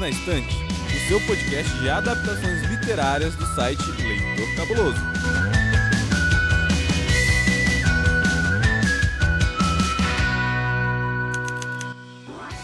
Na 0.00 0.08
Estante, 0.08 0.56
o 0.56 1.08
seu 1.08 1.20
podcast 1.26 1.78
de 1.78 1.90
adaptações 1.90 2.62
literárias 2.70 3.34
do 3.36 3.44
site 3.54 3.82
Leitor 4.00 4.56
Cabuloso. 4.56 4.96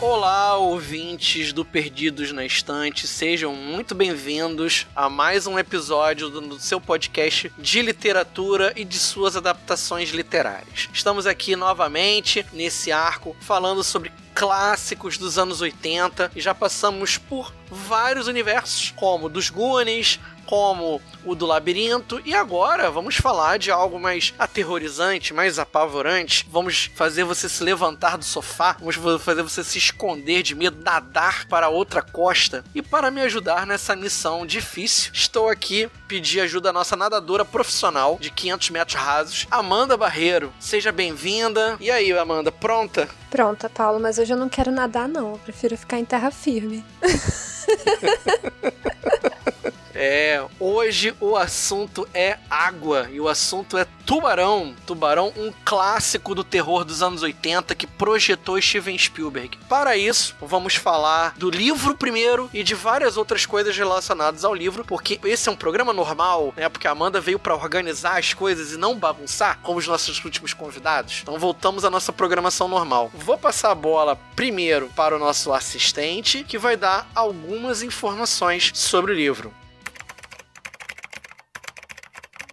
Olá, 0.00 0.56
ouvintes 0.56 1.52
do 1.52 1.62
Perdidos 1.62 2.32
na 2.32 2.46
Estante, 2.46 3.06
sejam 3.06 3.54
muito 3.54 3.94
bem-vindos 3.94 4.86
a 4.96 5.10
mais 5.10 5.46
um 5.46 5.58
episódio 5.58 6.30
do, 6.30 6.58
seu 6.58 6.80
podcast 6.80 7.52
de 7.58 7.82
literatura 7.82 8.72
e 8.74 8.82
de 8.82 8.98
suas 8.98 9.36
adaptações 9.36 10.08
literárias. 10.08 10.88
Estamos 10.90 11.26
aqui 11.26 11.54
novamente 11.54 12.46
nesse 12.54 12.90
arco 12.90 13.36
falando 13.40 13.84
sobre 13.84 14.10
clássicos 14.36 15.16
dos 15.16 15.38
anos 15.38 15.62
80 15.62 16.30
e 16.36 16.42
já 16.42 16.54
passamos 16.54 17.16
por 17.16 17.54
vários 17.70 18.28
universos, 18.28 18.92
como 18.94 19.30
dos 19.30 19.48
Goonies, 19.48 20.20
como 20.46 21.00
o 21.24 21.34
do 21.34 21.44
labirinto. 21.44 22.20
E 22.24 22.34
agora 22.34 22.90
vamos 22.90 23.16
falar 23.16 23.58
de 23.58 23.70
algo 23.70 23.98
mais 23.98 24.32
aterrorizante, 24.38 25.34
mais 25.34 25.58
apavorante. 25.58 26.46
Vamos 26.50 26.90
fazer 26.94 27.24
você 27.24 27.48
se 27.48 27.62
levantar 27.62 28.16
do 28.16 28.24
sofá, 28.24 28.76
vamos 28.78 28.96
fazer 29.22 29.42
você 29.42 29.62
se 29.62 29.78
esconder 29.78 30.42
de 30.42 30.54
medo, 30.54 30.82
nadar 30.82 31.46
para 31.46 31.68
outra 31.68 32.00
costa. 32.00 32.64
E 32.74 32.80
para 32.80 33.10
me 33.10 33.20
ajudar 33.22 33.66
nessa 33.66 33.96
missão 33.96 34.46
difícil, 34.46 35.10
estou 35.12 35.48
aqui 35.48 35.90
pedir 36.06 36.40
ajuda 36.40 36.70
à 36.70 36.72
nossa 36.72 36.96
nadadora 36.96 37.44
profissional 37.44 38.16
de 38.20 38.30
500 38.30 38.70
metros 38.70 39.00
rasos, 39.00 39.46
Amanda 39.50 39.96
Barreiro. 39.96 40.52
Seja 40.60 40.92
bem-vinda. 40.92 41.76
E 41.80 41.90
aí, 41.90 42.16
Amanda, 42.16 42.52
pronta? 42.52 43.08
Pronta, 43.30 43.68
Paulo, 43.68 43.98
mas 44.00 44.18
hoje 44.18 44.32
eu 44.32 44.36
não 44.36 44.48
quero 44.48 44.70
nadar, 44.70 45.08
não. 45.08 45.32
Eu 45.32 45.38
prefiro 45.38 45.76
ficar 45.76 45.98
em 45.98 46.04
terra 46.04 46.30
firme. 46.30 46.84
É, 50.08 50.40
hoje 50.60 51.12
o 51.20 51.36
assunto 51.36 52.08
é 52.14 52.38
água 52.48 53.08
e 53.10 53.20
o 53.20 53.28
assunto 53.28 53.76
é 53.76 53.84
Tubarão. 54.06 54.72
Tubarão, 54.86 55.32
um 55.36 55.52
clássico 55.64 56.32
do 56.32 56.44
terror 56.44 56.84
dos 56.84 57.02
anos 57.02 57.24
80 57.24 57.74
que 57.74 57.88
projetou 57.88 58.62
Steven 58.62 58.96
Spielberg. 58.96 59.58
Para 59.68 59.96
isso, 59.96 60.36
vamos 60.40 60.76
falar 60.76 61.34
do 61.36 61.50
livro 61.50 61.96
primeiro 61.96 62.48
e 62.54 62.62
de 62.62 62.72
várias 62.72 63.16
outras 63.16 63.44
coisas 63.44 63.76
relacionadas 63.76 64.44
ao 64.44 64.54
livro, 64.54 64.84
porque 64.84 65.18
esse 65.24 65.48
é 65.48 65.52
um 65.52 65.56
programa 65.56 65.92
normal, 65.92 66.54
né? 66.56 66.68
Porque 66.68 66.86
a 66.86 66.92
Amanda 66.92 67.20
veio 67.20 67.40
para 67.40 67.56
organizar 67.56 68.16
as 68.16 68.32
coisas 68.32 68.74
e 68.74 68.76
não 68.76 68.96
bagunçar, 68.96 69.58
como 69.60 69.80
os 69.80 69.88
nossos 69.88 70.24
últimos 70.24 70.54
convidados. 70.54 71.18
Então 71.22 71.36
voltamos 71.36 71.84
à 71.84 71.90
nossa 71.90 72.12
programação 72.12 72.68
normal. 72.68 73.10
Vou 73.12 73.36
passar 73.36 73.72
a 73.72 73.74
bola 73.74 74.14
primeiro 74.36 74.88
para 74.94 75.16
o 75.16 75.18
nosso 75.18 75.52
assistente, 75.52 76.44
que 76.44 76.58
vai 76.58 76.76
dar 76.76 77.10
algumas 77.12 77.82
informações 77.82 78.70
sobre 78.72 79.10
o 79.10 79.16
livro. 79.16 79.52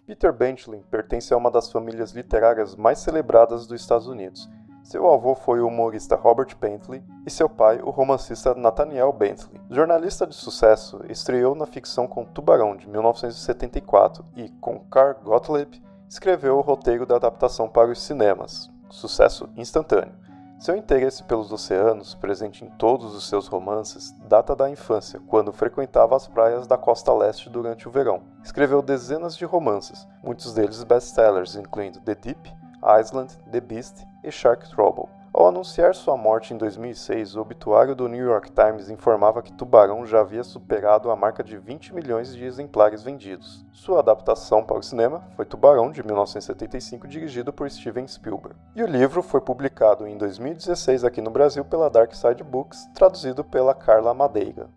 Peter 0.05 0.33
Bentley 0.33 0.83
pertence 0.91 1.33
a 1.33 1.37
uma 1.37 1.49
das 1.49 1.71
famílias 1.71 2.11
literárias 2.11 2.75
mais 2.75 2.99
celebradas 2.99 3.65
dos 3.65 3.79
Estados 3.79 4.05
Unidos. 4.05 4.49
Seu 4.83 5.09
avô 5.09 5.33
foi 5.33 5.61
o 5.61 5.67
humorista 5.67 6.17
Robert 6.17 6.57
Bentley 6.59 7.01
e 7.25 7.29
seu 7.29 7.47
pai, 7.47 7.79
o 7.81 7.89
romancista 7.89 8.53
Nathaniel 8.53 9.13
Bentley. 9.13 9.61
Jornalista 9.69 10.27
de 10.27 10.35
sucesso, 10.35 10.99
estreou 11.07 11.55
na 11.55 11.65
ficção 11.65 12.05
com 12.05 12.25
Tubarão, 12.25 12.75
de 12.75 12.89
1974, 12.89 14.25
e, 14.35 14.49
com 14.59 14.79
Carl 14.79 15.15
Gottlieb, 15.23 15.81
escreveu 16.09 16.57
o 16.57 16.61
roteiro 16.61 17.05
da 17.05 17.15
adaptação 17.15 17.69
para 17.69 17.89
os 17.89 18.01
cinemas. 18.01 18.69
Sucesso 18.89 19.49
instantâneo. 19.55 20.22
Seu 20.63 20.77
interesse 20.77 21.21
pelos 21.23 21.51
oceanos, 21.51 22.15
presente 22.15 22.63
em 22.63 22.69
todos 22.69 23.13
os 23.13 23.27
seus 23.27 23.49
romances, 23.49 24.15
data 24.29 24.55
da 24.55 24.69
infância, 24.69 25.19
quando 25.27 25.51
frequentava 25.51 26.15
as 26.15 26.25
praias 26.25 26.65
da 26.65 26.77
costa 26.77 27.13
leste 27.13 27.49
durante 27.49 27.85
o 27.85 27.91
verão. 27.91 28.21
Escreveu 28.41 28.81
dezenas 28.81 29.35
de 29.35 29.43
romances, 29.43 30.07
muitos 30.23 30.53
deles 30.53 30.81
best-sellers, 30.85 31.57
incluindo 31.57 31.99
The 31.99 32.15
Deep, 32.15 32.49
Island, 32.97 33.37
The 33.51 33.59
Beast 33.59 34.05
e 34.23 34.31
Shark 34.31 34.69
Trouble. 34.69 35.09
Ao 35.33 35.47
anunciar 35.47 35.95
sua 35.95 36.15
morte 36.15 36.53
em 36.53 36.57
2006, 36.57 37.35
o 37.35 37.41
obituário 37.41 37.95
do 37.95 38.07
New 38.07 38.23
York 38.23 38.51
Times 38.51 38.91
informava 38.91 39.41
que 39.41 39.51
Tubarão 39.51 40.05
já 40.05 40.19
havia 40.19 40.43
superado 40.43 41.09
a 41.09 41.15
marca 41.15 41.43
de 41.43 41.57
20 41.57 41.91
milhões 41.91 42.35
de 42.35 42.45
exemplares 42.45 43.01
vendidos. 43.01 43.65
Sua 43.71 43.97
adaptação 43.97 44.63
para 44.63 44.77
o 44.77 44.83
cinema 44.83 45.27
foi 45.35 45.43
Tubarão, 45.43 45.89
de 45.89 46.03
1975, 46.03 47.07
dirigido 47.07 47.51
por 47.51 47.67
Steven 47.67 48.07
Spielberg. 48.07 48.55
E 48.75 48.83
o 48.83 48.87
livro 48.87 49.23
foi 49.23 49.41
publicado 49.41 50.07
em 50.07 50.19
2016 50.19 51.03
aqui 51.03 51.19
no 51.19 51.31
Brasil 51.31 51.65
pela 51.65 51.89
Dark 51.89 52.13
Side 52.13 52.43
Books, 52.43 52.87
traduzido 52.93 53.43
pela 53.43 53.73
Carla 53.73 54.13
Madeira. 54.13 54.69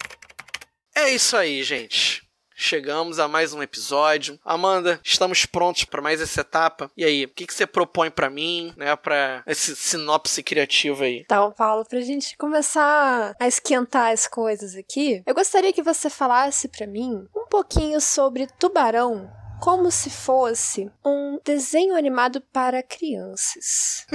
É 0.97 1.11
isso 1.11 1.37
aí, 1.37 1.63
gente. 1.63 2.26
Chegamos 2.59 3.19
a 3.19 3.29
mais 3.29 3.53
um 3.53 3.63
episódio. 3.63 4.41
Amanda, 4.43 4.99
estamos 5.05 5.45
prontos 5.45 5.85
para 5.85 6.01
mais 6.01 6.23
essa 6.23 6.41
etapa. 6.41 6.91
E 6.97 7.05
aí, 7.05 7.27
o 7.27 7.29
que, 7.29 7.47
que 7.47 7.53
você 7.53 7.67
propõe 7.67 8.11
para 8.11 8.31
mim, 8.31 8.73
né, 8.79 8.97
para 8.97 9.43
esse 9.47 9.77
sinopse 9.77 10.43
criativo 10.43 11.05
aí? 11.05 11.19
Então, 11.19 11.53
Paulo, 11.53 11.85
pra 11.85 12.01
gente 12.01 12.35
começar 12.39 13.37
a 13.39 13.47
esquentar 13.47 14.11
as 14.11 14.27
coisas 14.27 14.75
aqui, 14.75 15.23
eu 15.27 15.35
gostaria 15.35 15.71
que 15.71 15.83
você 15.83 16.09
falasse 16.09 16.67
para 16.67 16.87
mim 16.87 17.29
um 17.37 17.47
pouquinho 17.47 18.01
sobre 18.01 18.47
Tubarão 18.59 19.31
como 19.61 19.91
se 19.91 20.09
fosse 20.09 20.91
um 21.05 21.39
desenho 21.45 21.95
animado 21.95 22.41
para 22.41 22.83
crianças. 22.83 24.07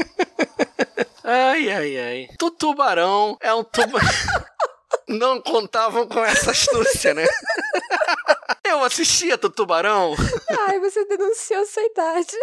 ai, 1.24 1.70
ai, 1.70 1.98
ai. 1.98 2.28
Tubarão 2.58 3.38
é 3.40 3.54
um 3.54 3.64
tubarão. 3.64 4.10
Não 5.08 5.42
contavam 5.42 6.08
com 6.08 6.24
essa 6.24 6.52
astúcia, 6.52 7.14
né? 7.14 7.26
Eu 8.82 8.86
assistia 8.86 9.38
do 9.38 9.48
Tubarão. 9.48 10.16
Ai, 10.68 10.80
você 10.80 11.06
denunciou 11.06 11.64
sua 11.68 11.84
idade. 11.84 12.32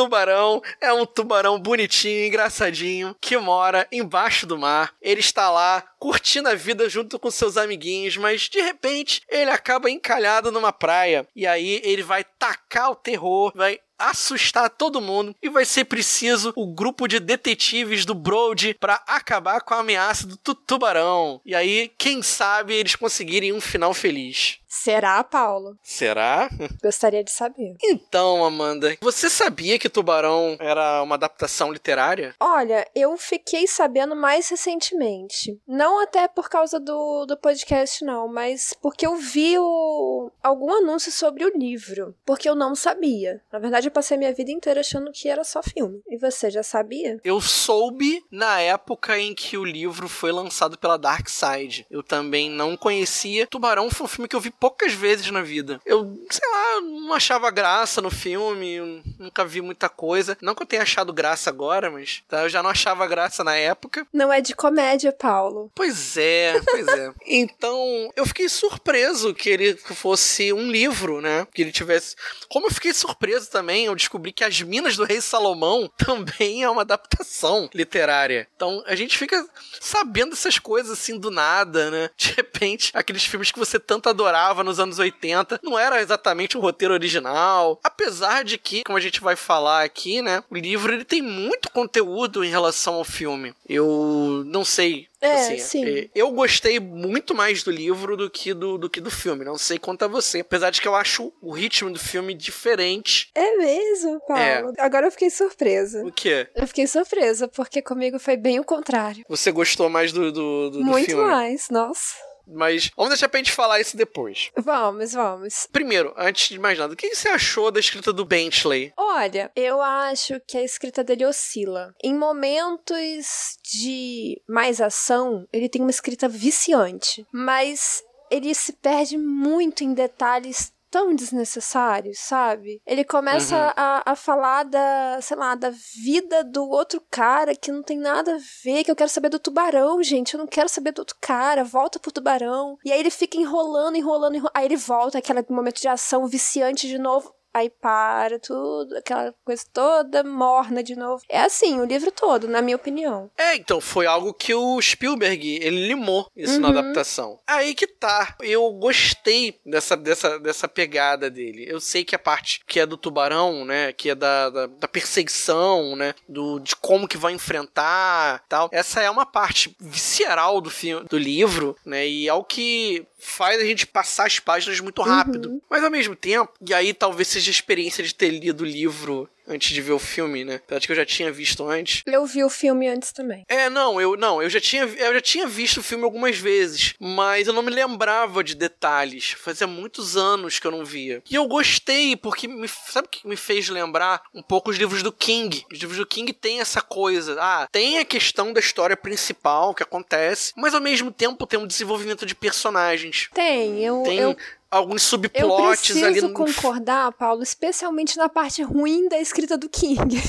Tubarão 0.00 0.62
é 0.80 0.90
um 0.92 1.04
tubarão 1.04 1.58
bonitinho, 1.58 2.24
engraçadinho, 2.24 3.14
que 3.20 3.36
mora 3.36 3.86
embaixo 3.92 4.46
do 4.46 4.56
mar. 4.56 4.94
Ele 5.02 5.20
está 5.20 5.50
lá 5.50 5.84
curtindo 5.98 6.48
a 6.48 6.54
vida 6.54 6.88
junto 6.88 7.18
com 7.18 7.30
seus 7.30 7.58
amiguinhos, 7.58 8.16
mas 8.16 8.48
de 8.48 8.62
repente 8.62 9.20
ele 9.28 9.50
acaba 9.50 9.90
encalhado 9.90 10.50
numa 10.50 10.72
praia. 10.72 11.28
E 11.36 11.46
aí 11.46 11.82
ele 11.84 12.02
vai 12.02 12.24
tacar 12.24 12.90
o 12.90 12.96
terror, 12.96 13.52
vai 13.54 13.78
assustar 14.00 14.70
todo 14.70 15.00
mundo 15.00 15.34
e 15.42 15.48
vai 15.48 15.64
ser 15.64 15.84
preciso 15.84 16.52
o 16.56 16.66
grupo 16.66 17.06
de 17.06 17.20
detetives 17.20 18.04
do 18.04 18.14
Brody 18.14 18.74
para 18.74 19.02
acabar 19.06 19.60
com 19.60 19.74
a 19.74 19.78
ameaça 19.78 20.26
do 20.26 20.54
tubarão. 20.54 21.40
E 21.44 21.54
aí, 21.54 21.90
quem 21.98 22.22
sabe 22.22 22.74
eles 22.74 22.96
conseguirem 22.96 23.52
um 23.52 23.60
final 23.60 23.92
feliz. 23.92 24.60
Será, 24.70 25.22
Paulo? 25.24 25.76
Será? 25.82 26.48
Gostaria 26.80 27.24
de 27.24 27.32
saber. 27.32 27.74
Então, 27.82 28.44
Amanda, 28.44 28.96
você 29.00 29.28
sabia 29.28 29.80
que 29.80 29.88
Tubarão 29.88 30.56
era 30.60 31.02
uma 31.02 31.16
adaptação 31.16 31.72
literária? 31.72 32.36
Olha, 32.38 32.86
eu 32.94 33.16
fiquei 33.16 33.66
sabendo 33.66 34.14
mais 34.14 34.48
recentemente. 34.48 35.60
Não 35.66 36.00
até 36.00 36.28
por 36.28 36.48
causa 36.48 36.78
do, 36.78 37.26
do 37.26 37.36
podcast, 37.36 38.04
não, 38.04 38.28
mas 38.28 38.72
porque 38.80 39.04
eu 39.04 39.16
vi 39.16 39.58
o, 39.58 40.30
algum 40.40 40.72
anúncio 40.72 41.10
sobre 41.10 41.44
o 41.44 41.58
livro. 41.58 42.14
Porque 42.24 42.48
eu 42.48 42.54
não 42.54 42.76
sabia. 42.76 43.42
Na 43.52 43.58
verdade, 43.58 43.89
eu 43.90 43.92
passei 43.92 44.16
minha 44.16 44.32
vida 44.32 44.52
inteira 44.52 44.80
achando 44.80 45.10
que 45.12 45.28
era 45.28 45.42
só 45.42 45.62
filme. 45.62 46.00
E 46.08 46.16
você 46.16 46.48
já 46.48 46.62
sabia? 46.62 47.18
Eu 47.24 47.40
soube 47.40 48.24
na 48.30 48.60
época 48.60 49.18
em 49.18 49.34
que 49.34 49.58
o 49.58 49.64
livro 49.64 50.08
foi 50.08 50.30
lançado 50.30 50.78
pela 50.78 50.96
Dark 50.96 51.28
Side. 51.28 51.86
Eu 51.90 52.02
também 52.02 52.48
não 52.48 52.76
conhecia. 52.76 53.46
Tubarão 53.48 53.90
foi 53.90 54.04
um 54.04 54.08
filme 54.08 54.28
que 54.28 54.36
eu 54.36 54.40
vi 54.40 54.50
poucas 54.50 54.92
vezes 54.92 55.30
na 55.30 55.42
vida. 55.42 55.80
Eu, 55.84 56.24
sei 56.30 56.48
lá, 56.48 56.80
não 56.80 57.12
achava 57.12 57.50
graça 57.50 58.00
no 58.00 58.10
filme, 58.10 59.02
nunca 59.18 59.44
vi 59.44 59.60
muita 59.60 59.88
coisa. 59.88 60.38
Não 60.40 60.54
que 60.54 60.62
eu 60.62 60.66
tenha 60.66 60.82
achado 60.82 61.12
graça 61.12 61.50
agora, 61.50 61.90
mas 61.90 62.22
tá, 62.28 62.42
eu 62.42 62.48
já 62.48 62.62
não 62.62 62.70
achava 62.70 63.06
graça 63.06 63.42
na 63.42 63.56
época. 63.56 64.06
Não 64.12 64.32
é 64.32 64.40
de 64.40 64.54
comédia, 64.54 65.12
Paulo. 65.12 65.70
Pois 65.74 66.16
é, 66.16 66.60
pois 66.64 66.86
é. 66.86 67.12
então, 67.26 68.10
eu 68.14 68.24
fiquei 68.24 68.48
surpreso 68.48 69.34
que 69.34 69.50
ele 69.50 69.74
fosse 69.74 70.52
um 70.52 70.70
livro, 70.70 71.20
né? 71.20 71.46
Que 71.52 71.62
ele 71.62 71.72
tivesse. 71.72 72.14
Como 72.48 72.68
eu 72.68 72.70
fiquei 72.70 72.94
surpreso 72.94 73.50
também, 73.50 73.79
eu 73.86 73.94
descobri 73.94 74.32
que 74.32 74.44
As 74.44 74.60
Minas 74.60 74.96
do 74.96 75.04
Rei 75.04 75.20
Salomão 75.20 75.90
também 75.96 76.62
é 76.62 76.70
uma 76.70 76.82
adaptação 76.82 77.68
literária. 77.74 78.48
Então, 78.56 78.82
a 78.86 78.94
gente 78.94 79.16
fica 79.16 79.46
sabendo 79.80 80.32
essas 80.32 80.58
coisas 80.58 80.92
assim 80.92 81.18
do 81.18 81.30
nada, 81.30 81.90
né? 81.90 82.10
De 82.16 82.32
repente, 82.32 82.90
aqueles 82.94 83.24
filmes 83.24 83.50
que 83.50 83.58
você 83.58 83.78
tanto 83.78 84.08
adorava 84.08 84.64
nos 84.64 84.78
anos 84.80 84.98
80. 84.98 85.60
Não 85.62 85.78
era 85.78 86.00
exatamente 86.00 86.56
um 86.56 86.60
roteiro 86.60 86.94
original. 86.94 87.78
Apesar 87.82 88.44
de 88.44 88.58
que, 88.58 88.84
como 88.84 88.98
a 88.98 89.00
gente 89.00 89.20
vai 89.20 89.36
falar 89.36 89.84
aqui, 89.84 90.22
né? 90.22 90.42
O 90.50 90.56
livro 90.56 90.92
ele 90.92 91.04
tem 91.04 91.22
muito 91.22 91.70
conteúdo 91.70 92.44
em 92.44 92.50
relação 92.50 92.94
ao 92.94 93.04
filme. 93.04 93.54
Eu 93.68 94.42
não 94.46 94.64
sei 94.64 95.09
é, 95.20 95.32
assim, 95.32 95.58
sim. 95.58 95.98
É, 95.98 96.10
eu 96.14 96.30
gostei 96.30 96.80
muito 96.80 97.34
mais 97.34 97.62
do 97.62 97.70
livro 97.70 98.16
do 98.16 98.30
que 98.30 98.54
do, 98.54 98.78
do 98.78 98.88
que 98.88 99.00
do 99.00 99.10
filme. 99.10 99.44
Não 99.44 99.58
sei 99.58 99.78
quanto 99.78 100.04
a 100.04 100.08
você. 100.08 100.40
Apesar 100.40 100.70
de 100.70 100.80
que 100.80 100.88
eu 100.88 100.94
acho 100.94 101.32
o 101.40 101.52
ritmo 101.52 101.90
do 101.90 101.98
filme 101.98 102.32
diferente. 102.34 103.30
É 103.34 103.56
mesmo, 103.56 104.20
Paulo? 104.26 104.72
É. 104.76 104.82
Agora 104.82 105.06
eu 105.06 105.10
fiquei 105.10 105.30
surpresa. 105.30 106.04
O 106.04 106.12
quê? 106.12 106.48
Eu 106.54 106.66
fiquei 106.66 106.86
surpresa, 106.86 107.46
porque 107.46 107.82
comigo 107.82 108.18
foi 108.18 108.36
bem 108.36 108.58
o 108.58 108.64
contrário. 108.64 109.24
Você 109.28 109.52
gostou 109.52 109.88
mais 109.88 110.12
do, 110.12 110.32
do, 110.32 110.70
do, 110.70 110.84
muito 110.84 111.06
filme? 111.06 111.22
Muito 111.22 111.34
mais, 111.34 111.68
nossa. 111.70 112.29
Mas 112.52 112.90
vamos 112.96 113.10
deixar 113.10 113.28
pra 113.28 113.38
gente 113.38 113.52
falar 113.52 113.80
isso 113.80 113.96
depois. 113.96 114.50
Vamos, 114.56 115.12
vamos. 115.12 115.68
Primeiro, 115.72 116.12
antes 116.16 116.48
de 116.48 116.58
mais 116.58 116.78
nada, 116.78 116.92
o 116.92 116.96
que 116.96 117.14
você 117.14 117.28
achou 117.28 117.70
da 117.70 117.80
escrita 117.80 118.12
do 118.12 118.24
Bentley? 118.24 118.92
Olha, 118.96 119.50
eu 119.54 119.80
acho 119.80 120.40
que 120.46 120.58
a 120.58 120.64
escrita 120.64 121.04
dele 121.04 121.24
oscila. 121.24 121.94
Em 122.02 122.14
momentos 122.14 123.58
de 123.62 124.40
mais 124.48 124.80
ação, 124.80 125.46
ele 125.52 125.68
tem 125.68 125.80
uma 125.82 125.90
escrita 125.90 126.28
viciante. 126.28 127.26
Mas 127.32 128.02
ele 128.30 128.54
se 128.54 128.72
perde 128.74 129.18
muito 129.18 129.82
em 129.82 129.92
detalhes 129.92 130.72
tão 130.90 131.14
desnecessários, 131.14 132.18
sabe? 132.18 132.80
Ele 132.86 133.04
começa 133.04 133.56
uhum. 133.56 133.72
a, 133.76 134.02
a 134.06 134.16
falar 134.16 134.64
da, 134.64 135.18
sei 135.22 135.36
lá, 135.36 135.54
da 135.54 135.70
vida 136.04 136.42
do 136.44 136.68
outro 136.68 137.02
cara 137.10 137.54
que 137.54 137.70
não 137.70 137.82
tem 137.82 137.98
nada 137.98 138.34
a 138.34 138.38
ver, 138.64 138.84
que 138.84 138.90
eu 138.90 138.96
quero 138.96 139.10
saber 139.10 139.28
do 139.28 139.38
tubarão, 139.38 140.02
gente. 140.02 140.34
Eu 140.34 140.38
não 140.38 140.46
quero 140.46 140.68
saber 140.68 140.92
do 140.92 141.00
outro 141.00 141.16
cara, 141.20 141.64
volta 141.64 141.98
pro 141.98 142.12
tubarão. 142.12 142.76
E 142.84 142.92
aí 142.92 142.98
ele 143.00 143.10
fica 143.10 143.36
enrolando, 143.36 143.96
enrolando, 143.96 144.34
enrolando. 144.34 144.52
Aí 144.54 144.64
ele 144.64 144.76
volta, 144.76 145.18
aquele 145.18 145.44
momento 145.48 145.80
de 145.80 145.88
ação 145.88 146.26
viciante 146.26 146.88
de 146.88 146.98
novo 146.98 147.32
aí 147.52 147.68
para 147.68 148.38
tudo, 148.38 148.96
aquela 148.96 149.34
coisa 149.44 149.64
toda 149.72 150.22
morna 150.24 150.82
de 150.82 150.96
novo. 150.96 151.22
É 151.28 151.40
assim, 151.40 151.80
o 151.80 151.84
livro 151.84 152.10
todo, 152.10 152.48
na 152.48 152.62
minha 152.62 152.76
opinião. 152.76 153.30
É, 153.36 153.56
então 153.56 153.80
foi 153.80 154.06
algo 154.06 154.32
que 154.32 154.54
o 154.54 154.80
Spielberg, 154.80 155.58
ele 155.62 155.86
limou 155.86 156.30
isso 156.36 156.54
uhum. 156.54 156.60
na 156.60 156.68
adaptação. 156.68 157.38
Aí 157.46 157.74
que 157.74 157.86
tá. 157.86 158.36
Eu 158.40 158.70
gostei 158.72 159.60
dessa, 159.64 159.96
dessa, 159.96 160.38
dessa 160.38 160.68
pegada 160.68 161.30
dele. 161.30 161.66
Eu 161.68 161.80
sei 161.80 162.04
que 162.04 162.14
a 162.14 162.18
parte 162.18 162.62
que 162.66 162.80
é 162.80 162.86
do 162.86 162.96
tubarão, 162.96 163.64
né, 163.64 163.92
que 163.92 164.10
é 164.10 164.14
da, 164.14 164.50
da, 164.50 164.66
da 164.66 164.88
perseguição, 164.88 165.96
né, 165.96 166.14
do, 166.28 166.58
de 166.60 166.76
como 166.76 167.08
que 167.08 167.16
vai 167.16 167.32
enfrentar, 167.32 168.44
tal. 168.48 168.68
Essa 168.72 169.00
é 169.00 169.10
uma 169.10 169.26
parte 169.26 169.74
visceral 169.78 170.60
do 170.60 170.70
filme, 170.70 171.06
do 171.08 171.18
livro, 171.18 171.76
né, 171.84 172.06
e 172.06 172.28
é 172.28 172.34
o 172.34 172.44
que 172.44 173.06
faz 173.18 173.60
a 173.60 173.64
gente 173.64 173.86
passar 173.86 174.26
as 174.26 174.38
páginas 174.38 174.80
muito 174.80 175.02
rápido. 175.02 175.50
Uhum. 175.50 175.60
Mas 175.68 175.84
ao 175.84 175.90
mesmo 175.90 176.16
tempo, 176.16 176.52
e 176.66 176.72
aí 176.72 176.94
talvez 176.94 177.28
seja 177.28 177.39
a 177.48 177.50
experiência 177.50 178.02
de 178.02 178.14
ter 178.14 178.30
lido 178.30 178.62
o 178.62 178.66
livro 178.66 179.28
antes 179.50 179.72
de 179.72 179.80
ver 179.80 179.92
o 179.92 179.98
filme, 179.98 180.44
né? 180.44 180.60
Apesar 180.64 180.78
de 180.78 180.86
que 180.86 180.92
eu 180.92 180.96
já 180.96 181.04
tinha 181.04 181.32
visto 181.32 181.68
antes. 181.68 182.02
Eu 182.06 182.24
vi 182.24 182.44
o 182.44 182.48
filme 182.48 182.88
antes 182.88 183.12
também. 183.12 183.44
É, 183.48 183.68
não, 183.68 184.00
eu 184.00 184.16
não, 184.16 184.40
eu 184.40 184.48
já 184.48 184.60
tinha, 184.60 184.84
eu 184.84 185.14
já 185.14 185.20
tinha 185.20 185.46
visto 185.46 185.78
o 185.78 185.82
filme 185.82 186.04
algumas 186.04 186.38
vezes, 186.38 186.94
mas 187.00 187.48
eu 187.48 187.52
não 187.52 187.62
me 187.62 187.70
lembrava 187.70 188.44
de 188.44 188.54
detalhes. 188.54 189.32
Fazia 189.32 189.66
muitos 189.66 190.16
anos 190.16 190.58
que 190.58 190.66
eu 190.66 190.70
não 190.70 190.84
via. 190.84 191.22
E 191.28 191.34
eu 191.34 191.46
gostei 191.48 192.16
porque 192.16 192.46
me, 192.46 192.68
sabe 192.68 193.08
o 193.08 193.10
que 193.10 193.26
me 193.26 193.36
fez 193.36 193.68
lembrar 193.68 194.22
um 194.32 194.42
pouco 194.42 194.70
os 194.70 194.76
livros 194.76 195.02
do 195.02 195.12
King. 195.12 195.64
Os 195.72 195.78
livros 195.78 195.98
do 195.98 196.06
King 196.06 196.32
tem 196.32 196.60
essa 196.60 196.80
coisa, 196.80 197.36
ah, 197.40 197.68
tem 197.72 197.98
a 197.98 198.04
questão 198.04 198.52
da 198.52 198.60
história 198.60 198.96
principal 198.96 199.74
que 199.74 199.82
acontece, 199.82 200.52
mas 200.56 200.74
ao 200.74 200.80
mesmo 200.80 201.10
tempo 201.10 201.46
tem 201.46 201.58
um 201.58 201.66
desenvolvimento 201.66 202.24
de 202.24 202.34
personagens. 202.34 203.28
Tem, 203.34 203.84
eu, 203.84 204.02
tem, 204.04 204.18
eu 204.18 204.36
alguns 204.70 205.02
subplots 205.02 205.90
ali. 205.90 206.00
Eu 206.00 206.06
preciso 206.12 206.32
concordar, 206.32 207.12
Paulo, 207.12 207.42
especialmente 207.42 208.16
na 208.16 208.28
parte 208.28 208.62
ruim 208.62 209.08
da 209.08 209.18
escrita 209.18 209.58
do 209.58 209.68
King. 209.68 210.16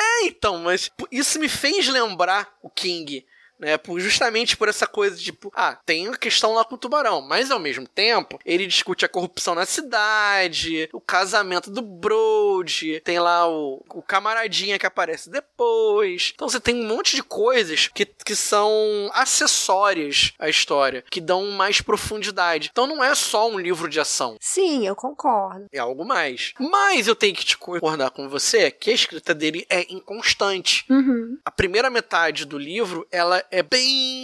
é, 0.00 0.26
então, 0.26 0.58
mas 0.58 0.90
isso 1.10 1.40
me 1.40 1.48
fez 1.48 1.88
lembrar 1.88 2.54
o 2.62 2.70
King 2.70 3.26
né? 3.58 3.78
Justamente 3.98 4.56
por 4.56 4.68
essa 4.68 4.86
coisa 4.86 5.16
de, 5.16 5.24
tipo, 5.24 5.52
ah, 5.54 5.78
tem 5.86 6.08
a 6.08 6.16
questão 6.16 6.54
lá 6.54 6.64
com 6.64 6.74
o 6.74 6.78
tubarão, 6.78 7.20
mas 7.20 7.50
ao 7.50 7.58
mesmo 7.58 7.86
tempo 7.86 8.38
ele 8.44 8.66
discute 8.66 9.04
a 9.04 9.08
corrupção 9.08 9.54
na 9.54 9.66
cidade, 9.66 10.88
o 10.92 11.00
casamento 11.00 11.70
do 11.70 11.82
Brody, 11.82 13.00
tem 13.00 13.18
lá 13.18 13.48
o, 13.48 13.84
o 13.90 14.02
camaradinha 14.02 14.78
que 14.78 14.86
aparece 14.86 15.30
depois. 15.30 16.32
Então 16.34 16.48
você 16.48 16.60
tem 16.60 16.74
um 16.74 16.86
monte 16.86 17.16
de 17.16 17.22
coisas 17.22 17.88
que, 17.88 18.04
que 18.04 18.34
são 18.34 19.10
acessórias 19.12 20.32
à 20.38 20.48
história, 20.48 21.04
que 21.10 21.20
dão 21.20 21.50
mais 21.50 21.80
profundidade. 21.80 22.70
Então 22.72 22.86
não 22.86 23.02
é 23.02 23.14
só 23.14 23.48
um 23.48 23.58
livro 23.58 23.88
de 23.88 24.00
ação. 24.00 24.36
Sim, 24.40 24.86
eu 24.86 24.96
concordo. 24.96 25.66
É 25.72 25.78
algo 25.78 26.04
mais. 26.04 26.52
Mas 26.58 27.06
eu 27.06 27.14
tenho 27.14 27.34
que 27.34 27.44
te 27.44 27.56
concordar 27.56 28.10
com 28.10 28.28
você 28.28 28.70
que 28.70 28.90
a 28.90 28.94
escrita 28.94 29.34
dele 29.34 29.66
é 29.68 29.92
inconstante. 29.92 30.84
Uhum. 30.90 31.38
A 31.44 31.50
primeira 31.50 31.90
metade 31.90 32.44
do 32.44 32.58
livro, 32.58 33.06
ela 33.10 33.43
é 33.50 33.62
bem 33.62 34.23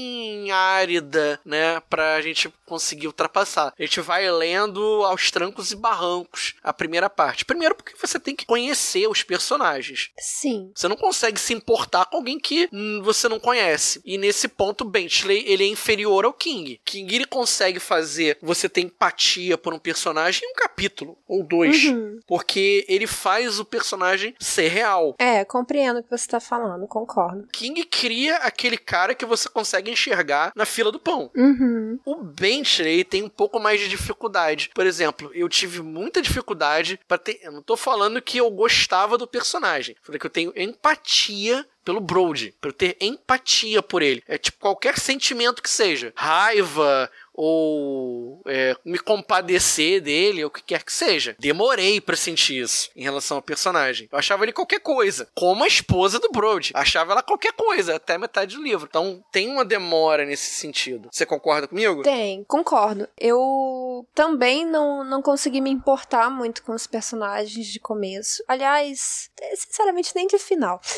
árida, 0.50 1.40
né, 1.44 1.80
pra 1.88 2.20
gente 2.20 2.52
conseguir 2.66 3.06
ultrapassar. 3.08 3.74
A 3.78 3.82
gente 3.82 4.00
vai 4.00 4.30
lendo 4.30 4.80
aos 5.04 5.30
trancos 5.30 5.72
e 5.72 5.76
barrancos 5.76 6.54
a 6.62 6.72
primeira 6.72 7.10
parte. 7.10 7.44
Primeiro 7.44 7.74
porque 7.74 7.94
você 8.00 8.18
tem 8.18 8.36
que 8.36 8.46
conhecer 8.46 9.08
os 9.08 9.22
personagens. 9.22 10.10
Sim. 10.18 10.70
Você 10.74 10.86
não 10.86 10.96
consegue 10.96 11.40
se 11.40 11.52
importar 11.52 12.06
com 12.06 12.18
alguém 12.18 12.38
que 12.38 12.68
hum, 12.72 13.00
você 13.02 13.28
não 13.28 13.40
conhece. 13.40 14.00
E 14.04 14.16
nesse 14.16 14.46
ponto, 14.46 14.84
Bentley, 14.84 15.44
ele 15.46 15.64
é 15.64 15.66
inferior 15.66 16.24
ao 16.24 16.32
King. 16.32 16.80
King, 16.84 17.14
ele 17.14 17.26
consegue 17.26 17.80
fazer 17.80 18.38
você 18.40 18.68
ter 18.68 18.82
empatia 18.82 19.58
por 19.58 19.74
um 19.74 19.78
personagem 19.78 20.48
em 20.48 20.52
um 20.52 20.54
capítulo 20.54 21.18
ou 21.26 21.42
dois. 21.42 21.84
Uhum. 21.84 22.20
Porque 22.26 22.84
ele 22.88 23.06
faz 23.06 23.58
o 23.58 23.64
personagem 23.64 24.34
ser 24.38 24.68
real. 24.68 25.14
É, 25.18 25.44
compreendo 25.44 26.00
o 26.00 26.02
que 26.02 26.10
você 26.10 26.28
tá 26.28 26.40
falando, 26.40 26.86
concordo. 26.86 27.48
King 27.52 27.84
cria 27.84 28.36
aquele 28.36 28.78
cara 28.78 29.14
que 29.14 29.26
você 29.26 29.48
consegue 29.48 29.90
enxergar 29.90 30.39
na 30.54 30.64
fila 30.64 30.90
do 30.92 30.98
pão. 30.98 31.30
Uhum. 31.34 31.98
O 32.04 32.16
Bentley 32.16 33.04
tem 33.04 33.22
um 33.22 33.28
pouco 33.28 33.58
mais 33.58 33.80
de 33.80 33.88
dificuldade. 33.88 34.70
Por 34.74 34.86
exemplo, 34.86 35.30
eu 35.34 35.48
tive 35.48 35.82
muita 35.82 36.22
dificuldade 36.22 36.98
para 37.06 37.18
ter. 37.18 37.40
Eu 37.42 37.52
não 37.52 37.62
tô 37.62 37.76
falando 37.76 38.22
que 38.22 38.38
eu 38.38 38.50
gostava 38.50 39.18
do 39.18 39.26
personagem. 39.26 39.96
Falei 40.02 40.18
que 40.18 40.26
eu 40.26 40.30
tenho 40.30 40.52
empatia 40.56 41.66
pelo 41.84 42.00
Brody, 42.00 42.54
para 42.60 42.70
eu 42.70 42.74
ter 42.74 42.96
empatia 43.00 43.82
por 43.82 44.02
ele. 44.02 44.22
É 44.28 44.36
tipo 44.36 44.58
qualquer 44.58 44.98
sentimento 44.98 45.62
que 45.62 45.70
seja, 45.70 46.12
raiva 46.14 47.10
ou 47.42 48.42
é, 48.46 48.76
me 48.84 48.98
compadecer 48.98 50.02
dele, 50.02 50.44
ou 50.44 50.48
o 50.48 50.52
que 50.52 50.62
quer 50.62 50.84
que 50.84 50.92
seja. 50.92 51.34
Demorei 51.38 51.98
para 51.98 52.14
sentir 52.14 52.60
isso 52.60 52.90
em 52.94 53.02
relação 53.02 53.38
ao 53.38 53.42
personagem. 53.42 54.10
Eu 54.12 54.18
achava 54.18 54.44
ele 54.44 54.52
qualquer 54.52 54.80
coisa, 54.80 55.26
como 55.34 55.64
a 55.64 55.66
esposa 55.66 56.18
do 56.18 56.28
Brody. 56.30 56.72
Achava 56.74 57.12
ela 57.12 57.22
qualquer 57.22 57.54
coisa, 57.54 57.96
até 57.96 58.18
metade 58.18 58.56
do 58.56 58.62
livro. 58.62 58.86
Então 58.86 59.24
tem 59.32 59.48
uma 59.48 59.64
demora 59.64 60.26
nesse 60.26 60.50
sentido. 60.50 61.08
Você 61.10 61.24
concorda 61.24 61.66
comigo? 61.66 62.02
Tem, 62.02 62.44
concordo. 62.44 63.08
Eu 63.18 64.06
também 64.14 64.66
não, 64.66 65.02
não 65.02 65.22
consegui 65.22 65.62
me 65.62 65.70
importar 65.70 66.28
muito 66.28 66.62
com 66.62 66.72
os 66.72 66.86
personagens 66.86 67.66
de 67.66 67.80
começo. 67.80 68.44
Aliás, 68.46 69.30
sinceramente, 69.54 70.12
nem 70.14 70.26
de 70.26 70.38
final. 70.38 70.78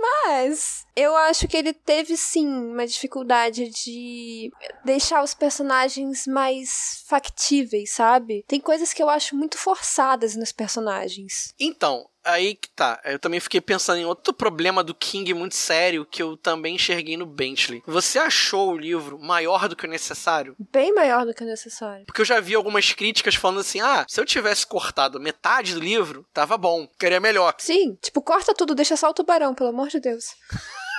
Mas 0.00 0.86
eu 0.98 1.16
acho 1.16 1.46
que 1.46 1.56
ele 1.56 1.72
teve 1.72 2.16
sim 2.16 2.48
uma 2.48 2.84
dificuldade 2.84 3.70
de 3.70 4.50
deixar 4.84 5.22
os 5.22 5.32
personagens 5.32 6.26
mais 6.26 7.04
factíveis, 7.06 7.92
sabe? 7.92 8.44
Tem 8.48 8.58
coisas 8.60 8.92
que 8.92 9.00
eu 9.00 9.08
acho 9.08 9.36
muito 9.36 9.56
forçadas 9.56 10.34
nos 10.34 10.50
personagens. 10.50 11.54
Então, 11.58 12.04
aí 12.24 12.56
que 12.56 12.68
tá. 12.70 13.00
Eu 13.04 13.20
também 13.20 13.38
fiquei 13.38 13.60
pensando 13.60 13.98
em 14.00 14.04
outro 14.04 14.34
problema 14.34 14.82
do 14.82 14.92
King 14.92 15.32
muito 15.34 15.54
sério 15.54 16.04
que 16.04 16.20
eu 16.20 16.36
também 16.36 16.74
enxerguei 16.74 17.16
no 17.16 17.26
Bentley. 17.26 17.80
Você 17.86 18.18
achou 18.18 18.72
o 18.72 18.76
livro 18.76 19.20
maior 19.20 19.68
do 19.68 19.76
que 19.76 19.86
o 19.86 19.90
necessário? 19.90 20.56
Bem 20.58 20.92
maior 20.92 21.24
do 21.24 21.32
que 21.32 21.44
o 21.44 21.46
necessário. 21.46 22.06
Porque 22.06 22.22
eu 22.22 22.26
já 22.26 22.40
vi 22.40 22.56
algumas 22.56 22.92
críticas 22.92 23.36
falando 23.36 23.60
assim: 23.60 23.80
ah, 23.80 24.04
se 24.08 24.20
eu 24.20 24.26
tivesse 24.26 24.66
cortado 24.66 25.20
metade 25.20 25.74
do 25.74 25.80
livro, 25.80 26.26
tava 26.34 26.58
bom, 26.58 26.88
queria 26.98 27.20
melhor. 27.20 27.54
Sim, 27.58 27.96
tipo, 28.02 28.20
corta 28.20 28.52
tudo, 28.52 28.74
deixa 28.74 28.96
só 28.96 29.10
o 29.10 29.14
tubarão, 29.14 29.54
pelo 29.54 29.70
amor 29.70 29.88
de 29.88 30.00
Deus. 30.00 30.24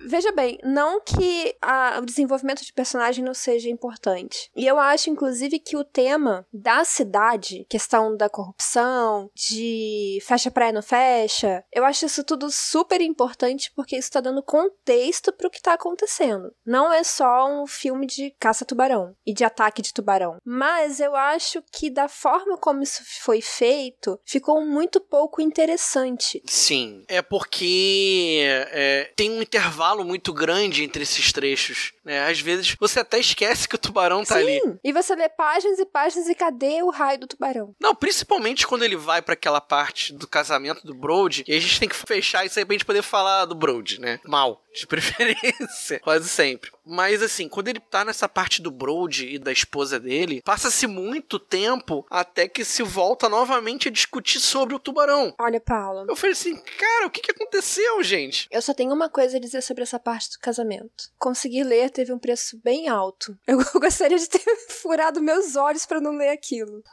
Veja 0.00 0.32
bem, 0.32 0.58
não 0.62 1.00
que 1.00 1.54
a, 1.60 1.98
o 2.00 2.06
desenvolvimento 2.06 2.64
de 2.64 2.72
personagem 2.72 3.24
não 3.24 3.34
seja 3.34 3.68
importante. 3.68 4.50
E 4.56 4.66
eu 4.66 4.78
acho, 4.78 5.10
inclusive, 5.10 5.58
que 5.58 5.76
o 5.76 5.84
tema 5.84 6.46
da 6.52 6.84
cidade, 6.84 7.66
questão 7.68 8.16
da 8.16 8.28
corrupção, 8.28 9.30
de 9.34 10.18
fecha 10.22 10.50
praia 10.50 10.72
não 10.72 10.82
fecha, 10.82 11.64
eu 11.72 11.84
acho 11.84 12.06
isso 12.06 12.24
tudo 12.24 12.50
super 12.50 13.00
importante 13.00 13.72
porque 13.74 13.96
isso 13.96 14.10
tá 14.10 14.20
dando 14.20 14.42
contexto 14.42 15.32
pro 15.32 15.50
que 15.50 15.62
tá 15.62 15.74
acontecendo. 15.74 16.52
Não 16.64 16.92
é 16.92 17.04
só 17.04 17.46
um 17.48 17.66
filme 17.66 18.06
de 18.06 18.34
caça-tubarão 18.38 19.14
e 19.26 19.32
de 19.32 19.44
ataque 19.44 19.82
de 19.82 19.92
tubarão. 19.92 20.36
Mas 20.44 21.00
eu 21.00 21.14
acho 21.14 21.62
que 21.72 21.90
da 21.90 22.08
forma 22.08 22.56
como 22.56 22.82
isso 22.82 23.02
foi 23.22 23.40
feito, 23.40 24.18
ficou 24.24 24.64
muito 24.64 25.00
pouco 25.00 25.40
interessante. 25.40 26.42
Sim, 26.46 27.04
é 27.08 27.22
porque 27.22 28.42
é, 28.72 29.10
tem 29.16 29.30
um 29.30 29.42
intervalo 29.42 29.73
muito 30.04 30.32
grande 30.32 30.84
entre 30.84 31.02
esses 31.02 31.32
trechos. 31.32 31.93
Né? 32.04 32.28
Às 32.28 32.40
vezes 32.40 32.76
você 32.78 33.00
até 33.00 33.18
esquece 33.18 33.68
que 33.68 33.74
o 33.74 33.78
tubarão 33.78 34.24
tá 34.24 34.36
Sim, 34.36 34.42
ali. 34.42 34.78
E 34.84 34.92
você 34.92 35.14
lê 35.14 35.28
páginas 35.28 35.78
e 35.78 35.86
páginas 35.86 36.28
e 36.28 36.34
cadê 36.34 36.82
o 36.82 36.90
raio 36.90 37.20
do 37.20 37.26
tubarão? 37.26 37.74
Não, 37.80 37.94
principalmente 37.94 38.66
quando 38.66 38.84
ele 38.84 38.96
vai 38.96 39.22
para 39.22 39.34
aquela 39.34 39.60
parte 39.60 40.12
do 40.12 40.28
casamento 40.28 40.86
do 40.86 40.94
Brody, 40.94 41.44
e 41.46 41.54
a 41.54 41.60
gente 41.60 41.80
tem 41.80 41.88
que 41.88 41.96
fechar 41.96 42.44
isso 42.44 42.58
aí 42.58 42.64
pra 42.64 42.74
gente 42.74 42.84
poder 42.84 43.02
falar 43.02 43.46
do 43.46 43.54
Brody, 43.54 44.00
né? 44.00 44.20
Mal, 44.24 44.62
de 44.74 44.86
preferência, 44.88 46.00
quase 46.00 46.28
sempre. 46.28 46.70
Mas 46.84 47.22
assim, 47.22 47.48
quando 47.48 47.68
ele 47.68 47.80
tá 47.80 48.04
nessa 48.04 48.28
parte 48.28 48.60
do 48.60 48.70
Brody 48.70 49.34
e 49.34 49.38
da 49.38 49.50
esposa 49.50 49.98
dele, 49.98 50.42
passa-se 50.44 50.86
muito 50.86 51.38
tempo 51.38 52.06
até 52.10 52.46
que 52.46 52.64
se 52.64 52.82
volta 52.82 53.28
novamente 53.28 53.88
a 53.88 53.90
discutir 53.90 54.40
sobre 54.40 54.74
o 54.74 54.78
tubarão. 54.78 55.34
Olha, 55.38 55.60
Paula. 55.60 56.04
Eu 56.06 56.16
falei 56.16 56.32
assim, 56.32 56.54
cara, 56.78 57.06
o 57.06 57.10
que, 57.10 57.22
que 57.22 57.30
aconteceu, 57.30 58.02
gente? 58.02 58.46
Eu 58.50 58.60
só 58.60 58.74
tenho 58.74 58.92
uma 58.92 59.08
coisa 59.08 59.38
a 59.38 59.40
dizer 59.40 59.62
sobre 59.62 59.82
essa 59.82 59.98
parte 59.98 60.32
do 60.32 60.38
casamento. 60.38 61.10
Conseguir 61.18 61.64
ler 61.64 61.90
teve 61.94 62.12
um 62.12 62.18
preço 62.18 62.60
bem 62.62 62.88
alto. 62.88 63.36
Eu 63.46 63.58
gostaria 63.80 64.18
de 64.18 64.28
ter 64.28 64.40
furado 64.68 65.22
meus 65.22 65.56
olhos 65.56 65.86
para 65.86 66.00
não 66.00 66.16
ler 66.16 66.30
aquilo. 66.30 66.82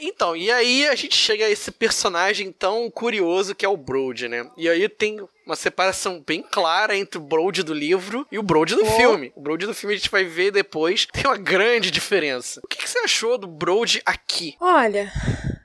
Então, 0.00 0.36
e 0.36 0.50
aí 0.50 0.86
a 0.88 0.94
gente 0.94 1.14
chega 1.16 1.46
a 1.46 1.50
esse 1.50 1.70
personagem 1.70 2.50
tão 2.52 2.90
curioso 2.90 3.54
que 3.54 3.64
é 3.64 3.68
o 3.68 3.76
Brody, 3.76 4.28
né? 4.28 4.48
E 4.56 4.68
aí 4.68 4.86
tem 4.88 5.18
uma 5.46 5.56
separação 5.56 6.22
bem 6.26 6.42
clara 6.42 6.96
entre 6.96 7.18
o 7.18 7.22
Brody 7.22 7.62
do 7.62 7.72
livro 7.72 8.26
e 8.30 8.38
o 8.38 8.42
Brody 8.42 8.74
do 8.74 8.82
Oh. 8.82 8.96
filme. 8.96 9.32
O 9.34 9.40
Brody 9.40 9.66
do 9.66 9.74
filme 9.74 9.94
a 9.94 9.96
gente 9.98 10.10
vai 10.10 10.24
ver 10.24 10.50
depois, 10.50 11.06
tem 11.06 11.24
uma 11.26 11.36
grande 11.38 11.90
diferença. 11.90 12.60
O 12.62 12.66
que, 12.66 12.78
que 12.78 12.88
você 12.90 12.98
achou 12.98 13.38
do 13.38 13.46
Brody 13.46 14.02
aqui? 14.04 14.56
Olha, 14.60 15.10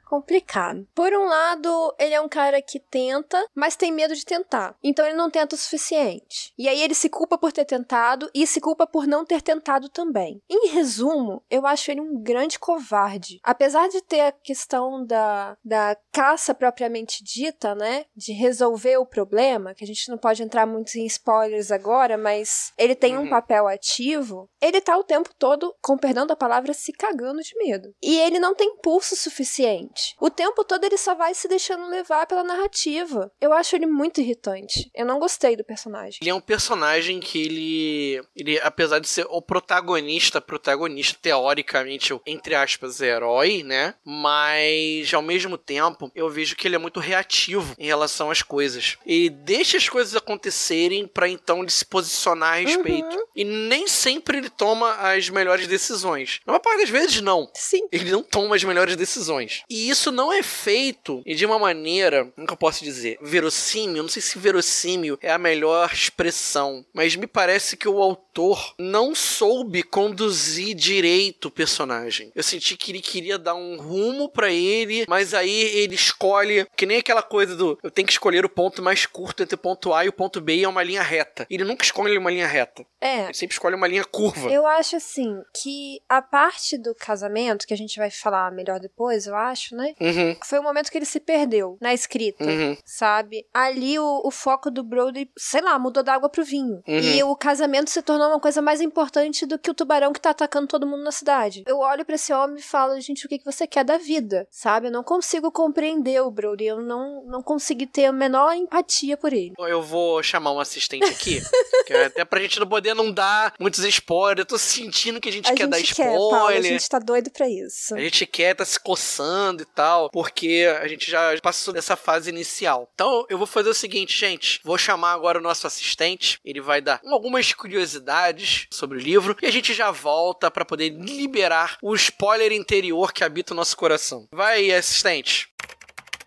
complicado. 0.09 0.87
Por 0.95 1.13
um 1.13 1.25
lado, 1.25 1.95
ele 1.99 2.13
é 2.15 2.19
um 2.21 2.27
cara 2.27 2.61
que 2.61 2.79
tenta, 2.79 3.45
mas 3.55 3.75
tem 3.75 3.91
medo 3.91 4.15
de 4.15 4.25
tentar. 4.25 4.75
Então 4.83 5.05
ele 5.05 5.15
não 5.15 5.29
tenta 5.29 5.55
o 5.55 5.57
suficiente. 5.57 6.53
E 6.57 6.67
aí 6.67 6.81
ele 6.81 6.93
se 6.95 7.09
culpa 7.09 7.37
por 7.37 7.51
ter 7.51 7.65
tentado 7.65 8.29
e 8.33 8.45
se 8.47 8.59
culpa 8.59 8.87
por 8.87 9.05
não 9.07 9.23
ter 9.25 9.41
tentado 9.41 9.87
também. 9.89 10.41
Em 10.49 10.69
resumo, 10.69 11.43
eu 11.49 11.65
acho 11.65 11.91
ele 11.91 12.01
um 12.01 12.21
grande 12.21 12.57
covarde. 12.59 13.39
Apesar 13.43 13.87
de 13.89 14.01
ter 14.01 14.21
a 14.21 14.31
questão 14.31 15.05
da, 15.05 15.55
da 15.63 15.95
caça 16.11 16.53
propriamente 16.53 17.23
dita, 17.23 17.75
né? 17.75 18.05
De 18.15 18.33
resolver 18.33 18.97
o 18.97 19.05
problema, 19.05 19.73
que 19.75 19.83
a 19.83 19.87
gente 19.87 20.09
não 20.09 20.17
pode 20.17 20.41
entrar 20.41 20.65
muito 20.65 20.95
em 20.97 21.05
spoilers 21.05 21.71
agora, 21.71 22.17
mas 22.17 22.71
ele 22.77 22.95
tem 22.95 23.17
um 23.17 23.19
Uhum. 23.23 23.29
papel 23.29 23.67
ativo. 23.67 24.49
Ele 24.61 24.79
tá 24.81 24.97
o 24.97 25.03
tempo 25.03 25.29
todo, 25.37 25.75
com 25.81 25.97
perdão 25.97 26.25
da 26.25 26.35
palavra, 26.35 26.73
se 26.73 26.91
cagando 26.93 27.41
de 27.41 27.55
medo. 27.57 27.93
E 28.01 28.17
ele 28.17 28.39
não 28.39 28.55
tem 28.55 28.77
pulso 28.77 29.15
suficiente. 29.15 29.98
O 30.19 30.29
tempo 30.29 30.63
todo 30.63 30.83
ele 30.83 30.97
só 30.97 31.15
vai 31.15 31.33
se 31.33 31.47
deixando 31.47 31.89
levar 31.89 32.25
pela 32.25 32.43
narrativa. 32.43 33.31
Eu 33.39 33.53
acho 33.53 33.75
ele 33.75 33.85
muito 33.85 34.21
irritante. 34.21 34.89
Eu 34.93 35.05
não 35.05 35.19
gostei 35.19 35.55
do 35.55 35.63
personagem. 35.63 36.19
Ele 36.21 36.29
é 36.29 36.33
um 36.33 36.41
personagem 36.41 37.19
que 37.19 37.41
ele, 37.41 38.23
ele 38.35 38.59
apesar 38.59 38.99
de 38.99 39.07
ser 39.07 39.25
o 39.29 39.41
protagonista, 39.41 40.41
protagonista 40.41 41.17
teoricamente, 41.21 42.17
entre 42.25 42.55
aspas, 42.55 43.01
herói, 43.01 43.63
né? 43.63 43.93
Mas 44.03 45.13
ao 45.13 45.21
mesmo 45.21 45.57
tempo, 45.57 46.11
eu 46.15 46.29
vejo 46.29 46.55
que 46.55 46.67
ele 46.67 46.75
é 46.75 46.79
muito 46.79 46.99
reativo 46.99 47.75
em 47.77 47.85
relação 47.85 48.31
às 48.31 48.41
coisas. 48.41 48.97
Ele 49.05 49.29
deixa 49.29 49.77
as 49.77 49.89
coisas 49.89 50.15
acontecerem 50.15 51.07
pra 51.07 51.27
então 51.27 51.61
ele 51.61 51.71
se 51.71 51.85
posicionar 51.85 52.53
a 52.53 52.55
respeito. 52.57 53.17
E 53.35 53.43
nem 53.43 53.87
sempre 53.87 54.37
ele 54.37 54.49
toma 54.49 54.93
as 54.95 55.29
melhores 55.29 55.67
decisões. 55.67 56.39
Na 56.45 56.53
maior 56.53 56.61
parte 56.61 56.81
das 56.81 56.89
vezes 56.89 57.21
não. 57.21 57.49
Sim. 57.53 57.87
Ele 57.91 58.11
não 58.11 58.23
toma 58.23 58.55
as 58.55 58.63
melhores 58.63 58.95
decisões. 58.95 59.63
E 59.69 59.88
isso 59.89 60.11
não 60.11 60.31
é 60.31 60.43
feito 60.43 61.23
de 61.25 61.45
uma 61.45 61.59
maneira, 61.59 62.25
como 62.35 62.47
eu 62.49 62.57
posso 62.57 62.83
dizer, 62.83 63.17
verossímil. 63.21 64.03
Não 64.03 64.09
sei 64.09 64.21
se 64.21 64.37
verossímil 64.37 65.17
é 65.21 65.31
a 65.31 65.37
melhor 65.37 65.91
expressão, 65.91 66.85
mas 66.93 67.15
me 67.15 67.27
parece 67.27 67.77
que 67.77 67.87
o 67.87 68.01
autor 68.01 68.73
não 68.77 69.13
soube 69.15 69.83
conduzir 69.83 70.75
direito 70.75 71.47
o 71.47 71.51
personagem. 71.51 72.31
Eu 72.35 72.43
senti 72.43 72.77
que 72.77 72.91
ele 72.91 73.01
queria 73.01 73.37
dar 73.37 73.55
um 73.55 73.77
rumo 73.77 74.29
pra 74.29 74.51
ele, 74.51 75.05
mas 75.07 75.33
aí 75.33 75.51
ele 75.51 75.95
escolhe, 75.95 76.67
que 76.75 76.85
nem 76.85 76.97
aquela 76.97 77.21
coisa 77.21 77.55
do 77.55 77.77
eu 77.83 77.91
tenho 77.91 78.05
que 78.05 78.13
escolher 78.13 78.45
o 78.45 78.49
ponto 78.49 78.81
mais 78.81 79.05
curto 79.05 79.43
entre 79.43 79.55
o 79.55 79.57
ponto 79.57 79.93
A 79.93 80.05
e 80.05 80.09
o 80.09 80.13
ponto 80.13 80.41
B 80.41 80.55
e 80.55 80.63
é 80.63 80.67
uma 80.67 80.83
linha 80.83 81.01
reta. 81.01 81.45
Ele 81.49 81.63
nunca 81.63 81.83
escolhe 81.83 82.17
uma 82.17 82.31
linha 82.31 82.47
reta. 82.47 82.85
É. 83.01 83.25
Ele 83.25 83.33
sempre 83.33 83.53
escolhe 83.53 83.75
uma 83.75 83.87
linha 83.87 84.05
curva. 84.05 84.49
Eu 84.49 84.65
acho 84.65 84.95
assim 84.95 85.41
que 85.53 86.01
a 86.07 86.21
parte 86.21 86.77
do 86.77 86.93
casamento, 86.95 87.65
que 87.65 87.73
a 87.73 87.77
gente 87.77 87.97
vai 87.97 88.11
falar 88.11 88.51
melhor 88.51 88.79
depois, 88.79 89.27
eu 89.27 89.35
acho, 89.35 89.75
né? 89.79 89.93
Uhum. 89.99 90.35
Foi 90.43 90.59
o 90.59 90.63
momento 90.63 90.91
que 90.91 90.97
ele 90.97 91.05
se 91.05 91.19
perdeu 91.19 91.77
na 91.81 91.93
escrita, 91.93 92.43
Uhum. 92.43 92.77
sabe? 92.85 93.45
Ali 93.53 93.97
o, 93.97 94.21
o 94.25 94.31
foco 94.31 94.69
do 94.69 94.83
Brody, 94.83 95.29
sei 95.37 95.61
lá, 95.61 95.77
mudou 95.79 96.03
da 96.03 96.13
água 96.13 96.29
pro 96.29 96.43
vinho. 96.43 96.81
Uhum. 96.87 96.99
E 96.99 97.23
o 97.23 97.35
casamento 97.35 97.89
se 97.89 98.01
tornou 98.01 98.27
uma 98.27 98.39
coisa 98.39 98.61
mais 98.61 98.81
importante 98.81 99.45
do 99.45 99.57
que 99.57 99.69
o 99.71 99.73
tubarão 99.73 100.13
que 100.13 100.21
tá 100.21 100.29
atacando 100.31 100.67
todo 100.67 100.85
mundo 100.87 101.03
na 101.03 101.11
cidade. 101.11 101.63
Eu 101.67 101.79
olho 101.79 102.05
pra 102.05 102.15
esse 102.15 102.33
homem 102.33 102.57
e 102.57 102.61
falo, 102.61 102.99
gente, 102.99 103.25
o 103.25 103.29
que, 103.29 103.39
que 103.39 103.45
você 103.45 103.65
quer 103.65 103.83
da 103.83 103.97
vida? 103.97 104.47
Sabe? 104.51 104.87
Eu 104.87 104.91
não 104.91 105.03
consigo 105.03 105.51
compreender 105.51 106.21
o 106.21 106.31
Brody. 106.31 106.65
Eu 106.65 106.81
não, 106.81 107.23
não 107.25 107.41
consegui 107.41 107.85
ter 107.87 108.05
a 108.05 108.11
menor 108.11 108.53
empatia 108.55 109.15
por 109.17 109.31
ele. 109.33 109.53
Eu 109.57 109.81
vou 109.81 110.21
chamar 110.23 110.51
um 110.51 110.59
assistente 110.59 111.05
aqui, 111.05 111.41
que 111.87 111.93
é 111.93 112.05
até 112.05 112.25
pra 112.25 112.39
gente 112.41 112.59
não 112.59 112.67
poder 112.67 112.93
não 112.93 113.11
dar 113.11 113.53
muitos 113.59 113.83
spoilers. 113.85 114.39
Eu 114.39 114.45
tô 114.45 114.57
sentindo 114.57 115.19
que 115.21 115.29
a 115.29 115.31
gente 115.31 115.49
A 115.51 115.55
quer 115.55 115.67
dar 115.67 115.77
gente 115.77 115.95
quer, 115.95 116.05
Paulo, 116.15 116.35
a 116.35 116.39
spoiler. 116.53 116.63
gente 116.63 116.89
tá 116.89 116.99
doido 116.99 117.29
pra 117.31 117.47
isso. 117.47 117.95
A 117.95 117.99
gente 117.99 118.25
quer, 118.25 118.55
tá 118.55 118.65
se 118.65 118.79
coçando 118.79 119.63
e 119.63 119.65
tal, 119.73 120.09
porque 120.09 120.67
a 120.81 120.87
gente 120.87 121.09
já 121.09 121.37
passou 121.41 121.73
dessa 121.73 121.95
fase 121.95 122.29
inicial. 122.29 122.89
Então 122.93 123.25
eu 123.29 123.37
vou 123.37 123.47
fazer 123.47 123.69
o 123.69 123.73
seguinte, 123.73 124.17
gente. 124.17 124.59
Vou 124.63 124.77
chamar 124.77 125.13
agora 125.13 125.39
o 125.39 125.41
nosso 125.41 125.67
assistente. 125.67 126.39
Ele 126.43 126.61
vai 126.61 126.81
dar 126.81 127.01
algumas 127.05 127.53
curiosidades 127.53 128.67
sobre 128.71 128.97
o 128.97 129.01
livro 129.01 129.35
e 129.41 129.45
a 129.45 129.51
gente 129.51 129.73
já 129.73 129.91
volta 129.91 130.51
pra 130.51 130.65
poder 130.65 130.89
liberar 130.89 131.77
o 131.81 131.95
spoiler 131.95 132.51
interior 132.51 133.13
que 133.13 133.23
habita 133.23 133.53
o 133.53 133.57
nosso 133.57 133.77
coração. 133.77 134.27
Vai, 134.31 134.71
assistente. 134.71 135.49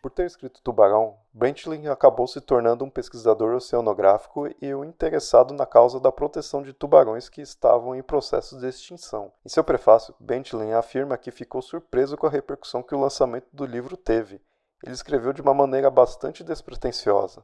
Por 0.00 0.10
ter 0.10 0.26
escrito 0.26 0.60
Tubarão, 0.62 1.16
Bentley 1.34 1.88
acabou 1.88 2.26
se 2.26 2.42
tornando 2.42 2.84
um 2.84 2.90
pesquisador 2.90 3.54
oceanográfico 3.54 4.48
e 4.60 4.74
um 4.74 4.84
interessado 4.84 5.54
na 5.54 5.64
causa 5.64 5.98
da 5.98 6.12
proteção 6.12 6.62
de 6.62 6.74
tubarões 6.74 7.30
que 7.30 7.40
estavam 7.40 7.96
em 7.96 8.02
processo 8.02 8.58
de 8.60 8.68
extinção. 8.68 9.32
Em 9.42 9.48
seu 9.48 9.64
prefácio, 9.64 10.14
Bentley 10.20 10.74
afirma 10.74 11.16
que 11.16 11.30
ficou 11.30 11.62
surpreso 11.62 12.18
com 12.18 12.26
a 12.26 12.30
repercussão 12.30 12.82
que 12.82 12.94
o 12.94 13.00
lançamento 13.00 13.46
do 13.50 13.64
livro 13.64 13.96
teve. 13.96 14.42
Ele 14.84 14.92
escreveu 14.92 15.32
de 15.32 15.40
uma 15.40 15.54
maneira 15.54 15.90
bastante 15.90 16.44
despretensiosa. 16.44 17.40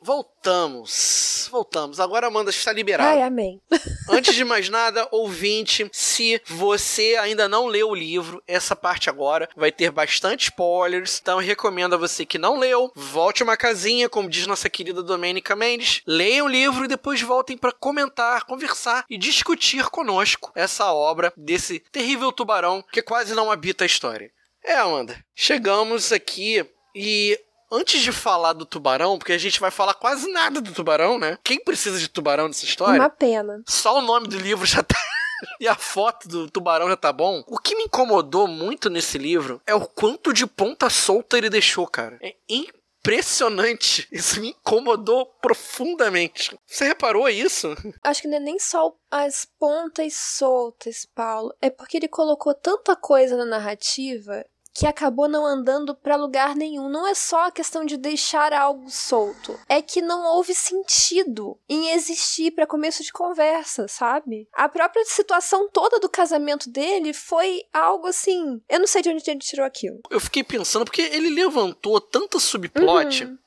Voltamos. 0.00 1.48
Voltamos. 1.50 2.00
Agora 2.00 2.26
Amanda 2.26 2.50
está 2.50 2.72
liberada. 2.72 3.10
Ai, 3.10 3.22
amém. 3.22 3.60
Antes 4.08 4.34
de 4.34 4.44
mais 4.44 4.68
nada, 4.68 5.06
ouvinte, 5.10 5.88
se 5.92 6.40
você 6.46 7.16
ainda 7.20 7.48
não 7.48 7.66
leu 7.66 7.90
o 7.90 7.94
livro, 7.94 8.42
essa 8.46 8.76
parte 8.76 9.10
agora 9.10 9.48
vai 9.56 9.72
ter 9.72 9.90
bastante 9.90 10.44
spoilers. 10.44 11.18
Então 11.20 11.40
eu 11.40 11.46
recomendo 11.46 11.94
a 11.94 11.98
você 11.98 12.24
que 12.24 12.38
não 12.38 12.58
leu, 12.58 12.92
volte 12.94 13.42
uma 13.42 13.56
casinha, 13.56 14.08
como 14.08 14.28
diz 14.28 14.46
nossa 14.46 14.70
querida 14.70 15.02
Domênica 15.02 15.56
Mendes, 15.56 16.02
leiam 16.06 16.46
o 16.46 16.50
livro 16.50 16.84
e 16.84 16.88
depois 16.88 17.20
voltem 17.20 17.56
para 17.56 17.72
comentar, 17.72 18.44
conversar 18.44 19.04
e 19.10 19.18
discutir 19.18 19.84
conosco 19.86 20.52
essa 20.54 20.92
obra 20.92 21.32
desse 21.36 21.80
terrível 21.92 22.32
tubarão 22.32 22.84
que 22.92 23.02
quase 23.02 23.34
não 23.34 23.50
habita 23.50 23.84
a 23.84 23.86
história. 23.86 24.30
É, 24.64 24.74
Amanda, 24.74 25.24
chegamos 25.34 26.12
aqui 26.12 26.64
e 26.94 27.38
Antes 27.70 28.00
de 28.00 28.12
falar 28.12 28.54
do 28.54 28.64
tubarão, 28.64 29.18
porque 29.18 29.32
a 29.32 29.38
gente 29.38 29.60
vai 29.60 29.70
falar 29.70 29.94
quase 29.94 30.30
nada 30.30 30.60
do 30.60 30.72
tubarão, 30.72 31.18
né? 31.18 31.38
Quem 31.44 31.62
precisa 31.62 31.98
de 31.98 32.08
tubarão 32.08 32.48
nessa 32.48 32.64
história? 32.64 33.00
Uma 33.00 33.10
pena. 33.10 33.62
Só 33.66 33.98
o 33.98 34.02
nome 34.02 34.26
do 34.26 34.38
livro 34.38 34.64
já 34.64 34.82
tá. 34.82 34.96
e 35.60 35.68
a 35.68 35.74
foto 35.74 36.28
do 36.28 36.50
tubarão 36.50 36.88
já 36.88 36.96
tá 36.96 37.12
bom. 37.12 37.44
O 37.46 37.58
que 37.58 37.76
me 37.76 37.84
incomodou 37.84 38.46
muito 38.46 38.88
nesse 38.88 39.18
livro 39.18 39.60
é 39.66 39.74
o 39.74 39.86
quanto 39.86 40.32
de 40.32 40.46
ponta 40.46 40.88
solta 40.88 41.36
ele 41.36 41.50
deixou, 41.50 41.86
cara. 41.86 42.18
É 42.22 42.34
impressionante. 42.48 44.08
Isso 44.10 44.40
me 44.40 44.50
incomodou 44.50 45.26
profundamente. 45.40 46.58
Você 46.66 46.84
reparou 46.86 47.28
isso? 47.28 47.74
Acho 48.02 48.22
que 48.22 48.28
não 48.28 48.36
é 48.36 48.40
nem 48.40 48.58
só 48.58 48.94
as 49.10 49.46
pontas 49.58 50.14
soltas, 50.14 51.06
Paulo. 51.14 51.54
É 51.60 51.70
porque 51.70 51.96
ele 51.96 52.08
colocou 52.08 52.54
tanta 52.54 52.96
coisa 52.96 53.36
na 53.36 53.44
narrativa 53.44 54.44
que 54.78 54.86
acabou 54.86 55.28
não 55.28 55.44
andando 55.44 55.92
para 55.92 56.14
lugar 56.14 56.54
nenhum. 56.54 56.88
Não 56.88 57.04
é 57.04 57.12
só 57.12 57.46
a 57.46 57.50
questão 57.50 57.84
de 57.84 57.96
deixar 57.96 58.52
algo 58.52 58.88
solto, 58.88 59.58
é 59.68 59.82
que 59.82 60.00
não 60.00 60.24
houve 60.24 60.54
sentido 60.54 61.58
em 61.68 61.90
existir 61.90 62.52
para 62.52 62.64
começo 62.64 63.02
de 63.02 63.12
conversa, 63.12 63.88
sabe? 63.88 64.48
A 64.52 64.68
própria 64.68 65.04
situação 65.04 65.68
toda 65.68 65.98
do 65.98 66.08
casamento 66.08 66.70
dele 66.70 67.12
foi 67.12 67.62
algo 67.72 68.06
assim. 68.06 68.60
Eu 68.68 68.78
não 68.78 68.86
sei 68.86 69.02
de 69.02 69.08
onde 69.08 69.28
ele 69.28 69.40
tirou 69.40 69.66
aquilo. 69.66 69.98
Eu 70.08 70.20
fiquei 70.20 70.44
pensando 70.44 70.84
porque 70.84 71.02
ele 71.02 71.30
levantou 71.30 72.00
tanta 72.00 72.38
subplot. 72.38 73.24
Uhum 73.24 73.38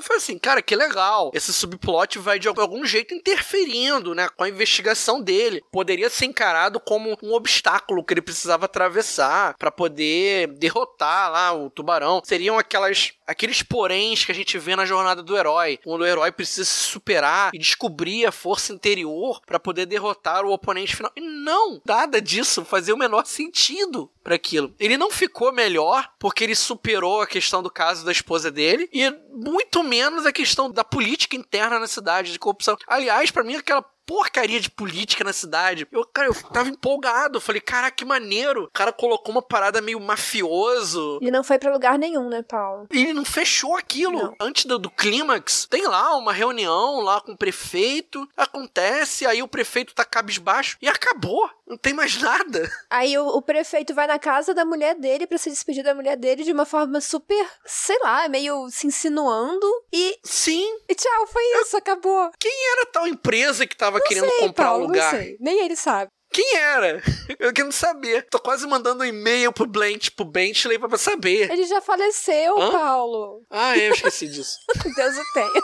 eu 0.00 0.06
falei 0.06 0.18
assim, 0.18 0.38
cara, 0.38 0.62
que 0.62 0.74
legal. 0.74 1.30
Esse 1.34 1.52
subplot 1.52 2.18
vai 2.18 2.38
de 2.38 2.48
algum 2.48 2.84
jeito 2.84 3.14
interferindo, 3.14 4.14
né, 4.14 4.28
com 4.36 4.44
a 4.44 4.48
investigação 4.48 5.20
dele. 5.20 5.62
Poderia 5.70 6.10
ser 6.10 6.26
encarado 6.26 6.80
como 6.80 7.16
um 7.22 7.32
obstáculo 7.34 8.02
que 8.04 8.14
ele 8.14 8.22
precisava 8.22 8.64
atravessar 8.64 9.54
para 9.58 9.70
poder 9.70 10.48
derrotar 10.54 11.30
lá 11.30 11.52
o 11.52 11.70
tubarão. 11.70 12.22
Seriam 12.24 12.58
aquelas 12.58 13.12
aqueles 13.30 13.62
poréns 13.62 14.24
que 14.24 14.32
a 14.32 14.34
gente 14.34 14.58
vê 14.58 14.74
na 14.74 14.84
jornada 14.84 15.22
do 15.22 15.36
herói, 15.36 15.78
quando 15.84 16.00
o 16.00 16.06
herói 16.06 16.32
precisa 16.32 16.64
se 16.64 16.80
superar 16.80 17.52
e 17.54 17.58
descobrir 17.58 18.26
a 18.26 18.32
força 18.32 18.72
interior 18.72 19.40
para 19.46 19.60
poder 19.60 19.86
derrotar 19.86 20.44
o 20.44 20.52
oponente 20.52 20.96
final. 20.96 21.12
E 21.14 21.20
não, 21.20 21.80
nada 21.86 22.20
disso 22.20 22.64
fazia 22.64 22.92
o 22.92 22.98
menor 22.98 23.24
sentido 23.24 24.10
para 24.24 24.34
aquilo. 24.34 24.74
Ele 24.80 24.98
não 24.98 25.10
ficou 25.10 25.52
melhor 25.52 26.10
porque 26.18 26.42
ele 26.42 26.56
superou 26.56 27.20
a 27.20 27.26
questão 27.26 27.62
do 27.62 27.70
caso 27.70 28.04
da 28.04 28.10
esposa 28.10 28.50
dele 28.50 28.88
e 28.92 29.08
muito 29.32 29.82
menos 29.90 30.24
a 30.24 30.32
questão 30.32 30.70
da 30.70 30.84
política 30.84 31.34
interna 31.34 31.80
na 31.80 31.88
cidade 31.88 32.32
de 32.32 32.38
corrupção. 32.38 32.76
Aliás, 32.86 33.32
para 33.32 33.42
mim 33.42 33.56
aquela 33.56 33.84
porcaria 34.10 34.58
de 34.58 34.68
política 34.68 35.22
na 35.22 35.32
cidade. 35.32 35.86
Eu, 35.92 36.04
cara, 36.04 36.26
eu 36.26 36.34
tava 36.34 36.68
empolgado. 36.68 37.36
Eu 37.36 37.40
falei, 37.40 37.60
caraca, 37.60 37.94
que 37.94 38.04
maneiro. 38.04 38.64
O 38.64 38.70
cara 38.72 38.92
colocou 38.92 39.30
uma 39.30 39.40
parada 39.40 39.80
meio 39.80 40.00
mafioso. 40.00 41.20
E 41.22 41.30
não 41.30 41.44
foi 41.44 41.60
para 41.60 41.72
lugar 41.72 41.96
nenhum, 41.96 42.28
né, 42.28 42.42
Paulo? 42.42 42.88
E 42.90 43.04
ele 43.04 43.12
não 43.12 43.24
fechou 43.24 43.76
aquilo. 43.76 44.18
Não. 44.18 44.34
Antes 44.40 44.64
do, 44.64 44.80
do 44.80 44.90
clímax, 44.90 45.68
tem 45.70 45.86
lá 45.86 46.16
uma 46.16 46.32
reunião 46.32 46.98
lá 46.98 47.20
com 47.20 47.32
o 47.32 47.36
prefeito. 47.36 48.28
Acontece, 48.36 49.24
aí 49.26 49.44
o 49.44 49.48
prefeito 49.48 49.94
tá 49.94 50.04
cabisbaixo 50.04 50.76
e 50.82 50.88
acabou. 50.88 51.48
Não 51.64 51.76
tem 51.76 51.94
mais 51.94 52.20
nada. 52.20 52.68
Aí 52.90 53.16
o, 53.16 53.28
o 53.28 53.40
prefeito 53.40 53.94
vai 53.94 54.08
na 54.08 54.18
casa 54.18 54.52
da 54.52 54.64
mulher 54.64 54.96
dele 54.96 55.24
para 55.24 55.38
se 55.38 55.48
despedir 55.48 55.84
da 55.84 55.94
mulher 55.94 56.16
dele 56.16 56.42
de 56.42 56.50
uma 56.50 56.64
forma 56.64 57.00
super, 57.00 57.46
sei 57.64 57.96
lá, 58.00 58.28
meio 58.28 58.68
se 58.70 58.88
insinuando. 58.88 59.66
E. 59.92 60.18
Sim. 60.24 60.80
E 60.88 60.94
tchau, 60.96 61.26
foi 61.28 61.44
isso, 61.60 61.76
eu... 61.76 61.78
acabou. 61.78 62.32
Quem 62.40 62.72
era 62.72 62.86
tal 62.86 63.06
empresa 63.06 63.68
que 63.68 63.76
tava 63.76 63.99
querendo 64.02 64.28
sei, 64.28 64.38
comprar 64.40 64.64
Paulo, 64.66 64.84
o 64.84 64.86
lugar? 64.88 65.12
Não 65.12 65.20
sei. 65.20 65.36
Nem 65.40 65.64
ele 65.64 65.76
sabe. 65.76 66.10
Quem 66.32 66.56
era? 66.56 67.02
Eu 67.38 67.52
quero 67.52 67.72
saber. 67.72 68.26
Tô 68.30 68.38
quase 68.38 68.66
mandando 68.66 69.02
um 69.02 69.06
e-mail 69.06 69.52
pro 69.52 69.66
Blanch, 69.66 70.10
pro 70.10 70.24
Bentley 70.24 70.78
pra 70.78 70.96
saber. 70.98 71.50
Ele 71.50 71.64
já 71.64 71.80
faleceu, 71.80 72.60
Hã? 72.60 72.70
Paulo. 72.70 73.42
Ah, 73.50 73.76
é, 73.76 73.88
eu 73.88 73.92
esqueci 73.94 74.28
disso. 74.28 74.58
Deus 74.96 75.16
o 75.16 75.32
tenha. 75.32 75.62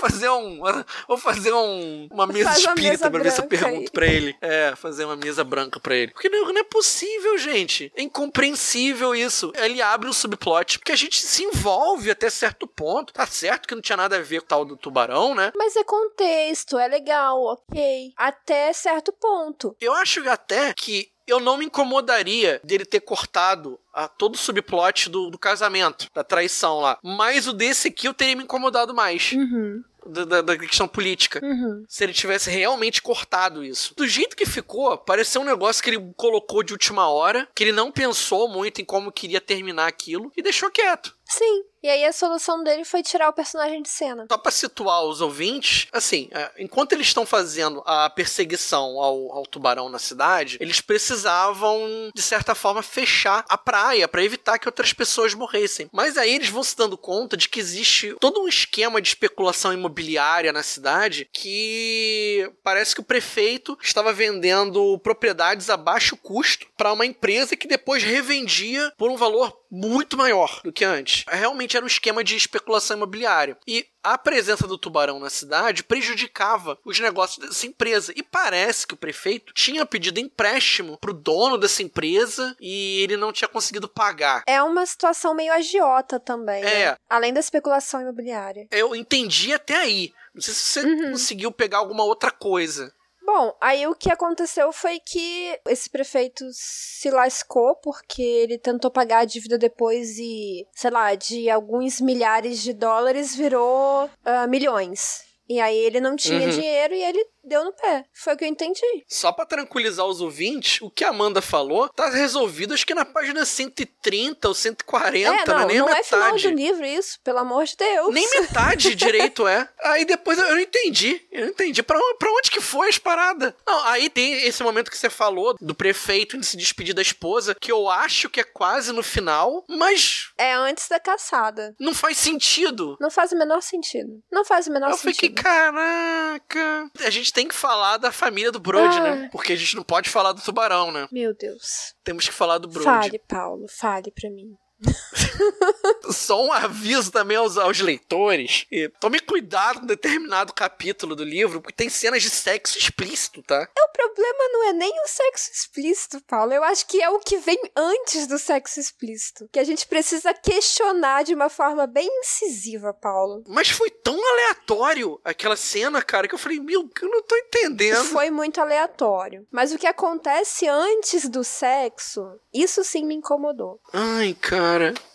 fazer 0.00 0.28
um. 0.30 0.60
Vou 1.08 1.18
fazer 1.18 1.52
um, 1.52 2.08
uma 2.10 2.26
mesa 2.26 2.50
Faz 2.50 2.58
espírita 2.60 2.90
mesa 2.90 3.10
pra 3.10 3.22
ver 3.22 3.30
se 3.32 3.40
eu 3.40 3.46
pergunto 3.46 3.80
aí. 3.80 3.90
pra 3.90 4.06
ele. 4.06 4.36
É, 4.40 4.74
fazer 4.76 5.04
uma 5.04 5.16
mesa 5.16 5.42
branca 5.42 5.80
pra 5.80 5.94
ele. 5.94 6.12
Porque 6.12 6.28
não, 6.28 6.52
não 6.52 6.60
é 6.60 6.64
possível, 6.64 7.36
gente. 7.38 7.92
É 7.96 8.02
incompreensível 8.02 9.14
isso. 9.14 9.52
Ele 9.56 9.82
abre 9.82 10.08
um 10.08 10.12
subplot 10.12 10.78
porque 10.78 10.92
a 10.92 10.96
gente 10.96 11.20
se 11.20 11.44
envolve 11.44 12.10
até 12.10 12.30
certo 12.30 12.66
ponto. 12.66 13.12
Tá 13.12 13.26
certo 13.26 13.66
que 13.66 13.74
não 13.74 13.82
tinha 13.82 13.96
nada 13.96 14.16
a 14.16 14.22
ver 14.22 14.40
com 14.40 14.44
o 14.46 14.48
tal 14.48 14.64
do 14.64 14.76
tubarão, 14.76 15.34
né? 15.34 15.52
Mas 15.56 15.74
é 15.76 15.84
contexto, 15.84 16.78
é 16.78 16.86
legal, 16.88 17.42
ok. 17.42 18.12
Até 18.16 18.72
certo 18.72 19.12
ponto. 19.12 19.76
Eu 19.80 19.92
acho 19.94 20.05
acho 20.06 20.30
até 20.30 20.72
que 20.72 21.08
eu 21.26 21.40
não 21.40 21.58
me 21.58 21.64
incomodaria 21.64 22.60
dele 22.62 22.84
ter 22.84 23.00
cortado 23.00 23.80
a 23.92 24.06
todo 24.06 24.36
o 24.36 24.38
subplot 24.38 25.10
do, 25.10 25.28
do, 25.28 25.36
casamento, 25.36 26.08
da 26.14 26.22
traição 26.22 26.78
lá. 26.78 26.98
Mas 27.02 27.48
o 27.48 27.52
desse 27.52 27.88
aqui 27.88 28.06
eu 28.06 28.14
teria 28.14 28.36
me 28.36 28.44
incomodado 28.44 28.94
mais. 28.94 29.32
Uhum. 29.32 29.82
Da, 30.06 30.40
da, 30.40 30.56
questão 30.56 30.86
política. 30.86 31.40
Uhum. 31.42 31.84
Se 31.88 32.04
ele 32.04 32.12
tivesse 32.12 32.48
realmente 32.48 33.02
cortado 33.02 33.64
isso. 33.64 33.92
Do 33.96 34.06
jeito 34.06 34.36
que 34.36 34.46
ficou, 34.46 34.96
pareceu 34.96 35.40
um 35.40 35.44
negócio 35.44 35.82
que 35.82 35.90
ele 35.90 36.12
colocou 36.16 36.62
de 36.62 36.72
última 36.72 37.08
hora, 37.08 37.48
que 37.52 37.64
ele 37.64 37.72
não 37.72 37.90
pensou 37.90 38.48
muito 38.48 38.80
em 38.80 38.84
como 38.84 39.10
queria 39.10 39.40
terminar 39.40 39.88
aquilo 39.88 40.30
e 40.36 40.42
deixou 40.42 40.70
quieto. 40.70 41.15
Sim. 41.28 41.64
E 41.86 41.88
aí 41.88 42.04
a 42.04 42.12
solução 42.12 42.64
dele 42.64 42.84
foi 42.84 43.00
tirar 43.00 43.28
o 43.28 43.32
personagem 43.32 43.80
de 43.80 43.88
cena. 43.88 44.26
Só 44.28 44.36
pra 44.36 44.50
situar 44.50 45.04
os 45.04 45.20
ouvintes, 45.20 45.86
assim, 45.92 46.28
é, 46.32 46.50
enquanto 46.58 46.92
eles 46.92 47.06
estão 47.06 47.24
fazendo 47.24 47.80
a 47.86 48.10
perseguição 48.10 49.00
ao, 49.00 49.30
ao, 49.32 49.46
tubarão 49.46 49.88
na 49.88 50.00
cidade, 50.00 50.56
eles 50.60 50.80
precisavam, 50.80 52.10
de 52.12 52.22
certa 52.22 52.56
forma, 52.56 52.82
fechar 52.82 53.44
a 53.48 53.56
praia 53.56 54.08
para 54.08 54.24
evitar 54.24 54.58
que 54.58 54.66
outras 54.66 54.92
pessoas 54.92 55.32
morressem. 55.32 55.88
Mas 55.92 56.16
aí 56.16 56.34
eles 56.34 56.48
vão 56.48 56.64
se 56.64 56.76
dando 56.76 56.98
conta 56.98 57.36
de 57.36 57.48
que 57.48 57.60
existe 57.60 58.16
todo 58.18 58.42
um 58.42 58.48
esquema 58.48 59.00
de 59.00 59.08
especulação 59.08 59.72
imobiliária 59.72 60.52
na 60.52 60.64
cidade 60.64 61.28
que 61.32 62.50
parece 62.64 62.96
que 62.96 63.00
o 63.00 63.04
prefeito 63.04 63.78
estava 63.80 64.12
vendendo 64.12 64.98
propriedades 64.98 65.70
a 65.70 65.76
baixo 65.76 66.16
custo 66.16 66.66
para 66.76 66.92
uma 66.92 67.06
empresa 67.06 67.54
que 67.56 67.68
depois 67.68 68.02
revendia 68.02 68.92
por 68.98 69.08
um 69.08 69.16
valor 69.16 69.56
muito 69.70 70.16
maior 70.16 70.60
do 70.64 70.72
que 70.72 70.84
antes. 70.84 71.15
Realmente 71.28 71.76
era 71.76 71.84
um 71.84 71.88
esquema 71.88 72.22
de 72.22 72.36
especulação 72.36 72.96
imobiliária. 72.96 73.56
E 73.66 73.86
a 74.02 74.16
presença 74.16 74.66
do 74.66 74.78
tubarão 74.78 75.18
na 75.18 75.30
cidade 75.30 75.82
prejudicava 75.82 76.78
os 76.84 76.98
negócios 77.00 77.44
dessa 77.44 77.66
empresa. 77.66 78.12
E 78.14 78.22
parece 78.22 78.86
que 78.86 78.94
o 78.94 78.96
prefeito 78.96 79.52
tinha 79.52 79.84
pedido 79.84 80.20
empréstimo 80.20 80.98
pro 80.98 81.12
dono 81.12 81.58
dessa 81.58 81.82
empresa 81.82 82.56
e 82.60 83.00
ele 83.02 83.16
não 83.16 83.32
tinha 83.32 83.48
conseguido 83.48 83.88
pagar. 83.88 84.44
É 84.46 84.62
uma 84.62 84.86
situação 84.86 85.34
meio 85.34 85.52
agiota 85.52 86.20
também. 86.20 86.62
É. 86.62 86.90
Né? 86.92 86.96
Além 87.08 87.32
da 87.32 87.40
especulação 87.40 88.00
imobiliária. 88.00 88.68
Eu 88.70 88.94
entendi 88.94 89.52
até 89.52 89.76
aí. 89.76 90.12
Não 90.34 90.42
sei 90.42 90.54
se 90.54 90.60
você 90.60 90.80
uhum. 90.80 91.10
conseguiu 91.12 91.50
pegar 91.50 91.78
alguma 91.78 92.04
outra 92.04 92.30
coisa. 92.30 92.92
Bom, 93.26 93.52
aí 93.60 93.84
o 93.88 93.94
que 93.94 94.08
aconteceu 94.08 94.72
foi 94.72 95.00
que 95.00 95.58
esse 95.68 95.90
prefeito 95.90 96.44
se 96.52 97.10
lascou 97.10 97.74
porque 97.82 98.22
ele 98.22 98.56
tentou 98.56 98.88
pagar 98.88 99.18
a 99.18 99.24
dívida 99.24 99.58
depois 99.58 100.16
e, 100.16 100.64
sei 100.72 100.90
lá, 100.92 101.12
de 101.16 101.50
alguns 101.50 102.00
milhares 102.00 102.62
de 102.62 102.72
dólares 102.72 103.34
virou 103.34 104.04
uh, 104.04 104.48
milhões. 104.48 105.24
E 105.48 105.60
aí 105.60 105.76
ele 105.76 106.00
não 106.00 106.14
tinha 106.14 106.40
uhum. 106.40 106.50
dinheiro 106.50 106.94
e 106.94 107.02
ele 107.02 107.26
deu 107.46 107.64
no 107.64 107.72
pé. 107.72 108.04
Foi 108.12 108.34
o 108.34 108.36
que 108.36 108.44
eu 108.44 108.48
entendi. 108.48 109.04
Só 109.08 109.32
para 109.32 109.46
tranquilizar 109.46 110.06
os 110.06 110.20
ouvintes, 110.20 110.80
o 110.82 110.90
que 110.90 111.04
a 111.04 111.10
Amanda 111.10 111.40
falou 111.40 111.88
tá 111.88 112.10
resolvido 112.10 112.74
acho 112.74 112.86
que 112.86 112.94
na 112.94 113.04
página 113.04 113.44
130 113.44 114.48
ou 114.48 114.54
140, 114.54 115.28
é, 115.28 115.46
não, 115.46 115.58
né? 115.60 115.66
nem 115.66 115.78
não 115.78 115.86
metade. 115.86 116.00
é 116.00 116.04
final 116.04 116.36
do 116.36 116.50
livro 116.50 116.84
isso, 116.84 117.18
pelo 117.22 117.38
amor 117.38 117.64
de 117.64 117.76
Deus. 117.76 118.12
Nem 118.12 118.28
metade 118.30 118.94
direito 118.94 119.46
é. 119.46 119.68
Aí 119.82 120.04
depois 120.04 120.38
eu 120.38 120.48
não 120.48 120.60
entendi. 120.60 121.26
Eu 121.30 121.42
não 121.42 121.48
entendi. 121.48 121.82
Pra, 121.82 121.98
pra 122.18 122.30
onde 122.32 122.50
que 122.50 122.60
foi 122.60 122.88
as 122.88 122.98
paradas? 122.98 123.54
Não, 123.66 123.84
aí 123.84 124.08
tem 124.10 124.44
esse 124.46 124.62
momento 124.62 124.90
que 124.90 124.98
você 124.98 125.10
falou 125.10 125.54
do 125.60 125.74
prefeito 125.74 126.38
de 126.38 126.46
se 126.46 126.56
despedir 126.56 126.94
da 126.94 127.02
esposa, 127.02 127.54
que 127.54 127.70
eu 127.70 127.88
acho 127.88 128.28
que 128.28 128.40
é 128.40 128.44
quase 128.44 128.92
no 128.92 129.02
final, 129.02 129.64
mas... 129.68 130.30
É 130.36 130.54
antes 130.54 130.88
da 130.88 130.98
caçada. 130.98 131.74
Não 131.78 131.94
faz 131.94 132.16
sentido. 132.16 132.96
Não 133.00 133.10
faz 133.10 133.32
o 133.32 133.36
menor 133.36 133.60
sentido. 133.62 134.22
Não 134.30 134.44
faz 134.44 134.66
o 134.66 134.72
menor 134.72 134.90
eu 134.90 134.96
sentido. 134.96 135.10
Eu 135.10 135.14
fiquei, 135.14 135.30
caraca... 135.30 136.90
A 137.00 137.10
gente 137.10 137.32
tem 137.36 137.46
que 137.46 137.54
falar 137.54 137.98
da 137.98 138.10
família 138.10 138.50
do 138.50 138.58
Brody, 138.58 138.98
né? 138.98 139.10
ah. 139.10 139.16
né? 139.16 139.28
Porque 139.30 139.52
a 139.52 139.56
gente 139.56 139.76
não 139.76 139.82
pode 139.82 140.08
falar 140.08 140.32
do 140.32 140.40
tubarão, 140.40 140.90
né? 140.90 141.06
Meu 141.12 141.34
Deus. 141.34 141.94
Temos 142.02 142.26
que 142.26 142.32
falar 142.32 142.56
do 142.56 142.66
Brody. 142.66 142.86
Fale, 142.86 143.18
Paulo, 143.28 143.66
fale 143.68 144.10
pra 144.10 144.30
mim. 144.30 144.56
Só 146.12 146.44
um 146.44 146.52
aviso 146.52 147.10
também 147.10 147.36
aos, 147.36 147.56
aos 147.56 147.80
leitores. 147.80 148.66
E 148.70 148.88
tome 149.00 149.20
cuidado 149.20 149.80
com 149.80 149.86
determinado 149.86 150.52
capítulo 150.52 151.16
do 151.16 151.24
livro, 151.24 151.60
porque 151.60 151.76
tem 151.76 151.88
cenas 151.88 152.22
de 152.22 152.30
sexo 152.30 152.78
explícito, 152.78 153.42
tá? 153.42 153.68
O 153.76 153.92
problema 153.92 154.48
não 154.52 154.68
é 154.68 154.72
nem 154.72 154.92
o 155.02 155.08
sexo 155.08 155.50
explícito, 155.52 156.20
Paulo. 156.26 156.52
Eu 156.52 156.62
acho 156.64 156.86
que 156.86 157.02
é 157.02 157.08
o 157.08 157.18
que 157.18 157.38
vem 157.38 157.58
antes 157.74 158.26
do 158.26 158.38
sexo 158.38 158.78
explícito. 158.80 159.48
Que 159.52 159.58
a 159.58 159.64
gente 159.64 159.86
precisa 159.86 160.34
questionar 160.34 161.24
de 161.24 161.34
uma 161.34 161.48
forma 161.48 161.86
bem 161.86 162.08
incisiva, 162.20 162.92
Paulo. 162.92 163.42
Mas 163.48 163.70
foi 163.70 163.90
tão 163.90 164.14
aleatório 164.14 165.20
aquela 165.24 165.56
cena, 165.56 166.02
cara, 166.02 166.28
que 166.28 166.34
eu 166.34 166.38
falei, 166.38 166.60
meu, 166.60 166.88
eu 167.02 167.08
não 167.08 167.22
tô 167.22 167.36
entendendo. 167.36 168.04
Foi 168.04 168.30
muito 168.30 168.60
aleatório. 168.60 169.46
Mas 169.50 169.72
o 169.72 169.78
que 169.78 169.86
acontece 169.86 170.68
antes 170.68 171.28
do 171.28 171.42
sexo, 171.42 172.38
isso 172.52 172.84
sim 172.84 173.04
me 173.04 173.14
incomodou. 173.14 173.80
Ai, 173.92 174.36
cara. 174.40 174.65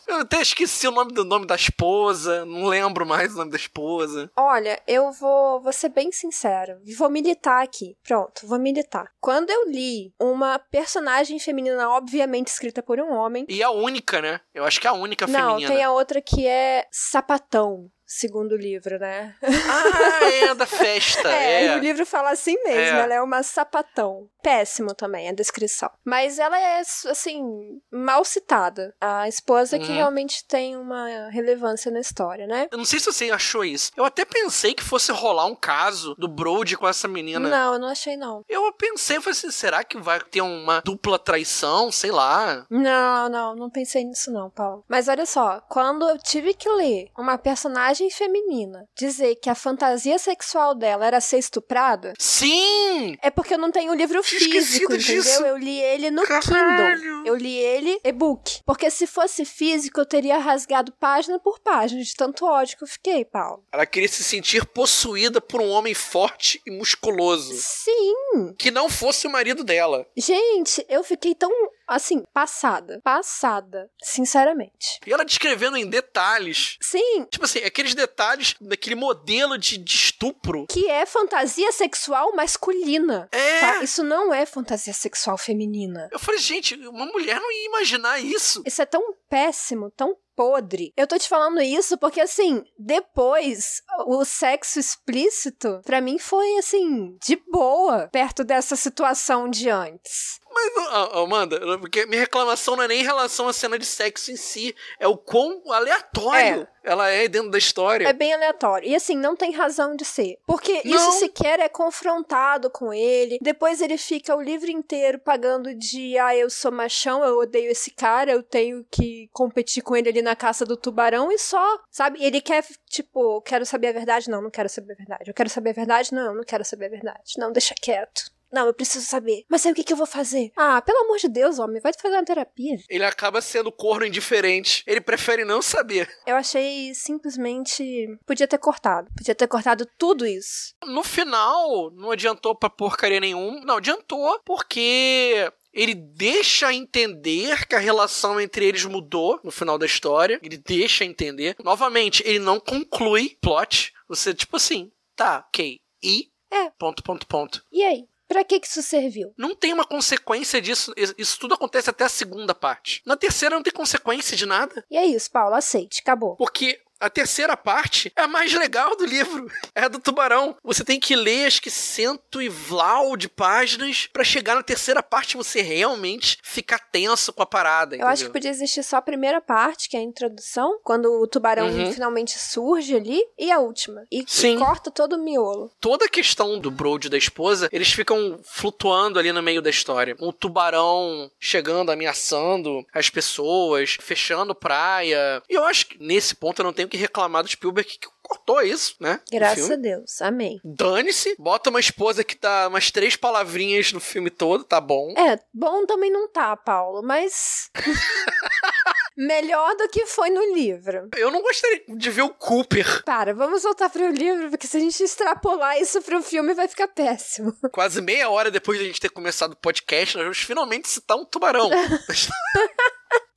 Eu 0.08 0.18
até 0.18 0.42
esqueci 0.42 0.86
o 0.88 0.92
nome 0.92 1.14
do 1.14 1.24
nome 1.24 1.46
da 1.48 1.56
esposa, 1.56 2.44
não 2.44 2.66
lembro 2.66 3.06
mais 3.06 3.34
o 3.34 3.38
nome 3.38 3.52
da 3.52 3.56
esposa. 3.56 4.30
Olha, 4.36 4.78
eu 4.86 5.10
vou, 5.14 5.62
vou 5.62 5.72
ser 5.72 5.88
bem 5.88 6.12
sincera. 6.12 6.82
Vou 6.98 7.10
militar 7.10 7.64
aqui. 7.64 7.96
Pronto, 8.04 8.46
vou 8.46 8.60
militar. 8.60 9.10
Quando 9.22 9.50
eu 9.50 9.70
li 9.70 10.14
uma 10.20 10.60
personagem 10.60 11.40
feminina, 11.40 11.90
obviamente 11.90 12.48
escrita 12.48 12.84
por 12.84 13.00
um 13.00 13.14
homem. 13.14 13.46
E 13.48 13.64
a 13.64 13.70
única, 13.72 14.22
né? 14.22 14.42
Eu 14.54 14.66
acho 14.66 14.82
que 14.82 14.88
é 14.88 14.90
a 14.90 14.94
única 14.94 15.26
Não, 15.28 15.52
feminina. 15.52 15.72
tem 15.74 15.84
a 15.84 15.92
outra 15.92 16.22
que 16.22 16.46
é 16.46 16.86
sapatão. 16.92 17.90
Segundo 18.06 18.52
o 18.52 18.58
livro, 18.58 19.00
né? 19.00 19.34
Ah, 19.42 20.26
é, 20.30 20.54
da 20.54 20.66
festa. 20.66 21.30
É, 21.32 21.68
é. 21.68 21.76
o 21.78 21.80
livro 21.80 22.06
fala 22.06 22.32
assim 22.32 22.62
mesmo, 22.62 22.98
É. 22.98 23.00
ela 23.04 23.14
é 23.14 23.22
uma 23.22 23.42
sapatão. 23.42 24.28
Péssimo 24.42 24.94
também 24.94 25.30
a 25.30 25.34
descrição. 25.34 25.90
Mas 26.04 26.40
ela 26.40 26.58
é, 26.60 26.80
assim, 26.80 27.80
mal 27.92 28.24
citada. 28.26 28.94
A 29.00 29.28
esposa 29.28 29.78
que 29.80 29.88
Uhum. 29.90 29.96
realmente 29.96 30.46
tem 30.46 30.76
uma 30.78 31.30
relevância 31.30 31.92
na 31.92 32.00
história, 32.00 32.48
né? 32.48 32.68
Eu 32.72 32.78
não 32.78 32.86
sei 32.86 33.00
se 33.00 33.06
você 33.06 33.30
achou 33.32 33.64
isso. 33.64 33.92
Eu 33.96 34.04
até 34.06 34.26
pensei 34.26 34.74
que 34.74 34.84
fosse 34.84 35.12
rolar 35.12 35.46
um 35.46 35.56
caso 35.56 36.16
do 36.16 36.28
Brody 36.28 36.76
com 36.78 36.88
essa 36.88 37.08
menina. 37.08 37.48
Não, 37.50 37.74
eu 37.74 37.80
não 37.80 37.88
achei 37.90 38.18
não. 38.18 38.44
Eu 38.50 38.72
pensei, 38.74 39.18
eu 39.18 39.22
falei 39.22 39.38
assim, 39.38 39.52
será 39.52 39.84
que 39.84 39.98
vai 39.98 40.20
ter 40.20 40.42
uma 40.42 40.82
dupla 40.82 41.20
traição? 41.20 41.92
Sei 41.92 42.12
lá. 42.12 42.66
Não, 42.70 43.30
não, 43.30 43.56
não 43.56 43.70
pensei 43.70 44.04
nisso 44.04 44.32
não, 44.32 44.50
Paulo. 44.50 44.84
Mas 44.88 45.08
olha 45.08 45.26
só, 45.26 45.62
quando 45.70 46.08
eu 46.08 46.18
tive 46.18 46.54
que 46.54 46.70
ler 46.70 47.10
uma 47.18 47.38
personagem 47.38 48.10
feminina 48.10 48.86
dizer 48.96 49.36
que 49.36 49.50
a 49.50 49.56
fantasia 49.56 50.18
sexual 50.18 50.74
dela 50.76 51.06
era 51.06 51.20
ser 51.22 51.38
estuprada, 51.38 52.14
Sim! 52.20 53.18
é 53.22 53.30
porque 53.30 53.54
eu 53.54 53.58
não 53.58 53.72
tenho 53.72 53.92
o 53.92 53.96
livro 53.96 54.22
físico, 54.40 54.94
entendeu? 54.94 55.22
disso. 55.22 55.44
Eu 55.44 55.58
li 55.58 55.80
ele 55.80 56.12
no 56.12 56.24
Caralho. 56.24 57.00
Kindle. 57.00 57.26
Eu 57.26 57.36
li 57.36 57.56
ele 57.58 58.00
e-book. 58.04 58.62
Porque 58.66 58.90
se 58.90 59.06
fosse 59.08 59.46
físico, 59.46 60.00
eu 60.00 60.06
teria 60.06 60.38
rasgado 60.38 60.92
página 61.00 61.40
por 61.40 61.60
página 61.60 62.02
de 62.02 62.16
tanto 62.16 62.46
ódio 62.46 62.78
que 62.78 62.84
eu 62.84 62.88
fiquei, 62.88 63.26
Paulo. 63.26 63.64
Ela 63.72 63.86
queria 63.86 64.08
se 64.10 64.24
sentir 64.24 64.66
possuída 64.66 65.40
por 65.42 65.62
um 65.62 65.70
homem 65.70 65.94
forte 65.94 66.62
e 66.66 66.72
musculoso. 66.72 67.54
Sim! 67.56 68.54
Que 68.58 68.72
não 68.72 68.90
fosse 68.90 69.28
o 69.28 69.30
marido 69.30 69.64
dela. 69.64 70.06
Gente, 70.18 70.86
eu 70.90 71.04
fiquei 71.04 71.36
tão, 71.36 71.52
assim, 71.96 72.24
passada. 72.34 73.00
Passada. 73.04 73.90
Sinceramente. 74.02 75.00
E 75.06 75.12
ela 75.14 75.26
descrevendo 75.26 75.78
em 75.78 75.90
detalhes. 75.90 76.78
Sim, 76.82 77.26
Tipo 77.30 77.46
assim, 77.46 77.60
aqueles 77.60 77.94
detalhes 77.96 78.56
daquele 78.60 78.96
modelo 78.96 79.58
de, 79.58 79.78
de 79.78 79.94
estupro. 79.94 80.66
que 80.68 80.90
é 80.90 81.06
fantasia 81.06 81.72
sexual 81.72 82.36
masculina. 82.36 83.28
É. 83.32 83.60
tá? 83.60 83.84
Isso 83.84 84.04
não 84.04 84.34
é 84.34 84.46
fantasia 84.46 84.94
sexual 84.94 85.38
feminina. 85.38 86.10
Eu 86.12 86.20
falei, 86.20 86.40
gente, 86.40 86.76
uma 86.88 87.06
mulher 87.06 87.40
não 87.40 87.52
ia 87.52 87.66
imaginar 87.68 88.20
isso. 88.20 88.64
Isso 88.66 88.82
é 88.82 88.86
tão 88.86 89.14
péssimo, 89.30 89.92
tão 89.92 90.16
podre. 90.36 90.94
Eu 90.98 91.06
tô 91.06 91.18
te 91.18 91.28
falando 91.28 91.62
isso 91.62 91.98
porque, 91.98 92.20
assim, 92.20 92.64
depois, 92.78 93.82
o 94.08 94.24
sexo 94.26 94.80
explícito, 94.80 95.82
pra 95.86 96.02
mim, 96.02 96.18
foi, 96.18 96.58
assim, 96.58 97.18
de 97.24 97.36
boa, 97.52 98.08
perto 98.12 98.44
dessa 98.44 98.76
situação 98.76 99.50
de 99.50 99.70
antes. 99.70 100.40
Mas, 100.54 100.72
Amanda, 101.14 101.60
porque 101.80 102.06
minha 102.06 102.22
reclamação 102.22 102.76
não 102.76 102.84
é 102.84 102.88
nem 102.88 103.02
em 103.02 103.06
relação 103.06 103.48
à 103.48 103.54
cena 103.54 103.80
de 103.80 103.86
sexo 103.86 104.32
em 104.32 104.36
si, 104.36 104.76
é 105.00 105.08
o 105.08 105.18
quão 105.18 105.62
aleatório 105.72 106.68
ela 106.84 107.10
é 107.10 107.28
dentro 107.28 107.52
da 107.52 107.58
história. 107.58 108.08
É 108.08 108.14
bem 108.14 108.34
aleatório. 108.34 108.90
E 108.90 108.96
assim, 108.96 109.16
não 109.16 109.36
tem 109.36 109.52
razão 109.52 109.96
de 109.96 110.04
ser. 110.04 110.38
Porque 110.46 110.82
Não. 110.84 110.96
isso 110.96 111.20
sequer 111.20 111.60
é 111.60 111.70
confrontado 111.70 112.70
com 112.70 112.94
ele. 112.94 113.38
Depois 113.42 113.82
ele 113.82 113.98
fica 113.98 114.36
o 114.36 114.42
livro 114.42 114.70
inteiro 114.70 115.20
pagando 115.20 115.74
de 115.76 116.18
ah, 116.18 116.36
eu 116.36 116.50
sou 116.50 116.72
machão, 116.72 117.24
eu 117.24 117.38
odeio 117.38 117.72
esse 117.72 117.92
cara, 117.92 118.32
eu 118.32 118.44
tenho 118.44 118.86
que 118.90 119.30
competir 119.32 119.84
com 119.84 119.96
ele 119.96 120.10
ali 120.10 120.22
na 120.22 120.36
caça 120.36 120.66
do 120.66 120.76
tubarão 120.76 121.32
e 121.32 121.38
só, 121.38 121.80
sabe? 121.90 122.24
Ele 122.24 122.42
quer, 122.42 122.66
tipo, 122.90 123.42
quero 123.42 123.66
saber 123.66 123.88
a 123.88 123.94
verdade? 123.94 124.30
Não, 124.30 124.42
não 124.42 124.50
quero 124.50 124.70
saber 124.70 124.94
a 124.94 124.96
verdade. 124.96 125.30
Eu 125.30 125.34
quero 125.34 125.50
saber 125.50 125.70
a 125.70 125.74
verdade? 125.74 126.14
Não, 126.14 126.34
não 126.34 126.44
quero 126.44 126.66
saber 126.66 126.88
a 126.88 126.90
verdade. 126.90 127.34
Não, 127.38 127.52
deixa 127.52 127.76
quieto. 127.80 128.32
Não, 128.52 128.68
eu 128.68 128.74
preciso 128.74 129.06
saber. 129.06 129.46
Mas 129.50 129.66
aí 129.66 129.72
o 129.72 129.76
que, 129.76 129.84
que 129.84 129.94
eu 129.94 129.98
vou 129.98 130.06
fazer? 130.06 130.52
Ah, 130.58 130.82
pelo 130.82 131.06
amor 131.06 131.18
de 131.18 131.30
Deus, 131.30 131.60
homem, 131.60 131.82
vai 131.82 131.94
fazer 131.94 132.16
uma 132.16 132.26
terapia. 132.26 132.78
Ele 132.90 133.06
acaba 133.06 133.42
sendo 133.42 133.72
corno 133.72 134.06
indiferente. 134.06 134.84
Ele 134.86 135.02
prefere 135.02 135.46
não 135.46 135.62
saber. 135.62 136.10
Eu 136.28 136.36
achei 136.36 136.94
simplesmente. 136.94 138.08
Podia 138.26 138.48
ter 138.48 138.58
cortado. 138.58 139.10
Podia 139.16 139.36
ter 139.36 139.48
cortado 139.48 139.88
tudo 139.98 140.26
isso. 140.26 140.76
No 140.86 141.04
final, 141.04 141.92
não 141.92 142.12
adiantou 142.12 142.56
pra 142.56 142.70
porcaria 142.70 143.20
nenhuma. 143.20 143.62
Não, 143.62 143.78
adiantou 143.78 144.40
porque 144.46 145.50
ele 145.74 145.96
deixa 145.96 146.74
entender 146.74 147.66
que 147.68 147.76
a 147.76 147.80
relação 147.80 148.40
entre 148.40 148.66
eles 148.66 148.84
mudou 148.86 149.40
no 149.44 149.52
final 149.52 149.78
da 149.78 149.86
história. 149.86 150.40
Ele 150.44 150.58
deixa 150.58 151.06
entender. 151.06 151.56
Novamente, 151.64 152.22
ele 152.26 152.40
não 152.40 152.60
conclui 152.60 153.38
plot. 153.42 153.94
Você, 154.08 154.34
tipo 154.34 154.58
assim, 154.58 154.92
tá, 155.16 155.46
ok. 155.48 155.80
E? 156.04 156.30
É. 156.52 156.70
Ponto, 156.72 157.02
ponto, 157.02 157.26
ponto. 157.26 157.64
E 157.72 157.82
aí? 157.82 158.06
Pra 158.32 158.46
que 158.46 158.62
que 158.62 158.68
isso 158.68 158.82
serviu? 158.82 159.34
Não 159.38 159.54
tem 159.54 159.74
uma 159.74 159.84
consequência 159.84 160.62
disso. 160.62 160.94
Isso 160.96 161.14
isso 161.18 161.38
tudo 161.38 161.54
acontece 161.54 161.90
até 161.90 162.06
a 162.06 162.10
segunda 162.10 162.56
parte. 162.56 163.02
Na 163.06 163.18
terceira 163.18 163.56
não 163.56 163.62
tem 163.62 163.74
consequência 163.74 164.38
de 164.38 164.46
nada. 164.46 164.86
E 164.90 164.96
é 164.96 165.06
isso, 165.06 165.30
Paulo, 165.30 165.54
aceite, 165.54 166.00
acabou. 166.02 166.38
Porque 166.38 166.80
a 167.02 167.10
terceira 167.10 167.58
parte 167.58 168.12
é 168.16 168.22
a 168.22 168.28
mais 168.28 168.54
legal 168.54 168.96
do 168.96 169.06
livro. 169.06 169.50
É 169.74 169.86
a 169.86 169.88
do 169.88 170.00
tubarão. 170.00 170.56
Você 170.64 170.84
tem 170.84 171.00
que 171.00 171.16
ler 171.16 171.46
acho 171.48 171.62
que 171.62 171.72
cento 171.72 172.42
e 172.42 172.50
vlau 172.50 173.16
de 173.16 173.30
páginas 173.30 174.08
pra 174.12 174.24
chegar 174.24 174.54
na 174.56 174.62
terceira 174.64 175.02
parte 175.02 175.38
você 175.38 175.62
realmente 175.62 176.38
ficar 176.44 176.78
tenso 176.78 177.32
com 177.32 177.42
a 177.42 177.46
parada. 177.46 177.96
Eu 177.96 178.06
acho 178.08 178.26
que 178.26 178.32
podia 178.32 178.50
existir 178.52 178.84
só 178.84 178.98
a 178.98 179.02
primeira 179.02 179.40
parte, 179.40 179.88
que 179.90 179.96
é 179.96 180.00
a 180.00 180.04
introdução, 180.04 180.80
quando 180.84 181.06
o 181.22 181.26
tubarão 181.28 181.68
Uhum. 181.70 181.92
finalmente 181.94 182.38
surge 182.38 182.96
ali, 182.96 183.22
e 183.40 183.50
a 183.50 183.60
última. 183.60 184.04
E, 184.12 184.24
Sim. 184.28 184.60
corta 184.60 184.92
todo 184.92 185.14
o 185.16 185.24
miolo. 185.24 185.72
Toda 185.80 186.06
a 186.06 186.10
questão 186.10 186.60
do 186.60 186.70
Brody 186.70 187.08
e 187.08 187.10
da 187.10 187.18
esposa, 187.18 187.70
eles 187.72 187.92
ficam 187.94 188.40
flutuando 188.44 189.18
ali 189.18 189.32
no 189.32 189.42
meio 189.42 189.62
da 189.62 189.70
história. 189.70 190.16
O 190.20 190.34
tubarão 190.34 191.32
chegando, 191.40 191.92
ameaçando 191.92 192.86
as 192.94 193.10
pessoas, 193.10 193.98
fechando 194.02 194.54
praia. 194.54 195.42
E 195.50 195.54
eu 195.54 195.64
acho 195.64 195.88
que 195.88 196.04
nesse 196.04 196.36
ponto 196.36 196.60
eu 196.60 196.66
não 196.66 196.74
tenho 196.74 196.90
que 196.92 196.98
reclamar 196.98 197.44
do 197.44 197.50
Spielberg 197.50 197.90
que 197.90 198.08
cortou 198.22 198.62
isso, 198.62 198.96
né? 199.00 199.20
Graças 199.32 199.72
a 199.72 199.76
Deus. 199.76 200.22
Amém. 200.22 200.60
Dane-se, 200.64 201.36
bota 201.38 201.70
uma 201.70 201.80
esposa 201.80 202.24
que 202.24 202.38
dá 202.40 202.68
umas 202.68 202.92
três 202.92 203.16
palavrinhas 203.16 203.92
no 203.94 204.00
filme 204.00 204.30
todo, 204.30 204.64
tá 204.64 204.80
bom. 204.80 205.14
É, 205.18 205.40
bom 205.54 205.86
também 205.86 206.12
não 206.12 206.30
tá, 206.30 206.56
Paulo, 206.56 207.02
mas. 207.02 207.70
Melhor 209.18 209.76
do 209.76 209.90
que 209.90 210.06
foi 210.06 210.30
no 210.30 210.54
livro. 210.54 211.10
Eu 211.18 211.30
não 211.30 211.42
gostaria 211.42 211.84
de 211.90 212.10
ver 212.10 212.22
o 212.22 212.30
Cooper 212.30 213.04
Para, 213.04 213.34
vamos 213.34 213.62
voltar 213.62 213.90
pro 213.90 214.10
livro, 214.10 214.50
porque 214.50 214.66
se 214.66 214.78
a 214.78 214.80
gente 214.80 215.04
extrapolar 215.04 215.78
isso 215.80 216.02
pro 216.02 216.24
filme 216.24 216.54
vai 216.54 216.68
ficar 216.68 216.88
péssimo. 216.88 217.54
quase 217.72 218.02
meia 218.02 218.30
hora 218.30 218.50
depois 218.50 218.80
de 218.80 218.86
a 218.86 218.88
gente 218.88 219.02
ter 219.02 219.10
começado 219.10 219.52
o 219.52 219.58
podcast, 219.58 220.16
nós 220.16 220.24
vamos 220.24 220.40
finalmente 220.40 220.88
citar 220.88 221.18
um 221.18 221.26
tubarão. 221.26 221.70
a 221.72 222.14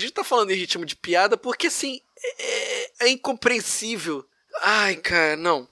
gente 0.00 0.12
tá 0.12 0.22
falando 0.22 0.52
em 0.52 0.56
ritmo 0.56 0.86
de 0.86 0.96
piada 0.96 1.36
porque, 1.36 1.66
assim, 1.66 2.00
é, 2.38 2.90
é 3.06 3.08
incompreensível. 3.08 4.24
Ai, 4.62 4.96
cara, 4.96 5.36
não. 5.36 5.68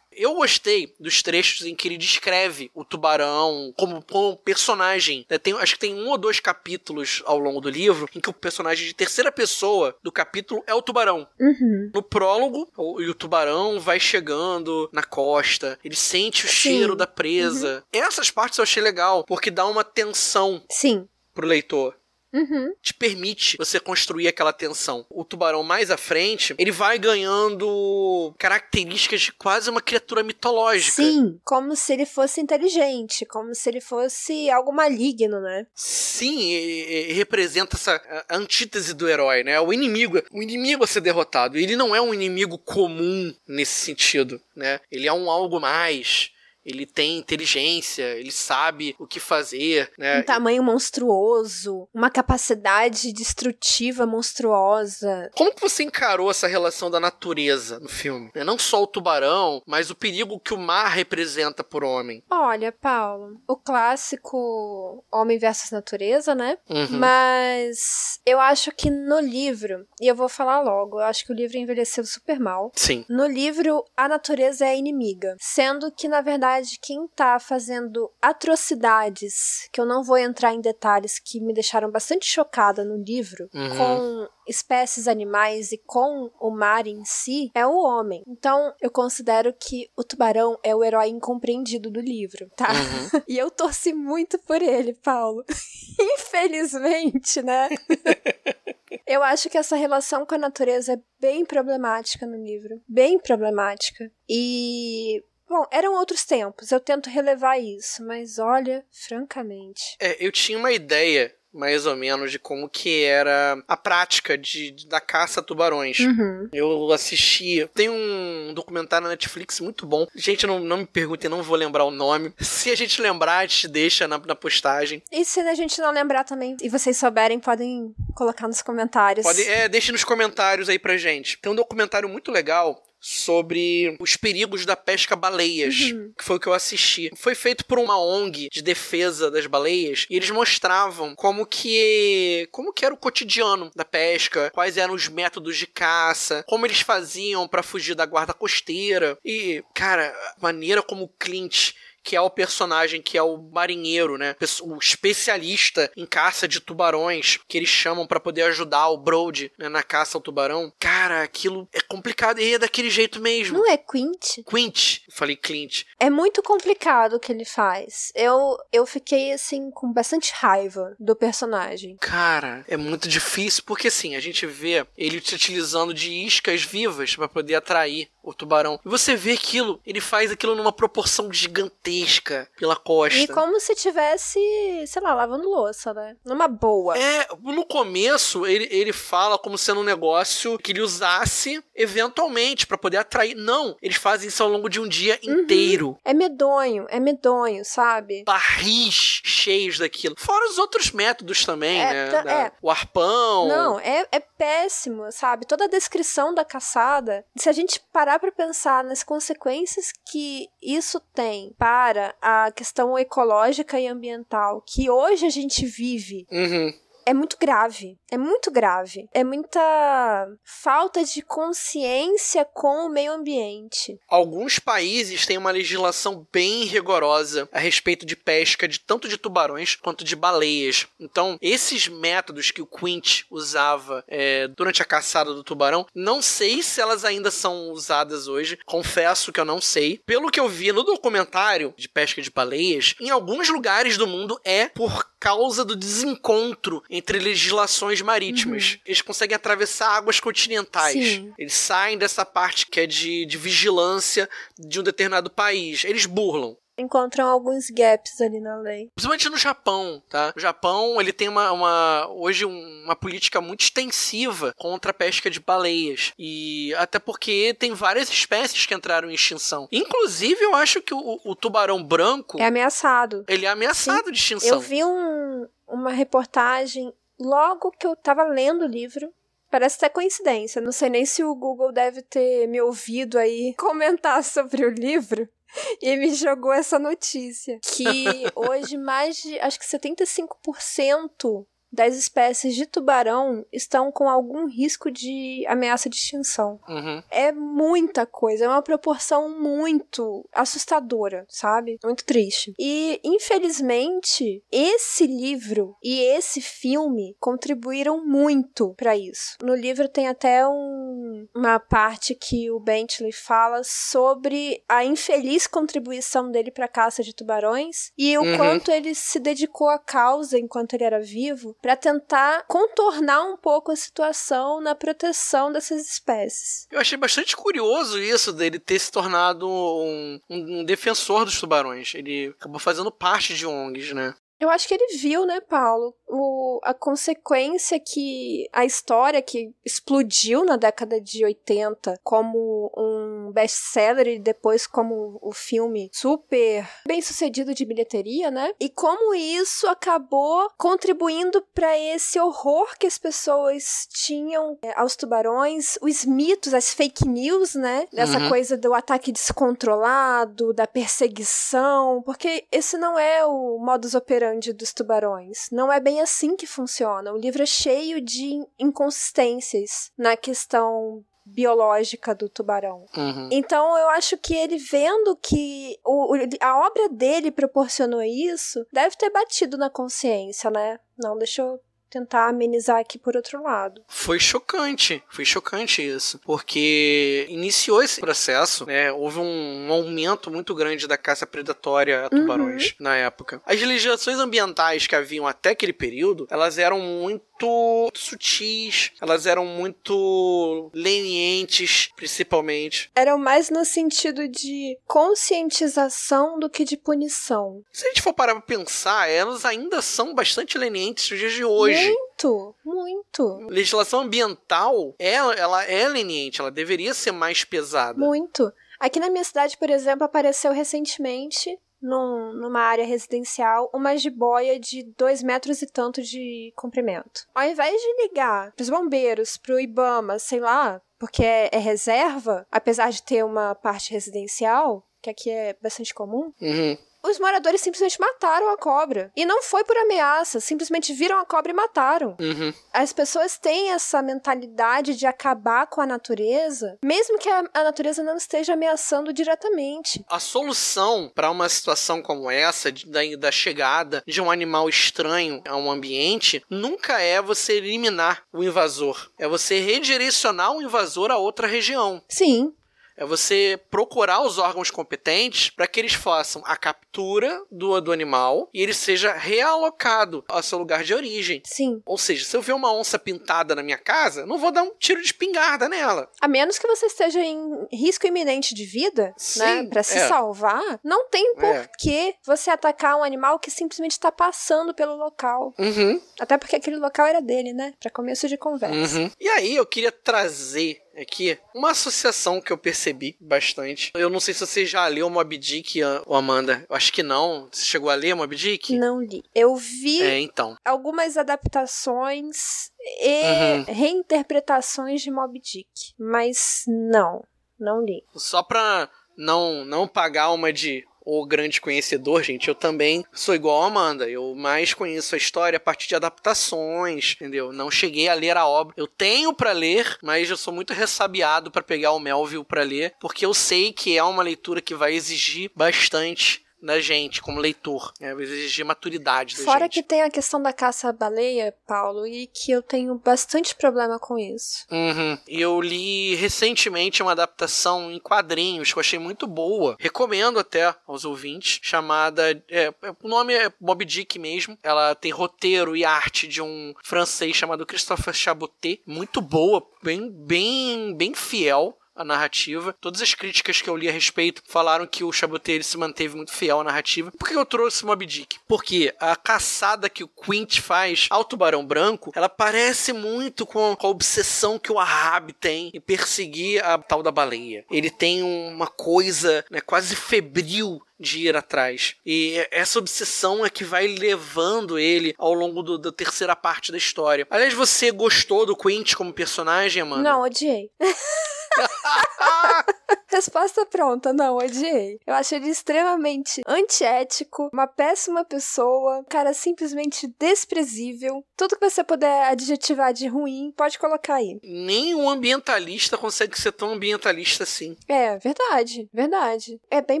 Eu 0.20 0.34
gostei 0.34 0.92
dos 0.98 1.22
trechos 1.22 1.64
em 1.64 1.76
que 1.76 1.86
ele 1.86 1.96
descreve 1.96 2.72
o 2.74 2.84
tubarão 2.84 3.72
como, 3.78 4.02
como 4.02 4.36
personagem. 4.36 5.24
né? 5.30 5.38
Tem- 5.38 5.54
acho 5.54 5.74
que 5.74 5.78
tem 5.78 5.94
um 5.94 6.08
ou 6.08 6.18
dois 6.18 6.40
capítulos 6.40 7.22
ao 7.24 7.38
longo 7.38 7.60
do 7.60 7.70
livro 7.70 8.08
em 8.12 8.18
que 8.18 8.28
o 8.28 8.32
personagem 8.32 8.84
de 8.84 8.94
terceira 8.94 9.30
pessoa 9.30 9.96
do 10.02 10.10
capítulo 10.10 10.60
é 10.66 10.74
o 10.74 10.82
tubarão. 10.82 11.24
Uhum. 11.38 11.92
No 11.94 12.02
prólogo, 12.02 12.68
o, 12.76 13.00
e 13.00 13.08
o 13.08 13.14
tubarão 13.14 13.78
vai 13.78 14.00
chegando 14.00 14.90
na 14.92 15.04
costa, 15.04 15.78
ele 15.84 15.94
sente 15.94 16.46
o 16.46 16.48
Sim. 16.48 16.54
cheiro 16.54 16.96
da 16.96 17.06
presa. 17.06 17.84
Essas 17.92 18.28
partes 18.28 18.58
eu 18.58 18.64
achei 18.64 18.82
legal, 18.82 19.22
porque 19.22 19.52
dá 19.52 19.64
uma 19.66 19.84
tensão 19.84 20.60
Sim. 20.68 21.06
pro 21.32 21.46
leitor. 21.46 21.94
Uhum. 22.32 22.74
te 22.82 22.92
permite 22.92 23.56
você 23.56 23.80
construir 23.80 24.28
aquela 24.28 24.52
tensão. 24.52 25.06
O 25.08 25.24
tubarão 25.24 25.62
mais 25.62 25.90
à 25.90 25.96
frente, 25.96 26.54
ele 26.58 26.70
vai 26.70 26.98
ganhando 26.98 28.34
características 28.38 29.22
de 29.22 29.32
quase 29.32 29.70
uma 29.70 29.80
criatura 29.80 30.22
mitológica. 30.22 31.02
Sim, 31.02 31.40
como 31.44 31.74
se 31.74 31.92
ele 31.92 32.06
fosse 32.06 32.40
inteligente, 32.40 33.24
como 33.24 33.54
se 33.54 33.68
ele 33.68 33.80
fosse 33.80 34.50
algo 34.50 34.72
maligno, 34.72 35.40
né? 35.40 35.66
Sim, 35.74 36.38
e, 36.40 37.10
e 37.10 37.12
representa 37.12 37.76
essa 37.76 38.00
antítese 38.30 38.94
do 38.94 39.08
herói, 39.08 39.42
né? 39.42 39.60
O 39.60 39.72
inimigo, 39.72 40.22
o 40.32 40.42
inimigo 40.42 40.84
a 40.84 40.86
ser 40.86 41.00
derrotado. 41.00 41.56
Ele 41.56 41.76
não 41.76 41.94
é 41.94 42.00
um 42.00 42.12
inimigo 42.12 42.58
comum 42.58 43.34
nesse 43.46 43.72
sentido, 43.72 44.40
né? 44.54 44.80
Ele 44.90 45.06
é 45.06 45.12
um 45.12 45.30
algo 45.30 45.60
mais 45.60 46.30
ele 46.68 46.84
tem 46.86 47.18
inteligência, 47.18 48.02
ele 48.02 48.30
sabe 48.30 48.94
o 48.98 49.06
que 49.06 49.18
fazer, 49.18 49.90
né? 49.96 50.20
Um 50.20 50.24
tamanho 50.24 50.62
monstruoso, 50.62 51.88
uma 51.94 52.10
capacidade 52.10 53.12
destrutiva 53.12 54.06
monstruosa. 54.06 55.30
Como 55.34 55.52
que 55.52 55.60
você 55.60 55.82
encarou 55.82 56.30
essa 56.30 56.46
relação 56.46 56.90
da 56.90 57.00
natureza 57.00 57.80
no 57.80 57.88
filme? 57.88 58.30
Né? 58.34 58.44
Não 58.44 58.58
só 58.58 58.82
o 58.82 58.86
tubarão, 58.86 59.62
mas 59.66 59.90
o 59.90 59.94
perigo 59.94 60.38
que 60.38 60.52
o 60.52 60.58
mar 60.58 60.88
representa 60.88 61.64
por 61.64 61.82
homem. 61.82 62.22
Olha, 62.30 62.70
Paulo, 62.70 63.40
o 63.46 63.56
clássico 63.56 65.04
Homem 65.10 65.38
versus 65.38 65.70
Natureza, 65.70 66.34
né? 66.34 66.58
Uhum. 66.68 66.98
Mas 66.98 68.20
eu 68.26 68.40
acho 68.40 68.72
que 68.72 68.90
no 68.90 69.20
livro, 69.20 69.86
e 70.00 70.06
eu 70.06 70.14
vou 70.14 70.28
falar 70.28 70.60
logo, 70.60 71.00
eu 71.00 71.04
acho 71.04 71.24
que 71.24 71.32
o 71.32 71.36
livro 71.36 71.56
envelheceu 71.56 72.04
super 72.04 72.38
mal. 72.38 72.70
Sim. 72.74 73.04
No 73.08 73.26
livro, 73.26 73.84
a 73.96 74.08
natureza 74.08 74.66
é 74.66 74.70
a 74.70 74.76
inimiga, 74.76 75.36
sendo 75.40 75.90
que, 75.90 76.08
na 76.08 76.20
verdade, 76.20 76.57
quem 76.80 77.06
tá 77.08 77.38
fazendo 77.38 78.10
atrocidades, 78.20 79.68
que 79.72 79.80
eu 79.80 79.86
não 79.86 80.02
vou 80.02 80.16
entrar 80.18 80.52
em 80.54 80.60
detalhes, 80.60 81.18
que 81.18 81.40
me 81.40 81.52
deixaram 81.54 81.90
bastante 81.90 82.26
chocada 82.26 82.84
no 82.84 82.96
livro, 83.02 83.48
Uhum. 83.54 83.76
com 83.76 84.28
espécies 84.46 85.06
animais 85.06 85.72
e 85.72 85.78
com 85.78 86.30
o 86.40 86.50
mar 86.50 86.86
em 86.86 87.04
si, 87.04 87.50
é 87.54 87.66
o 87.66 87.76
homem. 87.76 88.22
Então, 88.26 88.72
eu 88.80 88.90
considero 88.90 89.52
que 89.52 89.90
o 89.96 90.02
tubarão 90.02 90.58
é 90.62 90.74
o 90.74 90.82
herói 90.82 91.08
incompreendido 91.08 91.90
do 91.90 92.00
livro, 92.00 92.50
tá? 92.56 92.68
Uhum. 92.68 93.22
E 93.28 93.36
eu 93.38 93.50
torci 93.50 93.92
muito 93.92 94.38
por 94.38 94.62
ele, 94.62 94.94
Paulo. 94.94 95.44
Infelizmente, 96.00 97.42
né? 97.42 97.68
Eu 99.06 99.22
acho 99.22 99.48
que 99.50 99.56
essa 99.58 99.76
relação 99.76 100.24
com 100.26 100.34
a 100.34 100.38
natureza 100.38 100.94
é 100.94 101.00
bem 101.20 101.44
problemática 101.44 102.26
no 102.26 102.36
livro. 102.42 102.80
Bem 102.88 103.18
problemática. 103.18 104.10
E. 104.28 105.22
Bom, 105.48 105.64
eram 105.70 105.94
outros 105.94 106.24
tempos, 106.24 106.70
eu 106.70 106.80
tento 106.80 107.08
relevar 107.10 107.58
isso, 107.58 108.04
mas 108.04 108.38
olha, 108.38 108.84
francamente. 108.92 109.96
É, 110.00 110.16
eu 110.24 110.30
tinha 110.30 110.58
uma 110.58 110.70
ideia, 110.72 111.34
mais 111.52 111.86
ou 111.86 111.96
menos, 111.96 112.30
de 112.30 112.38
como 112.38 112.68
que 112.68 113.02
era 113.04 113.62
a 113.66 113.76
prática 113.76 114.36
de, 114.36 114.70
de- 114.70 114.86
da 114.86 115.00
caça 115.00 115.40
a 115.40 115.42
tubarões. 115.42 115.98
Uhum. 116.00 116.48
Eu 116.52 116.92
assisti. 116.92 117.68
Tem 117.74 117.88
um 117.88 118.52
documentário 118.54 119.04
na 119.04 119.10
Netflix 119.10 119.58
muito 119.60 119.86
bom. 119.86 120.06
Gente, 120.14 120.46
não, 120.46 120.58
não 120.60 120.78
me 120.78 120.86
perguntem, 120.86 121.30
não 121.30 121.42
vou 121.42 121.56
lembrar 121.56 121.84
o 121.84 121.90
nome. 121.90 122.32
Se 122.38 122.70
a 122.70 122.76
gente 122.76 123.00
lembrar, 123.00 123.38
a 123.38 123.46
gente 123.46 123.68
deixa 123.68 124.06
na, 124.06 124.18
na 124.18 124.34
postagem. 124.34 125.02
E 125.10 125.24
se 125.24 125.40
a 125.40 125.54
gente 125.54 125.80
não 125.80 125.90
lembrar 125.90 126.24
também, 126.24 126.56
e 126.62 126.68
vocês 126.68 126.96
souberem, 126.96 127.40
podem 127.40 127.94
colocar 128.14 128.46
nos 128.46 128.60
comentários. 128.62 129.24
Pode, 129.26 129.42
é, 129.48 129.68
deixe 129.68 129.90
nos 129.92 130.04
comentários 130.04 130.68
aí 130.68 130.78
pra 130.78 130.96
gente. 130.96 131.38
Tem 131.38 131.50
um 131.50 131.56
documentário 131.56 132.08
muito 132.08 132.30
legal 132.30 132.82
sobre 133.00 133.96
os 134.00 134.16
perigos 134.16 134.64
da 134.66 134.76
pesca 134.76 135.14
baleias, 135.16 135.74
Uhum. 135.92 136.12
que 136.18 136.24
foi 136.24 136.36
o 136.36 136.40
que 136.40 136.46
eu 136.48 136.52
assisti. 136.54 137.10
Foi 137.16 137.34
feito 137.34 137.64
por 137.64 137.78
uma 137.78 137.98
ONG 137.98 138.48
de 138.50 138.62
defesa 138.62 139.30
das 139.30 139.46
baleias 139.46 140.06
e 140.10 140.16
eles 140.16 140.30
mostravam 140.30 141.14
como 141.14 141.46
que 141.46 142.48
como 142.50 142.72
que 142.72 142.84
era 142.84 142.94
o 142.94 142.98
cotidiano 142.98 143.70
da 143.74 143.84
pesca, 143.84 144.50
quais 144.52 144.76
eram 144.76 144.94
os 144.94 145.08
métodos 145.08 145.56
de 145.56 145.66
caça, 145.66 146.44
como 146.46 146.66
eles 146.66 146.80
faziam 146.80 147.46
pra 147.46 147.62
fugir 147.62 147.94
da 147.94 148.06
guarda 148.06 148.34
costeira 148.34 149.18
e, 149.24 149.62
cara, 149.74 150.08
a 150.36 150.42
maneira 150.42 150.82
como 150.82 151.04
o 151.04 151.08
Clint 151.08 151.72
que 152.02 152.16
é 152.16 152.20
o 152.20 152.30
personagem 152.30 153.02
que 153.02 153.16
é 153.16 153.22
o 153.22 153.38
marinheiro, 153.38 154.16
né? 154.16 154.34
O 154.62 154.76
especialista 154.78 155.90
em 155.96 156.06
caça 156.06 156.48
de 156.48 156.60
tubarões, 156.60 157.38
que 157.48 157.56
eles 157.56 157.68
chamam 157.68 158.06
pra 158.06 158.20
poder 158.20 158.42
ajudar 158.42 158.88
o 158.88 158.98
Brody 158.98 159.52
né, 159.58 159.68
na 159.68 159.82
caça 159.82 160.16
ao 160.16 160.22
tubarão. 160.22 160.72
Cara, 160.78 161.22
aquilo 161.22 161.68
é 161.72 161.80
complicado 161.80 162.40
e 162.40 162.54
é 162.54 162.58
daquele 162.58 162.90
jeito 162.90 163.20
mesmo. 163.20 163.58
Não 163.58 163.70
é 163.70 163.76
Quint? 163.76 164.42
Quint, 164.48 165.00
eu 165.06 165.14
falei 165.14 165.36
Clint. 165.36 165.84
É 165.98 166.10
muito 166.10 166.42
complicado 166.42 167.14
o 167.14 167.20
que 167.20 167.32
ele 167.32 167.44
faz. 167.44 168.12
Eu, 168.14 168.56
eu 168.72 168.86
fiquei, 168.86 169.32
assim, 169.32 169.70
com 169.70 169.92
bastante 169.92 170.32
raiva 170.32 170.94
do 170.98 171.14
personagem. 171.14 171.96
Cara, 172.00 172.64
é 172.68 172.76
muito 172.76 173.08
difícil 173.08 173.62
porque 173.66 173.88
assim, 173.88 174.16
a 174.16 174.20
gente 174.20 174.46
vê 174.46 174.86
ele 174.96 175.20
se 175.20 175.34
utilizando 175.34 175.92
de 175.92 176.12
iscas 176.12 176.62
vivas 176.62 177.14
pra 177.16 177.28
poder 177.28 177.56
atrair 177.56 178.08
o 178.28 178.34
tubarão. 178.34 178.78
E 178.84 178.88
você 178.88 179.14
vê 179.14 179.32
aquilo, 179.32 179.80
ele 179.86 180.00
faz 180.00 180.30
aquilo 180.30 180.54
numa 180.54 180.72
proporção 180.72 181.32
gigantesca 181.32 182.48
pela 182.58 182.76
costa. 182.76 183.18
E 183.18 183.26
como 183.28 183.58
se 183.58 183.74
tivesse, 183.74 184.38
sei 184.86 185.02
lá, 185.02 185.14
lavando 185.14 185.48
louça, 185.48 185.94
né? 185.94 186.16
Numa 186.24 186.48
boa. 186.48 186.98
É, 186.98 187.26
no 187.42 187.64
começo 187.64 188.46
ele, 188.46 188.68
ele 188.70 188.92
fala 188.92 189.38
como 189.38 189.56
sendo 189.56 189.80
um 189.80 189.84
negócio 189.84 190.58
que 190.58 190.72
ele 190.72 190.82
usasse 190.82 191.62
eventualmente 191.78 192.66
pra 192.66 192.76
poder 192.76 192.98
atrair. 192.98 193.34
Não, 193.34 193.76
eles 193.80 193.96
fazem 193.96 194.28
isso 194.28 194.42
ao 194.42 194.48
longo 194.48 194.68
de 194.68 194.80
um 194.80 194.88
dia 194.88 195.18
inteiro. 195.22 195.96
É 196.04 196.12
medonho, 196.12 196.86
é 196.90 196.98
medonho, 197.00 197.64
sabe? 197.64 198.24
Barris 198.24 199.20
cheios 199.24 199.78
daquilo. 199.78 200.14
Fora 200.18 200.46
os 200.48 200.58
outros 200.58 200.90
métodos 200.90 201.44
também, 201.44 201.80
É, 201.80 201.92
né? 201.92 202.10
tá- 202.10 202.22
Da- 202.22 202.32
é. 202.32 202.52
O 202.60 202.70
arpão. 202.70 203.48
Não, 203.48 203.80
é, 203.80 204.06
é 204.12 204.20
péssimo, 204.20 205.10
sabe? 205.12 205.46
Toda 205.46 205.64
a 205.64 205.68
descrição 205.68 206.34
da 206.34 206.44
caçada, 206.44 207.24
se 207.36 207.48
a 207.48 207.52
gente 207.52 207.80
parar 207.92 208.18
pra 208.18 208.32
pensar 208.32 208.82
nas 208.84 209.02
consequências 209.02 209.92
que 210.10 210.48
isso 210.62 211.00
tem 211.14 211.54
para 211.58 212.14
a 212.20 212.50
questão 212.50 212.98
ecológica 212.98 213.78
e 213.78 213.86
ambiental 213.86 214.62
que 214.66 214.90
hoje 214.90 215.26
a 215.26 215.30
gente 215.30 215.64
vive, 215.66 216.26
Uhum. 216.30 216.72
é 217.06 217.14
muito 217.14 217.36
grave. 217.38 217.98
É 218.10 218.16
muito 218.16 218.50
grave. 218.50 219.08
É 219.12 219.22
muita 219.22 220.28
falta 220.44 221.04
de 221.04 221.22
consciência 221.22 222.44
com 222.44 222.86
o 222.86 222.88
meio 222.88 223.12
ambiente. 223.12 223.98
Alguns 224.08 224.58
países 224.58 225.26
têm 225.26 225.36
uma 225.36 225.50
legislação 225.50 226.26
bem 226.32 226.64
rigorosa 226.64 227.48
a 227.52 227.58
respeito 227.58 228.06
de 228.06 228.16
pesca 228.16 228.66
de 228.66 228.80
tanto 228.80 229.08
de 229.08 229.18
tubarões 229.18 229.76
quanto 229.76 230.04
de 230.04 230.16
baleias. 230.16 230.86
Então, 230.98 231.38
esses 231.40 231.88
métodos 231.88 232.50
que 232.50 232.62
o 232.62 232.66
Quint 232.66 233.24
usava 233.30 234.02
é, 234.08 234.48
durante 234.48 234.80
a 234.80 234.86
caçada 234.86 235.34
do 235.34 235.44
tubarão, 235.44 235.86
não 235.94 236.22
sei 236.22 236.62
se 236.62 236.80
elas 236.80 237.04
ainda 237.04 237.30
são 237.30 237.70
usadas 237.70 238.26
hoje. 238.26 238.58
Confesso 238.64 239.32
que 239.32 239.40
eu 239.40 239.44
não 239.44 239.60
sei. 239.60 240.00
Pelo 240.06 240.30
que 240.30 240.40
eu 240.40 240.48
vi 240.48 240.72
no 240.72 240.82
documentário 240.82 241.74
de 241.76 241.88
pesca 241.88 242.22
de 242.22 242.30
baleias, 242.30 242.94
em 243.00 243.10
alguns 243.10 243.48
lugares 243.48 243.96
do 243.96 244.06
mundo 244.06 244.40
é 244.44 244.68
por 244.68 245.08
causa 245.20 245.64
do 245.64 245.76
desencontro 245.76 246.82
entre 246.88 247.18
legislações 247.18 247.97
marítimas. 248.02 248.78
Eles 248.86 249.02
conseguem 249.02 249.34
atravessar 249.36 249.90
águas 249.96 250.20
continentais. 250.20 250.92
Sim. 250.94 251.32
Eles 251.38 251.54
saem 251.54 251.98
dessa 251.98 252.24
parte 252.24 252.66
que 252.66 252.80
é 252.80 252.86
de, 252.86 253.24
de 253.26 253.36
vigilância 253.38 254.28
de 254.58 254.80
um 254.80 254.82
determinado 254.82 255.30
país. 255.30 255.84
Eles 255.84 256.06
burlam. 256.06 256.56
Encontram 256.80 257.26
alguns 257.26 257.70
gaps 257.70 258.20
ali 258.20 258.38
na 258.38 258.56
lei. 258.60 258.88
Principalmente 258.94 259.28
no 259.28 259.36
Japão, 259.36 260.00
tá? 260.08 260.32
O 260.36 260.38
Japão, 260.38 261.00
ele 261.00 261.12
tem 261.12 261.28
uma, 261.28 261.50
uma 261.50 262.06
hoje 262.08 262.44
um- 262.46 262.82
uma 262.84 262.94
política 262.94 263.40
muito 263.40 263.62
extensiva 263.62 264.54
contra 264.56 264.92
a 264.92 264.94
pesca 264.94 265.28
de 265.28 265.40
baleias. 265.40 266.12
E 266.16 266.72
até 266.76 267.00
porque 267.00 267.52
tem 267.58 267.74
várias 267.74 268.08
espécies 268.08 268.64
que 268.64 268.72
entraram 268.74 269.10
em 269.10 269.14
extinção. 269.14 269.66
Inclusive, 269.72 270.40
eu 270.40 270.54
acho 270.54 270.80
que 270.80 270.94
o, 270.94 271.20
o 271.24 271.34
tubarão 271.34 271.82
branco, 271.82 272.40
É 272.40 272.46
ameaçado. 272.46 273.24
ele 273.26 273.44
é 273.44 273.48
ameaçado 273.48 274.12
de 274.12 274.16
extinção. 274.18 274.48
Eu 274.50 274.60
vi 274.60 274.84
um- 274.84 275.48
uma 275.66 275.90
reportagem 275.90 276.92
logo 277.18 277.70
que 277.70 277.86
eu 277.86 277.96
tava 277.96 278.24
lendo 278.24 278.64
o 278.64 278.68
livro. 278.68 279.12
Parece 279.50 279.76
até 279.76 279.88
coincidência. 279.88 280.60
Não 280.60 280.72
sei 280.72 280.90
nem 280.90 281.06
se 281.06 281.24
o 281.24 281.34
Google 281.34 281.72
deve 281.72 282.02
ter 282.02 282.46
me 282.46 282.60
ouvido 282.60 283.18
aí 283.18 283.54
comentar 283.58 284.22
sobre 284.22 284.64
o 284.64 284.70
livro. 284.70 285.28
E 285.80 285.96
me 285.96 286.14
jogou 286.14 286.52
essa 286.52 286.78
notícia. 286.78 287.58
Que 287.62 288.04
hoje 288.36 288.76
mais 288.76 289.16
de, 289.16 289.40
acho 289.40 289.58
que 289.58 289.64
75% 289.64 291.46
das 291.70 291.94
espécies 291.96 292.54
de 292.54 292.66
tubarão 292.66 293.44
estão 293.52 293.92
com 293.92 294.08
algum 294.08 294.46
risco 294.46 294.90
de 294.90 295.44
ameaça 295.46 295.88
de 295.88 295.96
extinção. 295.96 296.58
Uhum. 296.68 297.02
É 297.10 297.30
muita 297.32 298.06
coisa, 298.06 298.44
é 298.44 298.48
uma 298.48 298.62
proporção 298.62 299.28
muito 299.40 300.24
assustadora, 300.32 301.26
sabe? 301.28 301.78
Muito 301.84 302.04
triste. 302.04 302.54
E, 302.58 303.00
infelizmente, 303.04 304.42
esse 304.50 305.06
livro 305.06 305.76
e 305.82 306.00
esse 306.00 306.40
filme 306.40 307.16
contribuíram 307.20 308.04
muito 308.04 308.74
pra 308.76 308.96
isso. 308.96 309.36
No 309.42 309.54
livro 309.54 309.88
tem 309.88 310.08
até 310.08 310.46
um- 310.46 311.26
uma 311.34 311.58
parte 311.58 312.14
que 312.14 312.50
o 312.50 312.60
Bentley 312.60 313.12
fala 313.12 313.62
sobre 313.64 314.62
a 314.68 314.84
infeliz 314.84 315.46
contribuição 315.46 316.30
dele 316.30 316.50
pra 316.50 316.68
caça 316.68 317.02
de 317.02 317.14
tubarões 317.14 317.92
e 317.96 318.16
o 318.16 318.22
Uhum. 318.22 318.36
quanto 318.36 318.70
ele 318.70 318.94
se 318.94 319.18
dedicou 319.18 319.68
à 319.68 319.78
causa 319.78 320.38
enquanto 320.38 320.74
ele 320.74 320.84
era 320.84 321.00
vivo 321.00 321.56
para 321.60 321.76
tentar 321.76 322.44
contornar 322.46 323.22
um 323.22 323.36
pouco 323.36 323.72
a 323.72 323.76
situação 323.76 324.60
na 324.60 324.74
proteção 324.74 325.52
dessas 325.52 325.90
espécies. 325.90 326.66
Eu 326.70 326.80
achei 326.80 326.96
bastante 326.96 327.36
curioso 327.36 327.98
isso 327.98 328.32
dele 328.32 328.58
ter 328.58 328.78
se 328.78 328.90
tornado 328.92 329.48
um, 329.48 330.20
um 330.30 330.64
defensor 330.64 331.24
dos 331.24 331.38
tubarões. 331.40 331.94
Ele 331.94 332.34
acabou 332.38 332.58
fazendo 332.58 332.90
parte 332.90 333.34
de 333.34 333.46
ONGs, 333.46 333.92
né? 333.92 334.14
Eu 334.40 334.48
acho 334.50 334.68
que 334.68 334.74
ele 334.74 334.96
viu, 334.98 335.26
né, 335.26 335.40
Paulo, 335.40 335.96
o, 336.08 336.60
a 336.62 336.74
consequência 336.74 337.78
que 337.78 338.48
a 338.52 338.64
história 338.64 339.20
que 339.22 339.52
explodiu 339.64 340.44
na 340.44 340.56
década 340.56 341.00
de 341.00 341.24
80 341.24 342.00
como 342.02 342.72
um 342.76 343.30
best-seller 343.32 344.08
e 344.08 344.18
depois 344.18 344.66
como 344.66 345.18
o 345.22 345.32
filme 345.32 345.90
super 345.92 346.68
bem 346.86 347.00
sucedido 347.02 347.54
de 347.54 347.64
bilheteria, 347.64 348.30
né? 348.30 348.52
E 348.58 348.68
como 348.68 349.14
isso 349.14 349.68
acabou 349.68 350.48
contribuindo 350.56 351.42
para 351.54 351.78
esse 351.78 352.18
horror 352.18 352.76
que 352.78 352.86
as 352.86 352.98
pessoas 352.98 353.86
tinham 353.90 354.58
é, 354.62 354.78
aos 354.78 354.96
tubarões, 354.96 355.78
os 355.82 356.04
mitos, 356.04 356.54
as 356.54 356.72
fake 356.72 357.06
news, 357.06 357.54
né? 357.54 357.86
Essa 357.92 358.18
uhum. 358.18 358.28
coisa 358.28 358.56
do 358.56 358.72
ataque 358.74 359.12
descontrolado, 359.12 360.52
da 360.52 360.66
perseguição, 360.66 362.02
porque 362.02 362.46
esse 362.50 362.76
não 362.78 362.98
é 362.98 363.24
o 363.24 363.58
modus 363.58 363.94
operandi 363.94 364.52
dos 364.52 364.72
tubarões. 364.72 365.48
Não 365.50 365.72
é 365.72 365.80
bem 365.80 365.97
assim 366.00 366.36
que 366.36 366.46
funciona. 366.46 367.12
O 367.12 367.18
livro 367.18 367.42
é 367.42 367.46
cheio 367.46 368.00
de 368.00 368.44
inconsistências 368.58 369.90
na 369.96 370.16
questão 370.16 371.04
biológica 371.24 372.14
do 372.14 372.28
tubarão. 372.28 372.86
Uhum. 372.96 373.28
Então 373.30 373.76
eu 373.78 373.88
acho 373.90 374.16
que 374.16 374.34
ele 374.34 374.56
vendo 374.56 375.16
que 375.16 375.78
o, 375.84 376.14
a 376.40 376.66
obra 376.66 376.88
dele 376.88 377.30
proporcionou 377.30 378.02
isso, 378.02 378.64
deve 378.72 378.96
ter 378.96 379.10
batido 379.10 379.58
na 379.58 379.68
consciência, 379.68 380.50
né? 380.50 380.78
Não, 380.98 381.16
deixa 381.16 381.42
eu 381.42 381.60
tentar 381.90 382.28
amenizar 382.28 382.78
aqui 382.78 382.98
por 382.98 383.16
outro 383.16 383.42
lado. 383.42 383.82
Foi 383.88 384.18
chocante, 384.20 385.02
foi 385.08 385.24
chocante 385.24 385.82
isso, 385.82 386.18
porque 386.24 387.26
iniciou 387.28 387.82
esse 387.82 388.00
processo, 388.00 388.66
né? 388.66 388.92
Houve 388.92 389.18
um, 389.18 389.72
aumento 389.72 390.30
muito 390.30 390.54
grande 390.54 390.86
da 390.86 390.96
caça 390.96 391.26
predatória 391.26 392.06
a 392.06 392.10
tubarões 392.10 392.70
uhum. 392.70 392.76
na 392.80 392.96
época. 392.96 393.40
As 393.44 393.60
legislações 393.60 394.18
ambientais 394.18 394.86
que 394.86 394.94
haviam 394.94 395.26
até 395.26 395.50
aquele 395.50 395.72
período, 395.72 396.26
elas 396.30 396.58
eram 396.58 396.80
muito 396.80 397.90
sutis, 397.94 398.90
elas 399.00 399.26
eram 399.26 399.46
muito 399.46 400.70
lenientes, 400.74 401.90
principalmente. 401.94 402.90
Eram 402.94 403.18
mais 403.18 403.50
no 403.50 403.64
sentido 403.64 404.28
de 404.28 404.76
conscientização 404.86 406.38
do 406.38 406.50
que 406.50 406.64
de 406.64 406.76
punição. 406.76 407.62
Se 407.72 407.86
a 407.86 407.88
gente 407.88 408.02
for 408.02 408.12
parar 408.12 408.34
pra 408.34 408.42
pensar, 408.42 409.08
elas 409.08 409.44
ainda 409.44 409.80
são 409.80 410.14
bastante 410.14 410.58
lenientes 410.58 411.10
nos 411.10 411.20
dias 411.20 411.32
de 411.32 411.44
hoje. 411.44 411.77
Muito, 411.86 412.54
muito. 412.64 413.46
Legislação 413.48 414.00
ambiental, 414.00 414.94
ela, 414.98 415.34
ela 415.34 415.64
é 415.64 415.88
leniente, 415.88 416.40
ela 416.40 416.50
deveria 416.50 416.94
ser 416.94 417.12
mais 417.12 417.44
pesada. 417.44 417.98
Muito. 417.98 418.52
Aqui 418.78 419.00
na 419.00 419.10
minha 419.10 419.24
cidade, 419.24 419.56
por 419.56 419.70
exemplo, 419.70 420.04
apareceu 420.04 420.52
recentemente 420.52 421.58
num, 421.80 422.32
numa 422.32 422.60
área 422.60 422.84
residencial 422.84 423.70
uma 423.72 423.96
jiboia 423.96 424.58
de 424.58 424.82
dois 424.96 425.22
metros 425.22 425.62
e 425.62 425.66
tanto 425.66 426.02
de 426.02 426.52
comprimento. 426.56 427.26
Ao 427.34 427.44
invés 427.44 427.80
de 427.80 428.02
ligar 428.02 428.52
pros 428.52 428.70
bombeiros, 428.70 429.36
pro 429.36 429.60
Ibama, 429.60 430.18
sei 430.18 430.40
lá, 430.40 430.80
porque 430.98 431.24
é, 431.24 431.48
é 431.52 431.58
reserva, 431.58 432.46
apesar 432.50 432.90
de 432.90 433.02
ter 433.02 433.24
uma 433.24 433.54
parte 433.54 433.92
residencial, 433.92 434.84
que 435.00 435.10
aqui 435.10 435.30
é 435.30 435.56
bastante 435.60 435.94
comum, 435.94 436.32
uhum 436.40 436.76
os 437.02 437.18
moradores 437.18 437.60
simplesmente 437.60 438.00
mataram 438.00 438.50
a 438.50 438.56
cobra. 438.56 439.10
E 439.16 439.24
não 439.24 439.42
foi 439.42 439.64
por 439.64 439.76
ameaça, 439.76 440.40
simplesmente 440.40 440.92
viram 440.92 441.18
a 441.18 441.24
cobra 441.24 441.52
e 441.52 441.54
mataram. 441.54 442.16
Uhum. 442.20 442.52
As 442.72 442.92
pessoas 442.92 443.38
têm 443.38 443.70
essa 443.70 444.02
mentalidade 444.02 444.96
de 444.96 445.06
acabar 445.06 445.66
com 445.66 445.80
a 445.80 445.86
natureza, 445.86 446.78
mesmo 446.82 447.18
que 447.18 447.28
a, 447.28 447.44
a 447.54 447.64
natureza 447.64 448.02
não 448.02 448.16
esteja 448.16 448.54
ameaçando 448.54 449.12
diretamente. 449.12 450.04
A 450.08 450.18
solução 450.18 451.10
para 451.14 451.30
uma 451.30 451.48
situação 451.48 452.02
como 452.02 452.30
essa, 452.30 452.70
da, 452.86 453.00
da 453.18 453.30
chegada 453.30 454.02
de 454.06 454.20
um 454.20 454.30
animal 454.30 454.68
estranho 454.68 455.42
a 455.46 455.56
um 455.56 455.70
ambiente, 455.70 456.42
nunca 456.50 457.00
é 457.00 457.20
você 457.20 457.54
eliminar 457.54 458.22
o 458.32 458.42
invasor. 458.42 459.10
É 459.18 459.28
você 459.28 459.60
redirecionar 459.60 460.52
o 460.52 460.62
invasor 460.62 461.10
a 461.10 461.16
outra 461.16 461.46
região. 461.46 462.02
Sim 462.08 462.54
é 462.98 463.04
você 463.04 463.58
procurar 463.70 464.20
os 464.22 464.38
órgãos 464.38 464.70
competentes 464.70 465.50
para 465.50 465.66
que 465.66 465.78
eles 465.78 465.94
façam 465.94 466.42
a 466.44 466.56
captura 466.56 467.42
do, 467.50 467.80
do 467.80 467.92
animal 467.92 468.50
e 468.52 468.62
ele 468.62 468.74
seja 468.74 469.12
realocado 469.12 470.24
ao 470.28 470.42
seu 470.42 470.58
lugar 470.58 470.82
de 470.82 470.92
origem. 470.92 471.40
Sim. 471.44 471.80
Ou 471.86 471.96
seja, 471.96 472.24
se 472.24 472.36
eu 472.36 472.42
ver 472.42 472.52
uma 472.52 472.74
onça 472.74 472.98
pintada 472.98 473.54
na 473.54 473.62
minha 473.62 473.78
casa, 473.78 474.26
não 474.26 474.38
vou 474.38 474.50
dar 474.50 474.64
um 474.64 474.72
tiro 474.78 475.00
de 475.00 475.06
espingarda 475.06 475.68
nela. 475.68 476.10
A 476.20 476.26
menos 476.26 476.58
que 476.58 476.66
você 476.66 476.86
esteja 476.86 477.20
em 477.20 477.66
risco 477.72 478.06
iminente 478.06 478.54
de 478.54 478.64
vida, 478.64 479.04
né, 479.06 479.14
Sim, 479.16 479.40
né, 479.40 479.68
para 479.68 479.82
se 479.82 479.98
é. 479.98 480.08
salvar, 480.08 480.80
não 480.82 481.08
tem 481.08 481.34
por 481.34 481.44
é. 481.44 481.68
que 481.78 482.14
você 482.26 482.50
atacar 482.50 482.96
um 482.96 483.04
animal 483.04 483.38
que 483.38 483.50
simplesmente 483.50 483.92
está 483.92 484.10
passando 484.10 484.74
pelo 484.74 484.96
local. 484.96 485.54
Uhum. 485.58 486.00
Até 486.18 486.36
porque 486.36 486.56
aquele 486.56 486.76
local 486.76 487.06
era 487.06 487.20
dele, 487.20 487.52
né? 487.52 487.74
Para 487.78 487.90
começo 487.90 488.26
de 488.26 488.36
conversa. 488.36 488.98
Uhum. 488.98 489.10
E 489.20 489.28
aí 489.28 489.54
eu 489.54 489.64
queria 489.64 489.92
trazer 489.92 490.82
aqui 491.00 491.38
uma 491.54 491.70
associação 491.70 492.40
que 492.40 492.52
eu 492.52 492.58
percebi 492.58 493.16
bastante. 493.20 493.92
Eu 493.94 494.10
não 494.10 494.20
sei 494.20 494.34
se 494.34 494.40
você 494.40 494.66
já 494.66 494.86
leu 494.86 495.08
Mob 495.08 495.36
Dick, 495.36 495.80
ou 496.06 496.16
Amanda. 496.16 496.64
Eu 496.68 496.76
acho 496.76 496.92
que 496.92 497.02
não. 497.02 497.48
Você 497.50 497.64
chegou 497.64 497.90
a 497.90 497.94
ler 497.94 498.14
Mob 498.14 498.34
Dick? 498.34 498.76
Não 498.76 499.00
li. 499.00 499.22
Eu 499.34 499.56
vi 499.56 500.02
é, 500.02 500.18
então. 500.20 500.56
algumas 500.64 501.16
adaptações 501.16 502.70
e 503.00 503.22
uhum. 503.22 503.64
reinterpretações 503.68 505.02
de 505.02 505.10
Mob 505.10 505.38
Dick, 505.40 505.94
mas 505.98 506.64
não, 506.66 507.24
não 507.58 507.84
li. 507.84 508.04
Só 508.14 508.42
pra 508.42 508.90
não, 509.16 509.64
não 509.64 509.88
pagar 509.88 510.30
uma 510.30 510.52
de 510.52 510.84
o 511.10 511.24
grande 511.24 511.58
conhecedor, 511.58 512.22
gente, 512.22 512.48
eu 512.48 512.54
também 512.54 513.02
sou 513.14 513.34
igual 513.34 513.62
a 513.62 513.66
Amanda. 513.66 514.06
Eu 514.10 514.34
mais 514.34 514.74
conheço 514.74 515.14
a 515.14 515.18
história 515.18 515.56
a 515.56 515.60
partir 515.60 515.88
de 515.88 515.94
adaptações, 515.94 517.14
entendeu? 517.16 517.50
Não 517.50 517.70
cheguei 517.70 518.10
a 518.10 518.14
ler 518.14 518.36
a 518.36 518.46
obra. 518.46 518.74
Eu 518.76 518.86
tenho 518.86 519.32
para 519.32 519.52
ler, 519.52 519.96
mas 520.02 520.28
eu 520.28 520.36
sou 520.36 520.52
muito 520.52 520.74
ressabiado 520.74 521.50
para 521.50 521.62
pegar 521.62 521.92
o 521.92 521.98
Melville 521.98 522.44
para 522.44 522.62
ler, 522.62 522.92
porque 523.00 523.24
eu 523.24 523.32
sei 523.32 523.72
que 523.72 523.96
é 523.96 524.02
uma 524.04 524.22
leitura 524.22 524.60
que 524.60 524.74
vai 524.74 524.92
exigir 524.92 525.50
bastante 525.56 526.46
da 526.62 526.80
gente 526.80 527.22
como 527.22 527.40
leitor. 527.40 527.92
É, 528.00 528.12
exigir 528.12 528.64
maturidade 528.64 529.36
da 529.36 529.44
Fora 529.44 529.64
gente. 529.64 529.74
que 529.74 529.82
tem 529.82 530.02
a 530.02 530.10
questão 530.10 530.42
da 530.42 530.52
caça-baleia, 530.52 531.54
Paulo, 531.66 532.06
e 532.06 532.26
que 532.26 532.52
eu 532.52 532.62
tenho 532.62 532.94
bastante 532.96 533.54
problema 533.54 533.98
com 533.98 534.18
isso. 534.18 534.66
Uhum. 534.70 535.18
Eu 535.26 535.60
li 535.60 536.14
recentemente 536.14 537.02
uma 537.02 537.12
adaptação 537.12 537.90
em 537.90 537.98
quadrinhos 537.98 538.72
que 538.72 538.78
eu 538.78 538.80
achei 538.80 538.98
muito 538.98 539.26
boa. 539.26 539.76
Recomendo 539.78 540.38
até 540.38 540.74
aos 540.86 541.04
ouvintes. 541.04 541.60
Chamada. 541.62 542.30
É, 542.48 542.72
é 542.82 542.90
o 543.02 543.08
nome 543.08 543.34
é 543.34 543.52
Mob 543.60 543.84
Dick 543.84 544.18
mesmo. 544.18 544.58
Ela 544.62 544.94
tem 544.94 545.12
roteiro 545.12 545.76
e 545.76 545.84
arte 545.84 546.26
de 546.26 546.42
um 546.42 546.74
francês 546.82 547.36
chamado 547.36 547.66
Christopher 547.66 548.14
Chabotet. 548.14 548.82
Muito 548.86 549.20
boa, 549.20 549.64
bem, 549.82 550.10
bem, 550.10 550.94
bem 550.94 551.14
fiel 551.14 551.77
a 551.98 552.04
narrativa. 552.04 552.74
Todas 552.80 553.02
as 553.02 553.14
críticas 553.14 553.60
que 553.60 553.68
eu 553.68 553.76
li 553.76 553.88
a 553.88 553.92
respeito 553.92 554.42
falaram 554.46 554.86
que 554.86 555.04
o 555.04 555.12
Chabotet 555.12 555.62
se 555.64 555.76
manteve 555.76 556.16
muito 556.16 556.32
fiel 556.32 556.60
à 556.60 556.64
narrativa. 556.64 557.12
Por 557.18 557.28
que 557.28 557.36
eu 557.36 557.44
trouxe 557.44 557.84
Mob 557.84 558.06
Dick? 558.06 558.38
Porque 558.46 558.94
a 559.00 559.16
caçada 559.16 559.90
que 559.90 560.04
o 560.04 560.08
Quint 560.08 560.60
faz 560.60 561.06
ao 561.10 561.24
tubarão 561.24 561.66
branco, 561.66 562.12
ela 562.14 562.28
parece 562.28 562.92
muito 562.92 563.44
com 563.44 563.76
a 563.78 563.86
obsessão 563.88 564.58
que 564.58 564.72
o 564.72 564.78
Ahab 564.78 565.32
tem 565.34 565.70
em 565.74 565.80
perseguir 565.80 566.64
a 566.64 566.78
tal 566.78 567.02
da 567.02 567.10
baleia. 567.10 567.64
Ele 567.70 567.90
tem 567.90 568.22
uma 568.22 568.66
coisa 568.66 569.44
né, 569.50 569.60
quase 569.60 569.96
febril 569.96 570.80
de 570.98 571.28
ir 571.28 571.36
atrás. 571.36 571.94
E 572.04 572.44
essa 572.50 572.78
obsessão 572.78 573.44
é 573.44 573.50
que 573.50 573.64
vai 573.64 573.86
levando 573.86 574.78
ele 574.78 575.14
ao 575.16 575.32
longo 575.32 575.62
do, 575.62 575.78
da 575.78 575.92
terceira 575.92 576.34
parte 576.34 576.72
da 576.72 576.78
história. 576.78 577.26
Aliás, 577.30 577.54
você 577.54 577.90
gostou 577.90 578.44
do 578.44 578.56
Quint 578.56 578.94
como 578.94 579.12
personagem, 579.12 579.82
Amanda? 579.82 580.02
Não, 580.02 580.22
odiei. 580.22 580.70
Resposta 583.08 583.64
pronta, 583.66 584.12
não, 584.12 584.36
odiei. 584.36 585.00
Eu 585.06 585.14
acho 585.14 585.34
ele 585.34 585.48
extremamente 585.48 586.42
antiético, 586.46 587.48
uma 587.52 587.66
péssima 587.66 588.24
pessoa, 588.24 588.98
um 588.98 589.04
cara 589.04 589.32
simplesmente 589.32 590.12
desprezível. 590.18 591.24
Tudo 591.36 591.56
que 591.56 591.68
você 591.68 591.82
puder 591.82 592.28
adjetivar 592.28 592.92
de 592.92 593.08
ruim, 593.08 593.52
pode 593.56 593.78
colocar 593.78 594.16
aí. 594.16 594.38
Nem 594.42 594.94
um 594.94 595.08
ambientalista 595.08 595.96
consegue 595.96 596.38
ser 596.38 596.52
tão 596.52 596.72
ambientalista 596.72 597.44
assim. 597.44 597.76
É, 597.88 598.18
verdade, 598.18 598.88
verdade. 598.92 599.60
É 599.70 599.80
bem 599.80 600.00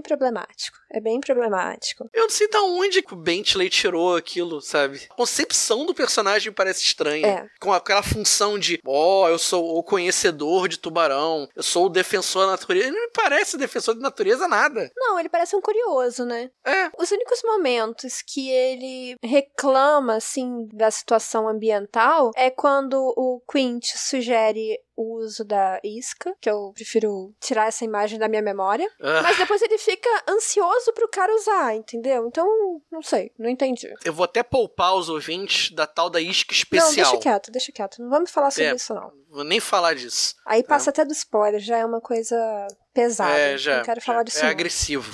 problemático. 0.00 0.76
É 0.90 1.00
bem 1.00 1.20
problemático. 1.20 2.08
Eu 2.12 2.22
não 2.22 2.30
sei 2.30 2.48
da 2.48 2.62
onde 2.62 3.04
o 3.10 3.16
Bentley 3.16 3.68
tirou 3.68 4.16
aquilo, 4.16 4.60
sabe? 4.60 5.06
A 5.10 5.14
concepção 5.14 5.84
do 5.84 5.94
personagem 5.94 6.52
parece 6.52 6.82
estranha. 6.82 7.26
É. 7.26 7.46
Com 7.60 7.72
aquela 7.72 8.02
função 8.02 8.58
de, 8.58 8.80
ó, 8.86 9.24
oh, 9.24 9.28
eu 9.28 9.38
sou 9.38 9.76
o 9.76 9.82
conhecedor 9.82 10.68
de 10.68 10.78
tubarão, 10.78 11.48
eu 11.54 11.62
sou 11.62 11.86
o 11.86 11.90
defensor 11.90 12.46
da 12.46 12.52
natureza. 12.52 12.86
Ele 12.86 12.96
não 12.96 13.06
me 13.06 13.12
parece 13.12 13.58
defensor 13.58 13.94
de 13.94 14.00
natureza 14.00 14.48
nada. 14.48 14.90
Não, 14.96 15.18
ele 15.18 15.28
parece 15.28 15.54
um 15.54 15.60
curioso, 15.60 16.24
né? 16.24 16.50
É. 16.64 16.90
Os 16.98 17.10
únicos 17.10 17.42
momentos 17.44 18.22
que 18.26 18.50
ele 18.50 19.16
reclama, 19.22 20.16
assim, 20.16 20.68
da 20.72 20.90
situação 20.90 21.48
ambiental 21.48 22.30
é 22.34 22.50
quando 22.50 23.12
o 23.16 23.42
Quint 23.50 23.84
sugere 23.94 24.78
o 24.98 25.14
uso 25.18 25.44
da 25.44 25.78
isca, 25.84 26.34
que 26.40 26.50
eu 26.50 26.72
prefiro 26.74 27.32
tirar 27.40 27.68
essa 27.68 27.84
imagem 27.84 28.18
da 28.18 28.28
minha 28.28 28.42
memória. 28.42 28.90
Ah. 29.00 29.22
Mas 29.22 29.38
depois 29.38 29.62
ele 29.62 29.78
fica 29.78 30.08
ansioso 30.28 30.92
pro 30.92 31.08
cara 31.08 31.32
usar, 31.36 31.76
entendeu? 31.76 32.26
Então, 32.26 32.46
não 32.90 33.00
sei, 33.00 33.30
não 33.38 33.48
entendi. 33.48 33.88
Eu 34.04 34.12
vou 34.12 34.24
até 34.24 34.42
poupar 34.42 34.96
os 34.96 35.08
ouvintes 35.08 35.70
da 35.70 35.86
tal 35.86 36.10
da 36.10 36.20
isca 36.20 36.52
Não, 36.52 36.56
especial. 36.58 37.12
deixa 37.12 37.16
quieto, 37.18 37.50
deixa 37.52 37.70
quieto. 37.70 38.02
Não 38.02 38.10
vamos 38.10 38.32
falar 38.32 38.50
sobre 38.50 38.64
É. 38.70 38.74
isso, 38.74 38.92
não. 38.92 39.12
Vou 39.30 39.44
nem 39.44 39.60
falar 39.60 39.94
disso. 39.94 40.34
Aí 40.44 40.64
passa 40.64 40.90
até 40.90 41.04
do 41.04 41.12
spoiler, 41.12 41.60
já 41.60 41.76
é 41.76 41.84
uma 41.84 42.00
coisa 42.00 42.66
pesada. 42.92 43.38
É, 43.38 43.56
já. 43.56 43.76
não 43.76 43.84
quero 43.84 44.00
já 44.00 44.06
falar 44.06 44.24
disso. 44.24 44.40
é 44.40 44.42
não. 44.42 44.50
agressivo. 44.50 45.08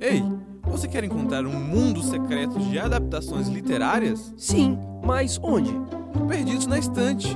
Ei, 0.00 0.22
você 0.64 0.86
quer 0.86 1.02
encontrar 1.02 1.44
um 1.44 1.50
mundo 1.50 2.00
secreto 2.02 2.58
de 2.60 2.78
adaptações 2.78 3.48
literárias? 3.48 4.32
Sim, 4.38 4.78
mas 5.04 5.36
onde? 5.42 5.72
No 5.72 6.28
Perdidos 6.28 6.66
na 6.66 6.78
Estante. 6.78 7.28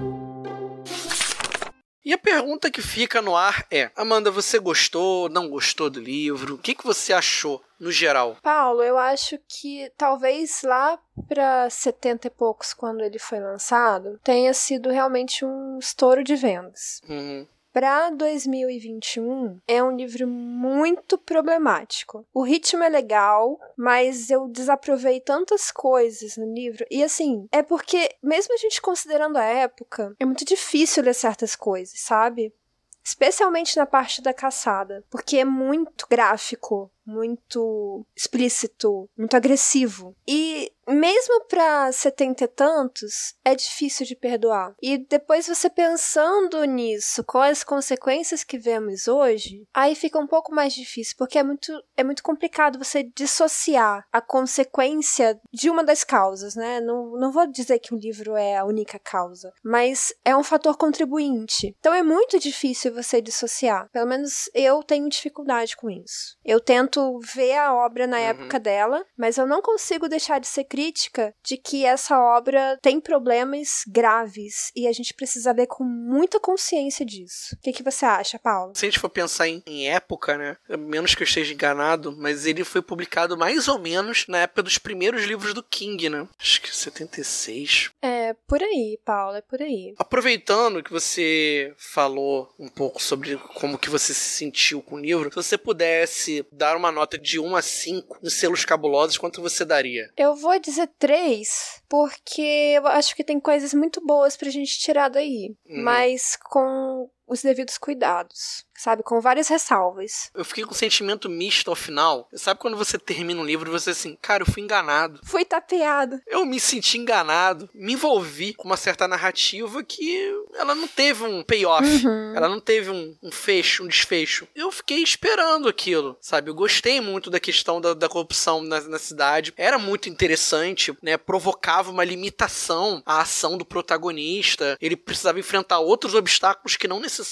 E 2.04 2.12
a 2.12 2.18
pergunta 2.18 2.70
que 2.70 2.82
fica 2.82 3.22
no 3.22 3.34
ar 3.34 3.66
é: 3.70 3.90
Amanda, 3.96 4.30
você 4.30 4.58
gostou, 4.58 5.28
não 5.28 5.48
gostou 5.48 5.88
do 5.88 6.00
livro? 6.00 6.56
O 6.56 6.58
que, 6.58 6.74
que 6.74 6.84
você 6.84 7.12
achou 7.12 7.62
no 7.80 7.90
geral? 7.90 8.36
Paulo, 8.42 8.82
eu 8.82 8.98
acho 8.98 9.38
que 9.48 9.90
talvez 9.96 10.62
lá 10.62 10.98
para 11.26 11.68
70 11.70 12.26
e 12.26 12.30
poucos, 12.30 12.74
quando 12.74 13.02
ele 13.02 13.18
foi 13.18 13.40
lançado, 13.40 14.20
tenha 14.22 14.52
sido 14.52 14.90
realmente 14.90 15.44
um 15.44 15.78
estouro 15.78 16.22
de 16.22 16.36
vendas. 16.36 17.00
Uhum. 17.08 17.46
Para 17.74 18.08
2021, 18.10 19.58
é 19.66 19.82
um 19.82 19.96
livro 19.96 20.28
muito 20.28 21.18
problemático. 21.18 22.24
O 22.32 22.44
ritmo 22.44 22.84
é 22.84 22.88
legal, 22.88 23.58
mas 23.76 24.30
eu 24.30 24.46
desaprovei 24.46 25.20
tantas 25.20 25.72
coisas 25.72 26.36
no 26.36 26.54
livro. 26.54 26.86
E 26.88 27.02
assim, 27.02 27.48
é 27.50 27.64
porque, 27.64 28.14
mesmo 28.22 28.54
a 28.54 28.58
gente 28.58 28.80
considerando 28.80 29.38
a 29.38 29.42
época, 29.42 30.14
é 30.20 30.24
muito 30.24 30.44
difícil 30.44 31.02
ler 31.02 31.14
certas 31.14 31.56
coisas, 31.56 31.98
sabe? 31.98 32.54
Especialmente 33.02 33.76
na 33.76 33.86
parte 33.86 34.22
da 34.22 34.32
caçada, 34.32 35.04
porque 35.10 35.38
é 35.38 35.44
muito 35.44 36.06
gráfico, 36.08 36.88
muito 37.06 38.04
explícito, 38.16 39.08
muito 39.16 39.36
agressivo. 39.36 40.14
E 40.26 40.72
mesmo 40.86 41.44
para 41.46 41.90
setenta 41.92 42.44
e 42.44 42.48
tantos, 42.48 43.34
é 43.44 43.54
difícil 43.54 44.06
de 44.06 44.14
perdoar. 44.14 44.74
E 44.82 44.98
depois 44.98 45.46
você 45.46 45.70
pensando 45.70 46.62
nisso, 46.64 47.24
com 47.24 47.38
as 47.38 47.64
consequências 47.64 48.44
que 48.44 48.58
vemos 48.58 49.08
hoje, 49.08 49.66
aí 49.72 49.94
fica 49.94 50.18
um 50.18 50.26
pouco 50.26 50.54
mais 50.54 50.74
difícil, 50.74 51.14
porque 51.16 51.38
é 51.38 51.42
muito, 51.42 51.72
é 51.96 52.04
muito 52.04 52.22
complicado 52.22 52.78
você 52.78 53.02
dissociar 53.02 54.06
a 54.12 54.20
consequência 54.20 55.40
de 55.52 55.70
uma 55.70 55.82
das 55.82 56.04
causas, 56.04 56.54
né? 56.54 56.80
Não, 56.80 57.12
não 57.12 57.32
vou 57.32 57.46
dizer 57.46 57.78
que 57.78 57.94
o 57.94 57.98
livro 57.98 58.36
é 58.36 58.56
a 58.56 58.64
única 58.64 58.98
causa, 58.98 59.52
mas 59.62 60.12
é 60.24 60.36
um 60.36 60.44
fator 60.44 60.76
contribuinte. 60.76 61.74
Então 61.78 61.94
é 61.94 62.02
muito 62.02 62.38
difícil 62.38 62.94
você 62.94 63.20
dissociar. 63.20 63.88
Pelo 63.90 64.08
menos 64.08 64.50
eu 64.54 64.82
tenho 64.82 65.08
dificuldade 65.08 65.76
com 65.76 65.88
isso. 65.88 66.36
Eu 66.44 66.60
tento 66.60 66.93
ver 67.20 67.56
a 67.58 67.74
obra 67.74 68.06
na 68.06 68.16
Uhum. 68.18 68.22
época 68.24 68.58
dela, 68.60 69.04
mas 69.16 69.36
eu 69.38 69.46
não 69.46 69.60
consigo 69.62 70.08
deixar 70.08 70.38
de 70.40 70.46
ser 70.46 70.64
crítica 70.64 71.34
de 71.44 71.56
que 71.56 71.84
essa 71.84 72.18
obra 72.18 72.78
tem 72.82 73.00
problemas 73.00 73.82
graves 73.86 74.70
e 74.74 74.86
a 74.86 74.92
gente 74.92 75.12
precisa 75.14 75.52
ler 75.52 75.66
com 75.66 75.84
muita 75.84 76.38
consciência 76.40 77.04
disso. 77.04 77.54
O 77.54 77.60
que, 77.60 77.72
que 77.72 77.82
você 77.82 78.04
acha, 78.04 78.38
Paulo? 78.38 78.72
Se 78.74 78.84
a 78.84 78.88
gente 78.88 78.98
for 79.00 79.08
pensar 79.08 79.48
em, 79.48 79.62
em 79.66 79.88
época, 79.88 80.36
né? 80.38 80.56
a 80.68 80.76
Menos 80.76 81.14
que 81.14 81.22
eu 81.22 81.26
esteja 81.26 81.52
enganado, 81.52 82.14
mas 82.16 82.46
ele 82.46 82.64
foi 82.64 82.82
publicado 82.82 83.36
mais 83.36 83.68
ou 83.68 83.78
menos 83.78 84.26
na 84.28 84.38
época 84.38 84.62
dos 84.62 84.78
primeiros 84.78 85.24
livros 85.24 85.54
do 85.54 85.62
King, 85.62 86.08
né? 86.08 86.28
Acho 86.38 86.60
que 86.62 86.74
76. 86.74 87.90
É 88.02 88.34
por 88.46 88.62
aí, 88.62 88.98
Paulo, 89.04 89.36
é 89.36 89.40
por 89.40 89.60
aí. 89.60 89.94
Aproveitando 89.98 90.82
que 90.82 90.90
você 90.92 91.74
falou 91.76 92.52
um 92.58 92.68
pouco 92.68 93.02
sobre 93.02 93.36
como 93.36 93.78
que 93.78 93.90
você 93.90 94.12
se 94.14 94.30
sentiu 94.36 94.82
com 94.82 94.96
o 94.96 95.00
livro, 95.00 95.30
se 95.30 95.36
você 95.36 95.58
pudesse 95.58 96.46
dar 96.52 96.76
uma 96.76 96.83
nota 96.92 97.18
de 97.18 97.38
1 97.40 97.56
a 97.56 97.62
5 97.62 98.18
nos 98.22 98.34
selos 98.34 98.64
cabulosos, 98.64 99.18
quanto 99.18 99.40
você 99.42 99.64
daria? 99.64 100.10
Eu 100.16 100.34
vou 100.34 100.58
dizer 100.58 100.88
três, 100.98 101.82
porque 101.88 102.74
eu 102.76 102.86
acho 102.86 103.14
que 103.16 103.24
tem 103.24 103.38
coisas 103.40 103.72
muito 103.74 104.00
boas 104.04 104.36
pra 104.36 104.50
gente 104.50 104.78
tirar 104.78 105.08
daí, 105.08 105.54
Uhum. 105.66 105.82
mas 105.82 106.36
com 106.50 107.08
os 107.34 107.42
devidos 107.42 107.76
cuidados, 107.78 108.64
sabe? 108.74 109.02
Com 109.02 109.20
várias 109.20 109.48
ressalvas. 109.48 110.30
Eu 110.34 110.44
fiquei 110.44 110.64
com 110.64 110.70
um 110.72 110.74
sentimento 110.76 111.28
misto 111.28 111.68
ao 111.70 111.76
final. 111.76 112.28
Sabe 112.34 112.58
quando 112.60 112.76
você 112.76 112.98
termina 112.98 113.40
um 113.40 113.44
livro 113.44 113.68
e 113.68 113.72
você 113.72 113.90
assim, 113.90 114.16
cara, 114.20 114.42
eu 114.42 114.50
fui 114.50 114.62
enganado. 114.62 115.20
Fui 115.24 115.44
tapeado. 115.44 116.20
Eu 116.26 116.44
me 116.44 116.58
senti 116.58 116.98
enganado, 116.98 117.68
me 117.74 117.92
envolvi 117.92 118.54
com 118.54 118.64
uma 118.64 118.76
certa 118.76 119.06
narrativa 119.06 119.82
que 119.84 120.32
ela 120.54 120.74
não 120.74 120.88
teve 120.88 121.24
um 121.24 121.42
payoff, 121.42 121.84
Uhum. 122.06 122.34
ela 122.34 122.48
não 122.48 122.60
teve 122.60 122.90
um, 122.90 123.16
um 123.22 123.30
fecho, 123.30 123.84
um 123.84 123.88
desfecho. 123.88 124.46
Eu 124.54 124.70
fiquei 124.72 125.02
esperando 125.02 125.68
aquilo, 125.68 126.16
sabe? 126.20 126.50
Eu 126.50 126.54
gostei 126.54 127.00
muito 127.00 127.30
da 127.30 127.40
questão 127.40 127.80
da, 127.80 127.94
da 127.94 128.08
corrupção 128.08 128.62
na, 128.62 128.80
na 128.82 128.98
cidade, 128.98 129.52
era 129.56 129.78
muito 129.78 130.08
interessante, 130.08 130.96
né? 131.02 131.16
Provocava 131.16 131.90
uma 131.90 132.04
limitação 132.04 133.02
à 133.04 133.20
ação 133.20 133.56
do 133.58 133.64
protagonista, 133.64 134.76
ele 134.80 134.96
precisava 134.96 135.38
enfrentar 135.40 135.78
outros 135.80 136.14
obstáculos 136.14 136.76
que 136.76 136.86
não 136.88 137.00
necessariamente 137.00 137.23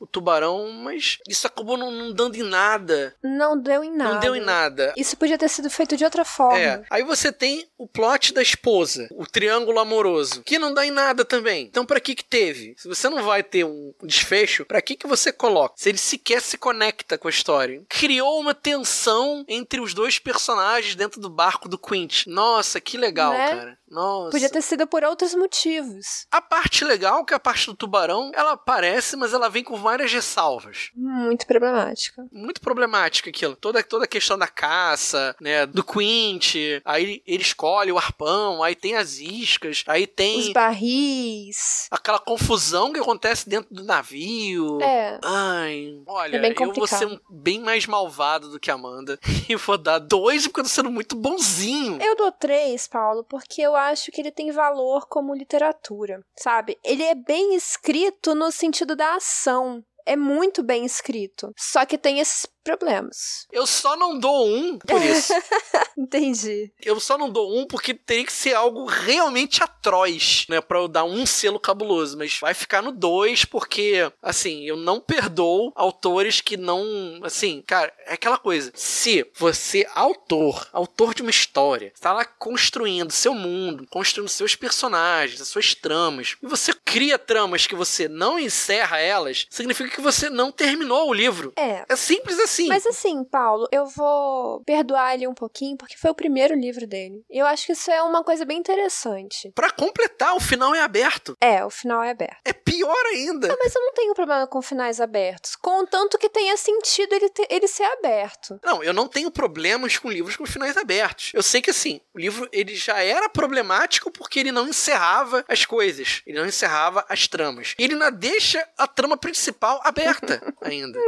o 0.00 0.06
tubarão, 0.06 0.70
mas 0.72 1.18
isso 1.28 1.46
acabou 1.46 1.76
não, 1.76 1.90
não 1.90 2.12
dando 2.12 2.36
em 2.36 2.42
nada. 2.42 3.14
Não 3.22 3.58
deu 3.60 3.82
em 3.82 3.90
nada. 3.94 4.14
Não 4.14 4.20
deu 4.20 4.36
em 4.36 4.40
nada. 4.40 4.92
Isso 4.96 5.16
podia 5.16 5.38
ter 5.38 5.48
sido 5.48 5.70
feito 5.70 5.96
de 5.96 6.04
outra 6.04 6.24
forma. 6.24 6.58
É. 6.58 6.82
Aí 6.90 7.02
você 7.02 7.32
tem 7.32 7.66
o 7.78 7.86
plot 7.86 8.32
da 8.32 8.42
esposa, 8.42 9.08
o 9.12 9.26
triângulo 9.26 9.78
amoroso, 9.78 10.42
que 10.42 10.58
não 10.58 10.72
dá 10.72 10.86
em 10.86 10.90
nada 10.90 11.24
também. 11.24 11.64
Então 11.66 11.84
pra 11.86 12.00
que 12.00 12.14
que 12.14 12.24
teve? 12.24 12.74
Se 12.78 12.86
você 12.88 13.08
não 13.08 13.22
vai 13.22 13.42
ter 13.42 13.64
um 13.64 13.92
desfecho, 14.02 14.64
pra 14.64 14.82
que 14.82 14.96
que 14.96 15.06
você 15.06 15.32
coloca? 15.32 15.74
Se 15.76 15.88
ele 15.88 15.98
sequer 15.98 16.40
se 16.40 16.58
conecta 16.58 17.16
com 17.18 17.28
a 17.28 17.30
história. 17.30 17.82
Criou 17.88 18.38
uma 18.40 18.54
tensão 18.54 19.44
entre 19.48 19.80
os 19.80 19.94
dois 19.94 20.18
personagens 20.18 20.94
dentro 20.94 21.20
do 21.20 21.30
barco 21.30 21.68
do 21.68 21.78
Quint. 21.78 22.26
Nossa, 22.26 22.80
que 22.80 22.96
legal, 22.96 23.32
Né? 23.32 23.48
cara. 23.56 23.78
Nossa. 23.92 24.30
Podia 24.30 24.48
ter 24.48 24.62
sido 24.62 24.86
por 24.86 25.04
outros 25.04 25.34
motivos. 25.34 26.26
A 26.30 26.40
parte 26.40 26.82
legal, 26.82 27.26
que 27.26 27.34
é 27.34 27.36
a 27.36 27.40
parte 27.40 27.66
do 27.66 27.74
tubarão, 27.74 28.30
ela 28.34 28.52
aparece, 28.52 29.16
mas 29.16 29.34
ela 29.34 29.50
vem 29.50 29.62
com 29.62 29.76
várias 29.76 30.10
ressalvas. 30.10 30.90
Muito 30.96 31.46
problemática. 31.46 32.26
Muito 32.32 32.60
problemática 32.62 33.28
aquilo. 33.28 33.54
Toda, 33.54 33.82
toda 33.82 34.04
a 34.04 34.08
questão 34.08 34.38
da 34.38 34.48
caça, 34.48 35.36
né? 35.38 35.66
Do 35.66 35.84
Quint. 35.84 36.54
Aí 36.86 37.22
ele 37.26 37.42
escolhe 37.42 37.92
o 37.92 37.98
arpão, 37.98 38.62
aí 38.62 38.74
tem 38.74 38.96
as 38.96 39.18
iscas, 39.18 39.84
aí 39.86 40.06
tem 40.06 40.40
Os 40.40 40.52
barris. 40.52 41.88
aquela 41.90 42.18
confusão 42.18 42.94
que 42.94 43.00
acontece 43.00 43.46
dentro 43.46 43.74
do 43.74 43.84
navio. 43.84 44.80
É. 44.80 45.18
Ai, 45.22 46.00
olha, 46.06 46.38
É 46.38 46.54
eu 46.58 46.72
vou 46.72 46.86
ser 46.86 47.06
um 47.06 47.18
bem 47.28 47.60
mais 47.60 47.86
malvado 47.86 48.48
do 48.48 48.58
que 48.58 48.70
a 48.70 48.74
Amanda. 48.74 49.18
E 49.48 49.56
vou 49.56 49.76
dar 49.76 49.98
dois 49.98 50.46
porque 50.46 50.60
eu 50.60 50.64
tô 50.64 50.70
sendo 50.70 50.90
muito 50.90 51.14
bonzinho. 51.16 52.00
Eu 52.00 52.16
dou 52.16 52.30
três, 52.32 52.86
Paulo, 52.86 53.24
porque 53.24 53.60
eu 53.60 53.74
acho 53.90 54.10
que 54.10 54.20
ele 54.20 54.30
tem 54.30 54.50
valor 54.50 55.06
como 55.06 55.34
literatura, 55.34 56.24
sabe? 56.36 56.78
Ele 56.84 57.02
é 57.02 57.14
bem 57.14 57.54
escrito 57.54 58.34
no 58.34 58.50
sentido 58.50 58.94
da 58.96 59.16
ação. 59.16 59.84
É 60.06 60.16
muito 60.16 60.62
bem 60.62 60.84
escrito. 60.84 61.52
Só 61.56 61.84
que 61.84 61.98
tem 61.98 62.20
esses 62.20 62.46
problemas. 62.62 63.46
Eu 63.50 63.66
só 63.66 63.96
não 63.96 64.18
dou 64.18 64.46
um 64.46 64.78
por 64.78 65.02
isso. 65.02 65.32
Entendi. 65.98 66.72
Eu 66.80 66.98
só 67.00 67.18
não 67.18 67.30
dou 67.30 67.58
um 67.58 67.66
porque 67.66 67.92
teria 67.92 68.24
que 68.24 68.32
ser 68.32 68.54
algo 68.54 68.86
realmente 68.86 69.62
atroz, 69.62 70.46
né? 70.48 70.60
Pra 70.60 70.78
eu 70.78 70.88
dar 70.88 71.04
um 71.04 71.26
selo 71.26 71.60
cabuloso. 71.60 72.16
Mas 72.16 72.38
vai 72.40 72.54
ficar 72.54 72.82
no 72.82 72.92
dois 72.92 73.44
porque, 73.44 74.10
assim, 74.22 74.64
eu 74.64 74.76
não 74.76 75.00
perdoo 75.00 75.72
autores 75.74 76.40
que 76.40 76.56
não. 76.56 77.20
Assim, 77.22 77.62
cara, 77.66 77.92
é 78.06 78.14
aquela 78.14 78.38
coisa. 78.38 78.70
Se 78.74 79.26
você, 79.36 79.86
autor, 79.94 80.68
autor 80.72 81.14
de 81.14 81.22
uma 81.22 81.30
história, 81.30 81.92
está 81.94 82.12
lá 82.12 82.24
construindo 82.24 83.12
seu 83.12 83.34
mundo, 83.34 83.86
construindo 83.90 84.28
seus 84.28 84.54
personagens, 84.54 85.40
as 85.40 85.48
suas 85.48 85.74
tramas, 85.74 86.36
e 86.42 86.46
você 86.46 86.72
cria 86.72 87.18
tramas 87.18 87.66
que 87.66 87.74
você 87.74 88.08
não 88.08 88.38
encerra 88.38 88.98
elas, 88.98 89.46
significa 89.50 89.90
que 89.92 90.00
você 90.00 90.28
não 90.30 90.50
terminou 90.50 91.08
o 91.08 91.14
livro. 91.14 91.52
É. 91.56 91.84
É 91.88 91.96
simples 91.96 92.38
assim. 92.38 92.68
Mas 92.68 92.86
assim, 92.86 93.22
Paulo, 93.24 93.68
eu 93.70 93.86
vou 93.86 94.62
perdoar 94.64 95.14
ele 95.14 95.26
um 95.28 95.34
pouquinho, 95.34 95.76
porque 95.76 95.96
foi 95.96 96.10
o 96.10 96.14
primeiro 96.14 96.54
livro 96.54 96.86
dele. 96.86 97.22
Eu 97.30 97.46
acho 97.46 97.66
que 97.66 97.72
isso 97.72 97.90
é 97.90 98.02
uma 98.02 98.24
coisa 98.24 98.44
bem 98.44 98.58
interessante. 98.58 99.50
Pra 99.54 99.70
completar, 99.70 100.34
o 100.34 100.40
final 100.40 100.74
é 100.74 100.80
aberto. 100.80 101.36
É, 101.40 101.64
o 101.64 101.70
final 101.70 102.02
é 102.02 102.10
aberto. 102.10 102.38
É 102.44 102.52
pior 102.52 103.04
ainda. 103.06 103.48
Não, 103.48 103.56
mas 103.58 103.74
eu 103.74 103.80
não 103.82 103.92
tenho 103.92 104.14
problema 104.14 104.46
com 104.46 104.60
finais 104.62 105.00
abertos. 105.00 105.56
Contanto 105.56 106.18
que 106.18 106.28
tenha 106.28 106.56
sentido 106.56 107.12
ele, 107.14 107.28
ter- 107.28 107.46
ele 107.50 107.66
ser 107.68 107.84
aberto. 107.84 108.58
Não, 108.64 108.82
eu 108.82 108.92
não 108.92 109.06
tenho 109.08 109.30
problemas 109.30 109.98
com 109.98 110.10
livros 110.10 110.36
com 110.36 110.46
finais 110.46 110.76
abertos. 110.76 111.30
Eu 111.34 111.42
sei 111.42 111.60
que 111.60 111.70
assim, 111.70 112.00
o 112.14 112.18
livro 112.18 112.48
ele 112.52 112.74
já 112.74 113.00
era 113.02 113.28
problemático 113.28 114.10
porque 114.10 114.40
ele 114.40 114.52
não 114.52 114.66
encerrava 114.68 115.44
as 115.48 115.64
coisas, 115.64 116.22
ele 116.26 116.38
não 116.38 116.46
encerrava 116.46 117.04
as 117.08 117.26
tramas. 117.28 117.74
Ele 117.78 117.94
ainda 117.94 118.10
deixa 118.10 118.66
a 118.78 118.86
trama 118.86 119.16
principal 119.16 119.80
aberta 119.84 120.54
ainda. 120.60 120.98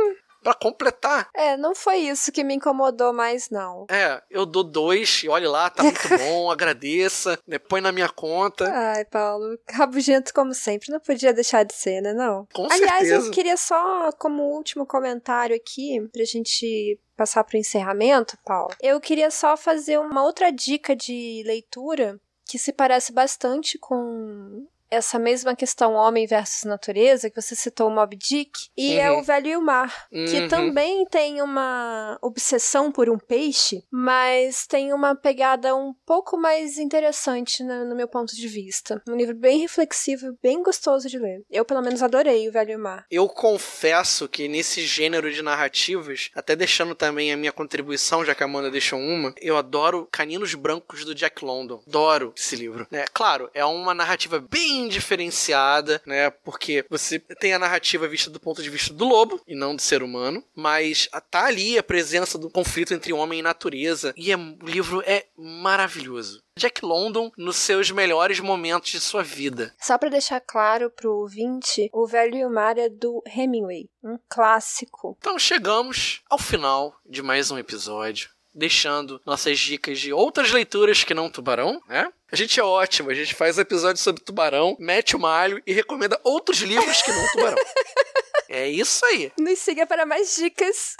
Pra 0.43 0.53
completar. 0.53 1.31
É, 1.35 1.57
não 1.57 1.75
foi 1.75 1.97
isso 2.01 2.31
que 2.31 2.45
me 2.45 2.55
incomodou 2.55 3.15
mais, 3.15 3.49
não. 3.49 3.87
É, 3.89 4.23
eu 4.31 4.45
dou 4.45 4.63
dois 4.63 5.23
e 5.25 5.29
olhe 5.31 5.47
lá, 5.47 5.71
tá 5.71 5.83
muito 5.83 5.99
bom, 6.19 6.51
agradeça, 6.51 7.39
né, 7.47 7.59
põe 7.59 7.81
na 7.81 7.91
minha 7.91 8.11
conta. 8.11 8.71
Ai, 8.71 9.07
Paulo, 9.07 9.59
rabugento 9.71 10.35
como 10.35 10.53
sempre, 10.53 10.93
não 10.93 11.01
podia 11.01 11.33
deixar 11.33 11.65
de 11.65 11.73
ser, 11.73 12.03
né, 12.03 12.13
não? 12.13 12.47
Com 12.53 12.65
Aliás, 12.71 13.09
certeza. 13.09 13.27
eu 13.27 13.31
queria 13.31 13.57
só, 13.57 14.13
como 14.19 14.43
último 14.43 14.85
comentário 14.85 15.57
aqui, 15.57 15.99
pra 16.13 16.25
gente 16.25 17.01
passar 17.17 17.43
pro 17.45 17.57
encerramento, 17.57 18.37
Paulo, 18.45 18.75
eu 18.83 19.01
queria 19.01 19.31
só 19.31 19.57
fazer 19.57 19.99
uma 19.99 20.23
outra 20.23 20.53
dica 20.53 20.95
de 20.95 21.43
leitura 21.47 22.21
que 22.47 22.59
se 22.59 22.71
parece 22.71 23.13
bastante 23.13 23.79
com 23.79 24.67
essa 24.95 25.19
mesma 25.19 25.55
questão 25.55 25.95
homem 25.95 26.27
versus 26.27 26.65
natureza, 26.65 27.29
que 27.31 27.41
você 27.41 27.55
citou 27.55 27.89
o 27.89 27.91
Mob 27.95 28.17
Dick, 28.17 28.69
e 28.77 28.95
é 28.95 29.11
Uhum. 29.11 29.19
o 29.19 29.23
Velho 29.23 29.47
e 29.49 29.57
o 29.57 29.63
Mar, 29.63 30.09
que 30.11 30.41
Uhum. 30.43 30.49
também 30.49 31.05
tem 31.07 31.43
uma 31.43 32.19
obsessão 32.23 32.91
por 32.91 33.09
um 33.11 33.19
peixe, 33.19 33.85
mas 33.91 34.67
tem 34.67 34.93
uma 34.93 35.15
pegada 35.15 35.75
um 35.75 35.93
pouco 36.07 36.37
mais 36.37 36.79
interessante 36.79 37.63
na- 37.63 37.85
no 37.85 37.95
meu 37.95 38.09
ponto 38.09 38.35
de 38.35 38.49
vista. 38.49 39.03
Um 39.09 39.17
livro 39.17 39.35
bem 39.35 39.59
reflexivo, 39.59 40.37
bem 40.43 40.63
gostoso 40.63 41.09
de 41.09 41.19
ler. 41.19 41.43
Eu, 41.51 41.65
pelo 41.65 41.83
menos, 41.83 42.03
adorei 42.03 42.49
o 42.49 42.53
Velho 42.53 42.73
e 42.73 42.77
o 42.77 42.79
Mar. 42.79 43.07
Eu 43.11 43.29
confesso 43.29 44.29
que 44.29 44.49
nesse 44.49 44.83
gênero 44.87 45.33
de 45.33 45.43
narrativas, 45.43 46.31
até 46.35 46.55
deixando 46.57 46.95
também 46.95 47.33
a 47.33 47.37
minha 47.37 47.53
contribuição, 47.53 48.25
já 48.25 48.35
que 48.35 48.43
a 48.43 48.47
Amanda 48.47 48.71
deixou 48.71 48.99
uma, 48.99 49.35
eu 49.41 49.57
adoro 49.57 50.09
Caninos 50.13 50.55
Brancos 50.55 51.05
do 51.05 51.15
Jack 51.15 51.45
London. 51.45 51.83
Adoro 51.87 52.33
esse 52.37 52.57
livro. 52.57 52.87
Né? 52.91 53.05
Claro, 53.13 53.51
é 53.55 53.65
uma 53.65 53.95
narrativa 53.95 54.39
bem 54.39 54.84
diferenciada, 54.89 56.01
né? 56.07 56.31
Porque 56.31 56.85
você 56.91 57.19
tem 57.19 57.53
a 57.55 57.59
narrativa 57.59 58.09
vista 58.09 58.31
do 58.31 58.41
ponto 58.41 58.63
de 58.63 58.71
vista 58.71 58.93
do 58.93 59.05
lobo 59.07 59.41
e 59.47 59.55
não 59.55 59.75
do 59.77 59.83
ser 59.83 60.03
humano, 60.03 60.45
mas 60.55 61.09
tá 61.31 61.47
ali 61.47 61.79
a 61.79 61.83
presença 61.83 62.37
do 62.39 62.51
conflito 62.51 62.93
entre 62.95 63.13
homem 63.13 63.39
e 63.41 63.43
natureza. 63.43 64.13
E 64.17 64.33
é- 64.33 64.37
o 64.37 64.57
livro 64.65 65.03
é 65.07 65.27
maravilhoso. 65.37 66.43
Jack 66.57 66.85
London 66.85 67.33
nos 67.37 67.57
seus 67.57 67.91
melhores 67.91 68.39
momentos 68.39 68.91
de 68.93 69.01
sua 69.01 69.25
vida. 69.25 69.75
Só 69.81 69.99
pra 69.99 70.09
deixar 70.09 70.41
claro 70.41 70.89
pro 70.89 71.13
ouvinte, 71.13 71.89
o 71.93 72.07
Velho 72.07 72.37
e 72.37 72.45
o 72.45 72.51
Mar 72.51 72.79
é 72.79 72.89
do 72.89 73.21
Hemingway, 73.27 73.89
um 74.05 74.17
clássico. 74.29 75.17
Então 75.19 75.37
chegamos 75.37 76.23
ao 76.31 76.39
final 76.39 76.95
de 77.05 77.23
mais 77.23 77.51
um 77.51 77.59
episódio, 77.59 78.31
deixando 78.55 79.21
nossas 79.27 79.59
dicas 79.59 79.99
de 79.99 80.13
outras 80.13 80.51
leituras 80.51 81.05
que 81.05 81.15
não 81.15 81.31
Tubarão, 81.31 81.81
né? 81.89 82.11
A 82.31 82.37
gente 82.37 82.59
é 82.59 82.63
ótimo, 82.63 83.11
a 83.11 83.15
gente 83.15 83.35
faz 83.35 83.59
episódio 83.59 84.03
sobre 84.03 84.23
Tubarão, 84.23 84.77
mete 84.79 85.17
o 85.17 85.19
malho 85.19 85.63
e 85.67 85.73
recomenda 85.73 86.21
outros 86.25 86.59
livros 86.59 87.03
que 87.03 87.13
não 87.13 87.29
Tubarão. 87.33 87.57
É 88.47 88.69
isso 88.69 89.05
aí. 89.07 89.33
Nos 89.37 89.59
siga 89.59 89.85
para 89.85 90.07
mais 90.07 90.37
dicas. 90.37 90.97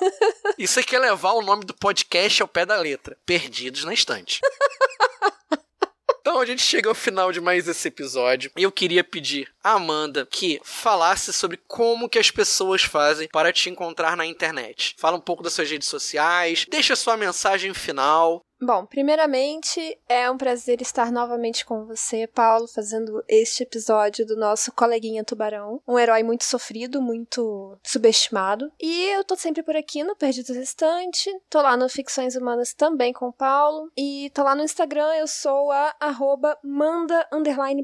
Isso 0.59 0.81
aqui 0.81 0.97
é 0.97 0.99
levar 0.99 1.35
o 1.35 1.43
nome 1.43 1.65
do 1.65 1.73
podcast 1.73 2.43
ao 2.43 2.49
pé 2.49 2.67
da 2.67 2.75
letra. 2.75 3.17
Perdidos 3.25 3.85
na 3.85 3.95
estante. 3.95 4.41
Então 6.35 6.43
a 6.43 6.47
gente 6.47 6.63
chega 6.63 6.89
ao 6.89 6.97
final 6.97 7.31
de 7.31 7.41
mais 7.41 7.69
esse 7.69 7.87
episódio 7.87 8.51
e 8.57 8.65
eu 8.65 8.73
queria 8.73 9.05
pedir 9.05 9.49
a 9.63 9.75
Amanda 9.75 10.27
que 10.29 10.61
falasse 10.65 11.33
sobre 11.33 11.61
como 11.69 12.09
que 12.09 12.19
as 12.19 12.29
pessoas 12.29 12.83
fazem 12.83 13.29
para 13.29 13.53
te 13.53 13.71
encontrar 13.71 14.17
na 14.17 14.27
internet. 14.27 14.97
Fala 14.99 15.17
um 15.17 15.21
pouco 15.21 15.45
das 15.45 15.53
suas 15.53 15.71
redes 15.71 15.87
sociais, 15.87 16.67
deixa 16.69 16.97
sua 16.97 17.17
mensagem 17.17 17.73
final. 17.73 18.43
Bom, 18.65 18.87
primeiramente, 18.87 19.99
é 20.09 20.31
um 20.31 20.39
prazer 20.39 20.81
estar 20.81 21.13
novamente 21.13 21.67
com 21.67 21.85
você, 21.85 22.27
Paulo, 22.27 22.67
fazendo 22.67 23.23
este 23.29 23.63
episódio 23.63 24.25
do 24.25 24.37
nosso 24.37 24.73
coleguinha 24.73 25.23
Tubarão. 25.23 25.83
Um 25.87 25.99
herói 25.99 26.23
muito 26.23 26.45
sofrido, 26.45 27.03
muito 27.03 27.77
subestimado. 27.83 28.73
E 28.81 29.05
eu 29.11 29.23
tô 29.23 29.37
sempre 29.37 29.63
por 29.63 29.77
aqui 29.77 30.03
no 30.03 30.17
Perdidos 30.17 30.57
Estante. 30.57 31.31
Tô 31.51 31.61
lá 31.61 31.77
no 31.77 31.91
Ficções 31.91 32.37
Humanas 32.37 32.73
também 32.73 33.13
com 33.13 33.29
o 33.29 33.33
Paulo. 33.35 33.93
E 33.95 34.31
tô 34.33 34.43
lá 34.43 34.55
no 34.55 34.63
Instagram, 34.63 35.13
eu 35.15 35.27
sou 35.27 35.71
a 35.71 35.95
arroba 36.01 36.57
manda 36.65 37.29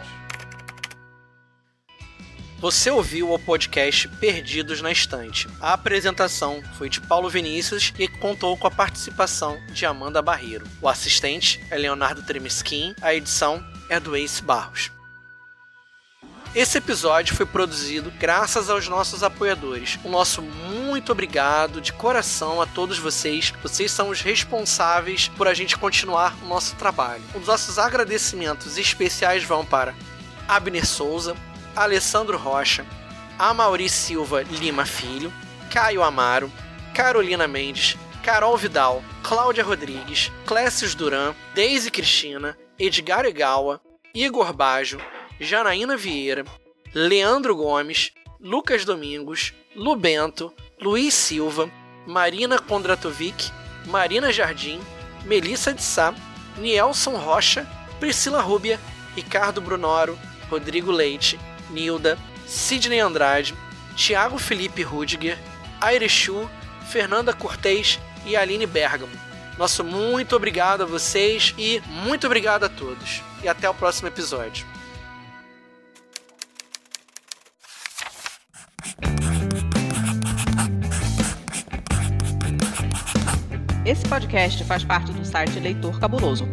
Você 2.60 2.92
ouviu 2.92 3.32
o 3.32 3.40
podcast 3.40 4.10
Perdidos 4.10 4.82
na 4.82 4.92
Estante. 4.92 5.48
A 5.62 5.72
apresentação 5.72 6.62
foi 6.78 6.90
de 6.90 7.00
Paulo 7.00 7.30
Vinícius 7.30 7.94
e 7.98 8.06
contou 8.06 8.58
com 8.58 8.68
a 8.68 8.72
participação 8.72 9.58
de 9.72 9.86
Amanda 9.86 10.22
Barreiro. 10.22 10.68
O 10.82 10.90
assistente 10.90 11.64
é 11.72 11.78
Leonardo 11.78 12.22
Tremesquim, 12.22 12.94
a 13.02 13.16
edição 13.16 13.64
é 13.90 13.98
do 13.98 14.14
Ace 14.18 14.44
Barros. 14.44 14.92
Esse 16.56 16.80
episódio 16.80 17.36
foi 17.36 17.46
produzido 17.46 18.12
graças 18.18 18.72
aos 18.72 18.88
nossos 18.88 19.22
apoiadores. 19.22 20.00
O 20.04 20.10
nosso 20.10 20.42
muito 20.42 21.12
obrigado 21.12 21.80
de 21.80 21.94
coração 21.94 22.60
a 22.60 22.66
todos 22.66 22.98
vocês. 22.98 23.54
Vocês 23.62 23.92
são 23.92 24.10
os 24.10 24.22
responsáveis 24.22 25.28
por 25.28 25.48
a 25.48 25.54
gente 25.54 25.78
continuar 25.78 26.36
o 26.42 26.48
nosso 26.48 26.76
trabalho. 26.76 27.22
Os 27.36 27.46
nossos 27.46 27.78
agradecimentos 27.78 28.80
especiais 28.80 29.44
vão 29.44 29.64
para 29.64 29.94
Abner 30.48 30.88
Souza, 30.88 31.36
Alessandro 31.76 32.36
Rocha, 32.36 32.84
Amauri 33.38 33.88
Silva 33.88 34.42
Lima 34.42 34.88
Filho, 34.88 35.32
Caio 35.70 36.02
Amaro, 36.02 36.52
Carolina 36.96 37.48
Mendes, 37.48 37.96
Carol 38.24 38.58
Vidal, 38.58 39.04
Cláudia 39.22 39.64
Rodrigues, 39.64 40.32
Clécius 40.48 40.96
Duran, 40.96 41.36
Deise 41.54 41.92
Cristina, 41.92 42.58
Edgar 42.78 43.26
Egawa, 43.26 43.80
Igor 44.16 44.52
Bajo, 44.52 45.00
Janaína 45.40 45.96
Vieira, 45.96 46.46
Leandro 46.94 47.56
Gomes, 47.56 48.12
Lucas 48.42 48.84
Domingos, 48.84 49.54
Lu 49.76 49.96
Bento, 49.96 50.54
Luiz 50.82 51.14
Silva, 51.14 51.70
Marina 52.06 52.60
Kondratovic, 52.60 53.52
Marina 53.86 54.32
Jardim, 54.32 54.82
Melissa 55.26 55.74
de 55.74 55.82
Sá, 55.82 56.14
Nielson 56.58 57.16
Rocha, 57.16 57.68
Priscila 58.00 58.42
Rúbia, 58.42 58.80
Ricardo 59.16 59.62
Brunoro, 59.62 60.18
Rodrigo 60.50 60.92
Leite, 60.92 61.40
Nilda, 61.70 62.18
Sidney 62.46 63.00
Andrade, 63.00 63.54
Thiago 63.96 64.38
Felipe 64.38 64.82
Rudiger, 64.82 65.38
Airechu, 65.80 66.50
Fernanda 66.90 67.34
Cortez 67.34 68.00
e 68.26 68.36
Aline 68.36 68.66
Bergamo. 68.66 69.12
Nosso 69.58 69.84
muito 69.84 70.36
obrigado 70.36 70.84
a 70.84 70.86
vocês 70.86 71.54
e 71.58 71.82
muito 71.88 72.26
obrigado 72.26 72.64
a 72.64 72.70
todos. 72.70 73.22
E 73.44 73.48
até 73.48 73.70
o 73.70 73.74
próximo 73.74 74.08
episódio. 74.08 74.66
Esse 83.90 84.06
podcast 84.06 84.64
faz 84.66 84.84
parte 84.84 85.12
do 85.12 85.26
site 85.26 85.60
Leitor 85.60 86.00
Cabuloso. 86.00 86.48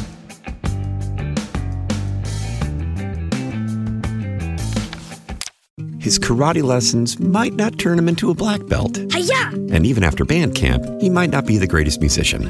His 6.00 6.18
karate 6.18 6.64
lessons 6.64 7.20
might 7.20 7.54
not 7.54 7.78
turn 7.78 8.00
him 8.00 8.10
into 8.10 8.32
a 8.32 8.34
black 8.34 8.66
belt. 8.66 8.98
Hi-ya! 9.12 9.52
And 9.72 9.86
even 9.86 10.04
after 10.04 10.26
band 10.26 10.56
camp, 10.56 10.84
he 11.00 11.12
might 11.12 11.30
not 11.30 11.46
be 11.46 11.60
the 11.60 11.68
greatest 11.68 12.02
musician. 12.02 12.50